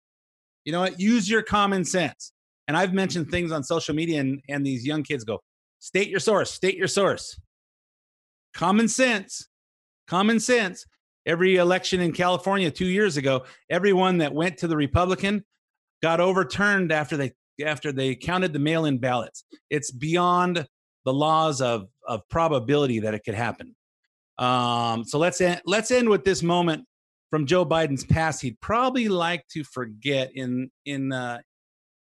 You 0.64 0.72
know 0.72 0.80
what? 0.80 1.00
Use 1.00 1.28
your 1.28 1.42
common 1.42 1.84
sense 1.84 2.32
and 2.68 2.76
I've 2.76 2.92
mentioned 2.92 3.30
things 3.30 3.50
on 3.50 3.64
social 3.64 3.94
media, 3.94 4.20
and, 4.20 4.40
and 4.48 4.64
these 4.64 4.86
young 4.86 5.02
kids 5.02 5.24
go, 5.24 5.40
state 5.80 6.08
your 6.08 6.20
source, 6.20 6.52
state 6.52 6.76
your 6.76 6.86
source. 6.86 7.40
Common 8.54 8.86
sense, 8.88 9.48
common 10.06 10.38
sense. 10.38 10.86
Every 11.26 11.56
election 11.56 12.00
in 12.00 12.12
California 12.12 12.70
two 12.70 12.86
years 12.86 13.16
ago, 13.16 13.44
everyone 13.68 14.18
that 14.18 14.32
went 14.32 14.58
to 14.58 14.68
the 14.68 14.76
Republican 14.76 15.44
got 16.02 16.20
overturned 16.20 16.92
after 16.92 17.16
they 17.16 17.32
after 17.64 17.90
they 17.90 18.14
counted 18.14 18.52
the 18.52 18.58
mail-in 18.58 18.98
ballots. 18.98 19.44
It's 19.68 19.90
beyond 19.90 20.66
the 21.04 21.12
laws 21.12 21.60
of 21.60 21.88
of 22.06 22.22
probability 22.30 23.00
that 23.00 23.14
it 23.14 23.24
could 23.24 23.34
happen. 23.34 23.74
Um, 24.38 25.04
so 25.04 25.18
let's 25.18 25.40
end, 25.40 25.60
let's 25.66 25.90
end 25.90 26.08
with 26.08 26.24
this 26.24 26.42
moment 26.42 26.84
from 27.30 27.44
Joe 27.44 27.66
Biden's 27.66 28.04
past. 28.04 28.40
He'd 28.40 28.60
probably 28.60 29.08
like 29.08 29.44
to 29.48 29.64
forget 29.64 30.30
in 30.34 30.70
in 30.86 31.12
uh, 31.12 31.38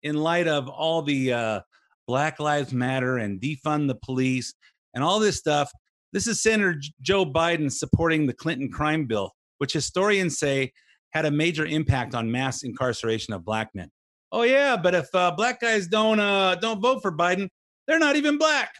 in 0.04 0.14
light 0.14 0.46
of 0.46 0.68
all 0.68 1.02
the 1.02 1.32
uh, 1.32 1.60
Black 2.06 2.38
Lives 2.38 2.72
Matter 2.72 3.18
and 3.18 3.40
defund 3.40 3.88
the 3.88 3.96
police 3.96 4.54
and 4.94 5.02
all 5.02 5.18
this 5.18 5.38
stuff. 5.38 5.72
This 6.12 6.28
is 6.28 6.40
Senator 6.40 6.80
Joe 7.00 7.24
Biden 7.24 7.72
supporting 7.72 8.26
the 8.26 8.34
Clinton 8.34 8.70
crime 8.70 9.06
bill, 9.06 9.32
which 9.58 9.72
historians 9.72 10.38
say 10.38 10.72
had 11.10 11.24
a 11.24 11.30
major 11.30 11.66
impact 11.66 12.14
on 12.14 12.30
mass 12.30 12.62
incarceration 12.62 13.34
of 13.34 13.44
black 13.44 13.70
men. 13.74 13.90
Oh 14.30 14.42
yeah, 14.42 14.76
but 14.76 14.94
if 14.94 15.12
uh, 15.14 15.32
black 15.32 15.60
guys 15.60 15.86
don't 15.88 16.20
uh, 16.20 16.56
don't 16.56 16.80
vote 16.80 17.00
for 17.02 17.10
Biden, 17.10 17.48
they're 17.86 17.98
not 17.98 18.16
even 18.16 18.38
black. 18.38 18.74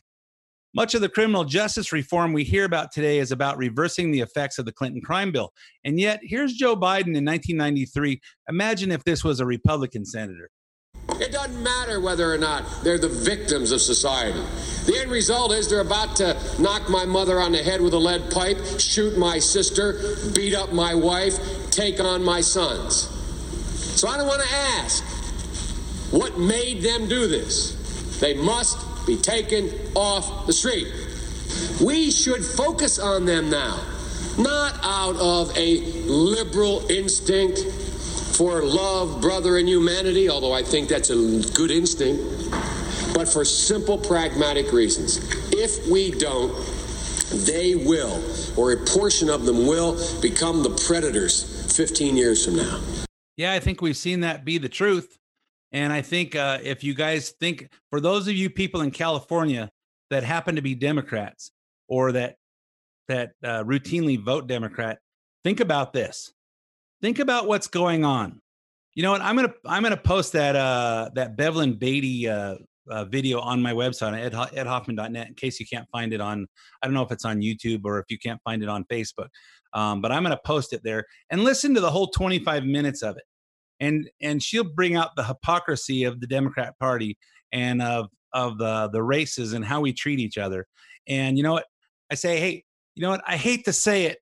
Much 0.77 0.95
of 0.95 1.01
the 1.01 1.09
criminal 1.09 1.45
justice 1.45 1.93
reform 1.93 2.33
we 2.33 2.43
hear 2.43 2.65
about 2.65 2.91
today 2.91 3.19
is 3.19 3.31
about 3.31 3.57
reversing 3.57 4.11
the 4.11 4.21
effects 4.21 4.59
of 4.59 4.65
the 4.65 4.73
Clinton 4.73 5.01
crime 5.01 5.31
bill. 5.31 5.53
And 5.85 6.01
yet, 6.01 6.19
here's 6.23 6.55
Joe 6.55 6.75
Biden 6.75 7.15
in 7.15 7.25
1993. 7.25 8.21
Imagine 8.49 8.91
if 8.91 9.05
this 9.05 9.23
was 9.23 9.39
a 9.39 9.47
Republican 9.47 10.05
senator. 10.05 10.51
It 11.21 11.33
doesn't 11.33 11.63
matter 11.63 12.01
whether 12.01 12.33
or 12.33 12.39
not 12.39 12.65
they're 12.83 12.99
the 12.99 13.09
victims 13.09 13.71
of 13.73 13.81
society. 13.81 14.43
The 14.87 14.99
end 14.99 15.11
result 15.11 15.53
is 15.53 15.69
they're 15.69 15.81
about 15.81 16.17
to 16.17 16.37
knock 16.59 16.89
my 16.89 17.05
mother 17.05 17.41
on 17.41 17.53
the 17.53 17.63
head 17.63 17.81
with 17.81 17.95
a 17.95 17.99
lead 17.99 18.31
pipe, 18.31 18.59
shoot 18.79 19.17
my 19.17 19.39
sister, 19.39 20.17
beat 20.35 20.55
up 20.55 20.73
my 20.73 20.95
wife, 20.95 21.39
take 21.71 22.01
on 22.01 22.23
my 22.25 22.41
sons. 22.41 23.09
So 24.01 24.09
I 24.09 24.17
don't 24.17 24.27
want 24.27 24.43
to 24.43 24.55
ask 24.55 25.05
what 26.11 26.39
made 26.39 26.83
them 26.83 27.09
do 27.09 27.27
this. 27.27 28.19
They 28.21 28.35
must 28.35 29.07
be 29.07 29.17
taken 29.17 29.71
off 29.95 30.47
the 30.47 30.53
street. 30.53 30.89
We 31.83 32.11
should 32.11 32.45
focus 32.45 32.99
on 32.99 33.25
them 33.25 33.51
now, 33.51 33.81
not 34.39 34.79
out 34.83 35.17
of 35.17 35.57
a 35.57 35.81
liberal 36.07 36.91
instinct 36.91 37.61
for 38.37 38.63
love, 38.63 39.21
brother, 39.21 39.59
and 39.59 39.69
humanity, 39.69 40.29
although 40.29 40.53
I 40.53 40.63
think 40.63 40.89
that's 40.89 41.11
a 41.11 41.41
good 41.55 41.71
instinct, 41.71 42.23
but 43.15 43.29
for 43.29 43.45
simple, 43.45 43.97
pragmatic 43.97 44.73
reasons. 44.73 45.19
If 45.53 45.87
we 45.89 46.11
don't, 46.11 46.53
they 47.47 47.75
will, 47.75 48.23
or 48.57 48.73
a 48.73 48.77
portion 48.77 49.31
of 49.31 49.45
them 49.45 49.67
will, 49.67 49.97
become 50.21 50.63
the 50.63 50.71
predators 50.87 51.77
15 51.77 52.17
years 52.17 52.45
from 52.45 52.57
now. 52.57 52.81
Yeah, 53.37 53.53
I 53.53 53.61
think 53.61 53.81
we've 53.81 53.97
seen 53.97 54.21
that 54.21 54.45
be 54.45 54.59
the 54.59 54.69
truth. 54.69 55.19
And 55.73 55.93
I 55.93 56.03
think 56.03 56.37
uh, 56.37 56.59
if 56.63 56.85
you 56.85 56.95
guys 56.95 57.31
think, 57.41 57.69
for 57.91 58.01
those 58.01 58.29
of 58.29 58.35
you 58.35 58.49
people 58.49 58.81
in 58.81 58.91
California 58.93 59.71
that 60.11 60.23
happen 60.23 60.57
to 60.57 60.63
be 60.63 60.75
Democrats 60.75 61.51
or 61.89 62.13
that 62.13 62.37
that 63.09 63.33
uh, 63.43 63.63
routinely 63.65 64.19
vote 64.19 64.47
Democrat, 64.47 64.99
think 65.43 65.61
about 65.61 65.93
this. 65.93 66.33
Think 67.05 67.19
about 67.19 67.47
what's 67.47 67.67
going 67.67 68.03
on. 68.03 68.41
You 68.95 69.03
know 69.03 69.11
what? 69.11 69.21
I'm 69.21 69.37
gonna 69.37 69.53
I'm 69.67 69.83
gonna 69.83 69.95
post 69.95 70.33
that 70.33 70.57
uh, 70.57 71.11
that 71.15 71.37
Bevelyn 71.37 71.75
Beatty 71.75 72.27
uh, 72.27 72.55
uh, 72.89 73.05
video 73.05 73.41
on 73.41 73.61
my 73.61 73.75
website 73.75 74.19
ed, 74.19 74.33
edhoffman.net 74.33 75.29
in 75.29 75.35
case 75.35 75.61
you 75.61 75.67
can't 75.67 75.87
find 75.93 76.15
it 76.15 76.23
on 76.23 76.47
I 76.83 76.87
don't 76.87 76.95
know 76.95 77.03
if 77.03 77.13
it's 77.13 77.27
on 77.27 77.43
YouTube 77.43 77.83
or 77.85 77.99
if 77.99 78.07
you 78.09 78.17
can't 78.19 78.41
find 78.43 78.63
it 78.63 78.71
on 78.71 78.87
Facebook. 78.91 79.29
Um, 79.75 80.01
but 80.01 80.13
I'm 80.13 80.25
to 80.25 80.41
post 80.47 80.73
it 80.73 80.81
there 80.83 81.05
and 81.29 81.45
listen 81.45 81.75
to 81.75 81.81
the 81.83 81.91
whole 81.91 82.07
25 82.07 82.65
minutes 82.65 83.03
of 83.03 83.19
it 83.19 83.25
and 83.81 84.09
and 84.23 84.43
she'll 84.43 84.65
bring 84.65 84.97
out 84.97 85.11
the 85.15 85.25
hypocrisy 85.25 86.05
of 86.05 86.23
the 86.23 86.27
Democrat 86.27 86.73
Party 86.79 87.19
and 87.53 87.83
of 87.83 88.07
of 88.33 88.57
the 88.57 88.89
the 88.95 89.03
races 89.03 89.53
and 89.53 89.63
how 89.63 89.83
we 89.83 89.93
treat 89.93 90.21
each 90.21 90.39
other. 90.39 90.67
And 91.07 91.37
you 91.37 91.43
know 91.43 91.53
what? 91.53 91.67
I 92.11 92.15
say, 92.15 92.41
hey, 92.41 92.65
you 92.95 93.03
know 93.03 93.11
what? 93.11 93.21
I 93.27 93.37
hate 93.37 93.67
to 93.67 93.75
say 93.75 94.07
it, 94.07 94.21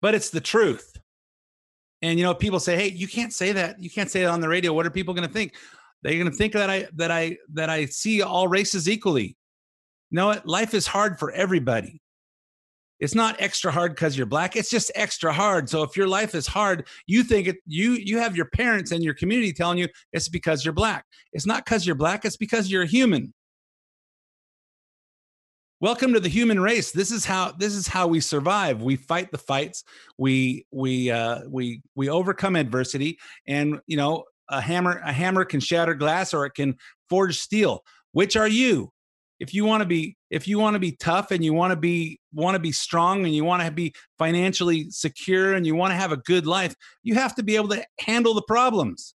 but 0.00 0.14
it's 0.14 0.30
the 0.30 0.40
truth. 0.40 0.92
And 2.04 2.18
you 2.18 2.24
know, 2.24 2.34
people 2.34 2.60
say, 2.60 2.76
hey, 2.76 2.88
you 2.88 3.08
can't 3.08 3.32
say 3.32 3.52
that. 3.52 3.82
You 3.82 3.88
can't 3.88 4.10
say 4.10 4.24
it 4.24 4.26
on 4.26 4.42
the 4.42 4.48
radio. 4.48 4.74
What 4.74 4.84
are 4.84 4.90
people 4.90 5.14
going 5.14 5.26
to 5.26 5.32
think? 5.32 5.54
They're 6.02 6.12
going 6.12 6.30
to 6.30 6.36
think 6.36 6.52
that 6.52 6.68
I 6.68 6.86
that 6.96 7.10
I 7.10 7.38
that 7.54 7.70
I 7.70 7.86
see 7.86 8.20
all 8.20 8.46
races 8.46 8.90
equally. 8.90 9.36
You 10.10 10.16
know 10.16 10.26
what? 10.26 10.46
Life 10.46 10.74
is 10.74 10.86
hard 10.86 11.18
for 11.18 11.32
everybody. 11.32 12.02
It's 13.00 13.14
not 13.14 13.40
extra 13.40 13.72
hard 13.72 13.94
because 13.94 14.18
you're 14.18 14.26
black. 14.26 14.54
It's 14.54 14.68
just 14.68 14.92
extra 14.94 15.32
hard. 15.32 15.70
So 15.70 15.82
if 15.82 15.96
your 15.96 16.06
life 16.06 16.34
is 16.34 16.46
hard, 16.46 16.86
you 17.06 17.24
think 17.24 17.48
it 17.48 17.56
you 17.66 17.92
you 17.92 18.18
have 18.18 18.36
your 18.36 18.50
parents 18.50 18.92
and 18.92 19.02
your 19.02 19.14
community 19.14 19.54
telling 19.54 19.78
you 19.78 19.88
it's 20.12 20.28
because 20.28 20.62
you're 20.62 20.74
black. 20.74 21.06
It's 21.32 21.46
not 21.46 21.64
because 21.64 21.86
you're 21.86 21.96
black, 21.96 22.26
it's 22.26 22.36
because 22.36 22.70
you're 22.70 22.82
a 22.82 22.86
human. 22.86 23.32
Welcome 25.84 26.14
to 26.14 26.20
the 26.20 26.30
human 26.30 26.60
race. 26.60 26.92
This 26.92 27.10
is 27.10 27.26
how 27.26 27.52
this 27.58 27.74
is 27.74 27.86
how 27.86 28.06
we 28.06 28.18
survive. 28.18 28.80
We 28.80 28.96
fight 28.96 29.30
the 29.30 29.36
fights. 29.36 29.84
We 30.16 30.64
we 30.70 31.10
uh 31.10 31.42
we 31.46 31.82
we 31.94 32.08
overcome 32.08 32.56
adversity 32.56 33.18
and 33.46 33.78
you 33.86 33.98
know 33.98 34.24
a 34.48 34.62
hammer 34.62 35.02
a 35.04 35.12
hammer 35.12 35.44
can 35.44 35.60
shatter 35.60 35.92
glass 35.92 36.32
or 36.32 36.46
it 36.46 36.54
can 36.54 36.78
forge 37.10 37.38
steel. 37.38 37.84
Which 38.12 38.34
are 38.34 38.48
you? 38.48 38.92
if 39.40 39.52
you 39.52 39.66
want 39.66 39.82
to 39.82 39.86
be 39.86 40.16
if 40.30 40.48
you 40.48 40.58
want 40.58 40.72
to 40.72 40.80
be 40.80 40.92
tough 40.92 41.32
and 41.32 41.44
you 41.44 41.52
want 41.52 41.70
to 41.70 41.76
be 41.76 42.18
want 42.32 42.54
to 42.54 42.58
be 42.58 42.72
strong 42.72 43.26
and 43.26 43.34
you 43.34 43.44
want 43.44 43.62
to 43.62 43.70
be 43.70 43.92
financially 44.16 44.88
secure 44.88 45.52
and 45.52 45.66
you 45.66 45.74
want 45.74 45.90
to 45.90 45.96
have 45.96 46.12
a 46.12 46.16
good 46.18 46.46
life 46.46 46.74
you 47.02 47.14
have 47.14 47.34
to 47.34 47.42
be 47.42 47.56
able 47.56 47.68
to 47.68 47.84
handle 47.98 48.32
the 48.32 48.42
problems 48.42 49.14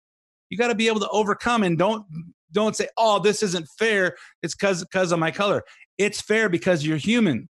you 0.49 0.57
got 0.57 0.70
to 0.70 0.76
be 0.76 0.88
able 0.88 0.99
to 0.99 1.07
overcome 1.09 1.61
and 1.61 1.78
don't 1.78 2.03
don't 2.51 2.76
say 2.76 2.88
oh 2.97 3.20
this 3.20 3.43
isn't 3.43 3.68
fair 3.78 4.15
it's 4.41 4.55
because 4.55 4.84
because 4.84 5.11
of 5.11 5.20
my 5.20 5.30
color 5.30 5.63
it's 5.98 6.22
fair 6.22 6.50
because 6.50 6.86
you're 6.86 6.98
human 6.98 7.50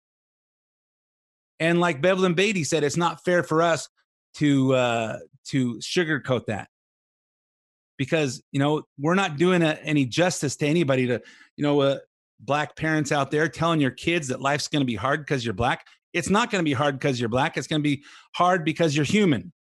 and 1.60 1.80
like 1.80 2.00
bevelyn 2.00 2.34
beatty 2.34 2.64
said 2.64 2.84
it's 2.84 2.96
not 2.96 3.24
fair 3.24 3.42
for 3.42 3.62
us 3.62 3.88
to 4.34 4.74
uh 4.74 5.18
to 5.44 5.74
sugarcoat 5.76 6.46
that 6.46 6.68
because 7.98 8.42
you 8.52 8.58
know 8.58 8.82
we're 8.98 9.14
not 9.14 9.36
doing 9.36 9.62
a, 9.62 9.78
any 9.82 10.04
justice 10.04 10.56
to 10.56 10.66
anybody 10.66 11.06
to 11.06 11.20
you 11.56 11.62
know 11.62 11.80
uh, 11.80 11.98
black 12.42 12.76
parents 12.76 13.12
out 13.12 13.30
there 13.30 13.48
telling 13.48 13.80
your 13.80 13.90
kids 13.90 14.28
that 14.28 14.40
life's 14.40 14.68
going 14.68 14.80
to 14.80 14.86
be 14.86 14.96
hard 14.96 15.20
because 15.20 15.44
you're 15.44 15.54
black. 15.54 15.86
It's 16.12 16.28
not 16.28 16.50
going 16.50 16.62
to 16.62 16.68
be 16.68 16.74
hard 16.74 16.98
because 16.98 17.18
you're 17.18 17.28
black. 17.28 17.56
It's 17.56 17.66
going 17.66 17.80
to 17.80 17.88
be 17.88 18.04
hard 18.34 18.64
because 18.64 18.94
you're 18.94 19.04
human. 19.04 19.52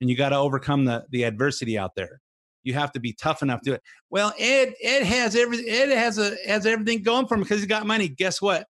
And 0.00 0.08
you 0.08 0.16
got 0.16 0.30
to 0.30 0.36
overcome 0.36 0.84
the, 0.84 1.04
the 1.10 1.24
adversity 1.24 1.78
out 1.78 1.94
there. 1.96 2.20
You 2.66 2.74
have 2.74 2.90
to 2.92 3.00
be 3.00 3.12
tough 3.12 3.42
enough 3.42 3.60
to 3.60 3.70
do 3.70 3.74
it. 3.74 3.82
Well, 4.10 4.34
Ed, 4.38 4.74
Ed 4.82 5.04
has 5.04 5.36
every 5.36 5.68
Ed 5.68 5.90
has 5.90 6.18
a 6.18 6.36
has 6.46 6.66
everything 6.66 7.02
going 7.02 7.28
for 7.28 7.34
him 7.34 7.42
because 7.42 7.58
he's 7.58 7.66
got 7.66 7.86
money. 7.86 8.08
Guess 8.08 8.42
what? 8.42 8.66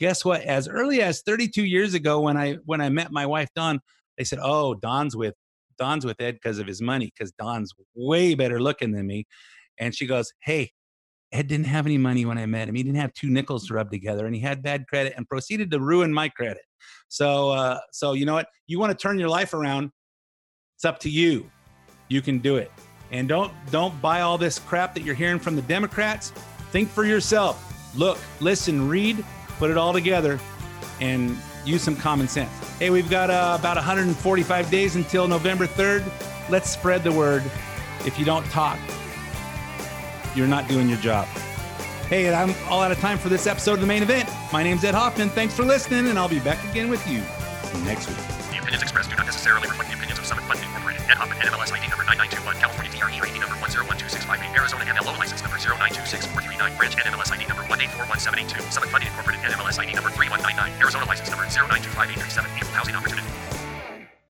Guess 0.00 0.24
what? 0.24 0.40
As 0.42 0.66
early 0.66 1.02
as 1.02 1.20
32 1.22 1.62
years 1.62 1.92
ago, 1.92 2.20
when 2.20 2.38
I 2.38 2.54
when 2.64 2.80
I 2.80 2.88
met 2.88 3.12
my 3.12 3.26
wife 3.26 3.50
Dawn, 3.54 3.80
they 4.16 4.24
said, 4.24 4.38
"Oh, 4.42 4.74
Don's 4.74 5.14
with 5.14 5.34
Don's 5.78 6.06
with 6.06 6.20
Ed 6.22 6.36
because 6.36 6.58
of 6.58 6.66
his 6.66 6.80
money, 6.80 7.12
because 7.14 7.32
Don's 7.32 7.72
way 7.94 8.34
better 8.34 8.60
looking 8.60 8.92
than 8.92 9.06
me." 9.06 9.26
And 9.78 9.94
she 9.94 10.06
goes, 10.06 10.32
"Hey, 10.40 10.72
Ed 11.34 11.48
didn't 11.48 11.66
have 11.66 11.84
any 11.84 11.98
money 11.98 12.24
when 12.24 12.38
I 12.38 12.46
met 12.46 12.68
him. 12.68 12.76
He 12.76 12.82
didn't 12.82 13.00
have 13.00 13.12
two 13.12 13.28
nickels 13.28 13.66
to 13.66 13.74
rub 13.74 13.90
together, 13.90 14.24
and 14.24 14.34
he 14.34 14.40
had 14.40 14.62
bad 14.62 14.86
credit 14.86 15.14
and 15.16 15.28
proceeded 15.28 15.70
to 15.72 15.80
ruin 15.80 16.14
my 16.14 16.28
credit. 16.28 16.62
So, 17.08 17.50
uh, 17.50 17.80
so 17.92 18.12
you 18.12 18.24
know 18.24 18.34
what? 18.34 18.48
You 18.66 18.78
want 18.78 18.96
to 18.96 19.02
turn 19.02 19.18
your 19.18 19.28
life 19.28 19.52
around? 19.52 19.90
It's 20.76 20.84
up 20.84 20.98
to 21.00 21.10
you. 21.10 21.50
You 22.08 22.22
can 22.22 22.38
do 22.38 22.56
it, 22.56 22.70
and 23.10 23.28
don't 23.28 23.52
don't 23.70 24.00
buy 24.00 24.20
all 24.22 24.38
this 24.38 24.58
crap 24.58 24.94
that 24.94 25.02
you're 25.02 25.14
hearing 25.14 25.38
from 25.38 25.56
the 25.56 25.62
Democrats. 25.62 26.30
Think 26.70 26.88
for 26.88 27.04
yourself. 27.04 27.70
Look, 27.96 28.18
listen, 28.40 28.88
read, 28.88 29.24
put 29.58 29.70
it 29.70 29.76
all 29.76 29.92
together, 29.92 30.40
and 31.00 31.36
use 31.64 31.82
some 31.82 31.96
common 31.96 32.28
sense. 32.28 32.50
Hey, 32.78 32.90
we've 32.90 33.08
got 33.08 33.30
uh, 33.30 33.56
about 33.58 33.76
145 33.76 34.70
days 34.70 34.96
until 34.96 35.28
November 35.28 35.66
3rd. 35.66 36.04
Let's 36.50 36.70
spread 36.70 37.04
the 37.04 37.12
word. 37.12 37.42
If 38.04 38.18
you 38.18 38.24
don't 38.24 38.44
talk, 38.46 38.78
you're 40.34 40.48
not 40.48 40.68
doing 40.68 40.88
your 40.88 40.98
job. 40.98 41.26
Hey, 42.08 42.32
I'm 42.32 42.54
all 42.68 42.82
out 42.82 42.92
of 42.92 42.98
time 42.98 43.16
for 43.16 43.28
this 43.28 43.46
episode 43.46 43.74
of 43.74 43.80
the 43.80 43.86
main 43.86 44.02
event. 44.02 44.28
My 44.52 44.62
name's 44.62 44.84
Ed 44.84 44.94
Hoffman. 44.94 45.30
Thanks 45.30 45.54
for 45.54 45.64
listening, 45.64 46.08
and 46.08 46.18
I'll 46.18 46.28
be 46.28 46.40
back 46.40 46.62
again 46.70 46.90
with 46.90 47.06
you 47.08 47.22
next 47.84 48.08
week. 48.08 48.18
The 48.50 48.58
opinions 48.58 48.82
expressed 48.82 49.10
do 49.10 49.16
not 49.16 49.26
necessarily 49.26 49.68
reflect 49.68 49.90
the 49.90 49.96
opinions 49.96 50.13
Summit 50.24 50.44
Funding 50.44 50.64
Incorporated. 50.64 51.02
Ed 51.04 51.20
Hoffman, 51.20 51.36
NMLS 51.36 51.68
ID 51.68 51.84
number 51.92 52.04
9921, 52.08 52.56
California 52.56 52.90
DRE 52.96 53.12
ID 53.28 53.36
number 53.44 53.56
1012658, 53.60 54.56
Arizona 54.56 54.84
MLO 54.88 55.12
license 55.20 55.44
number 55.44 55.60
0926439, 55.60 56.76
branch 56.80 56.96
NMLS 56.96 57.30
ID 57.32 57.44
number 57.44 57.62
1841782, 57.68 58.72
Summit 58.72 58.88
Funding 58.88 59.08
Incorporated, 59.12 59.44
NMLS 59.44 59.76
ID 59.78 59.92
number 59.92 60.08
3199, 60.08 60.80
Arizona 60.80 61.04
license 61.04 61.28
number 61.28 61.44
0925837, 61.44 62.56
equal 62.56 62.72
housing 62.72 62.96
opportunity. 62.96 63.63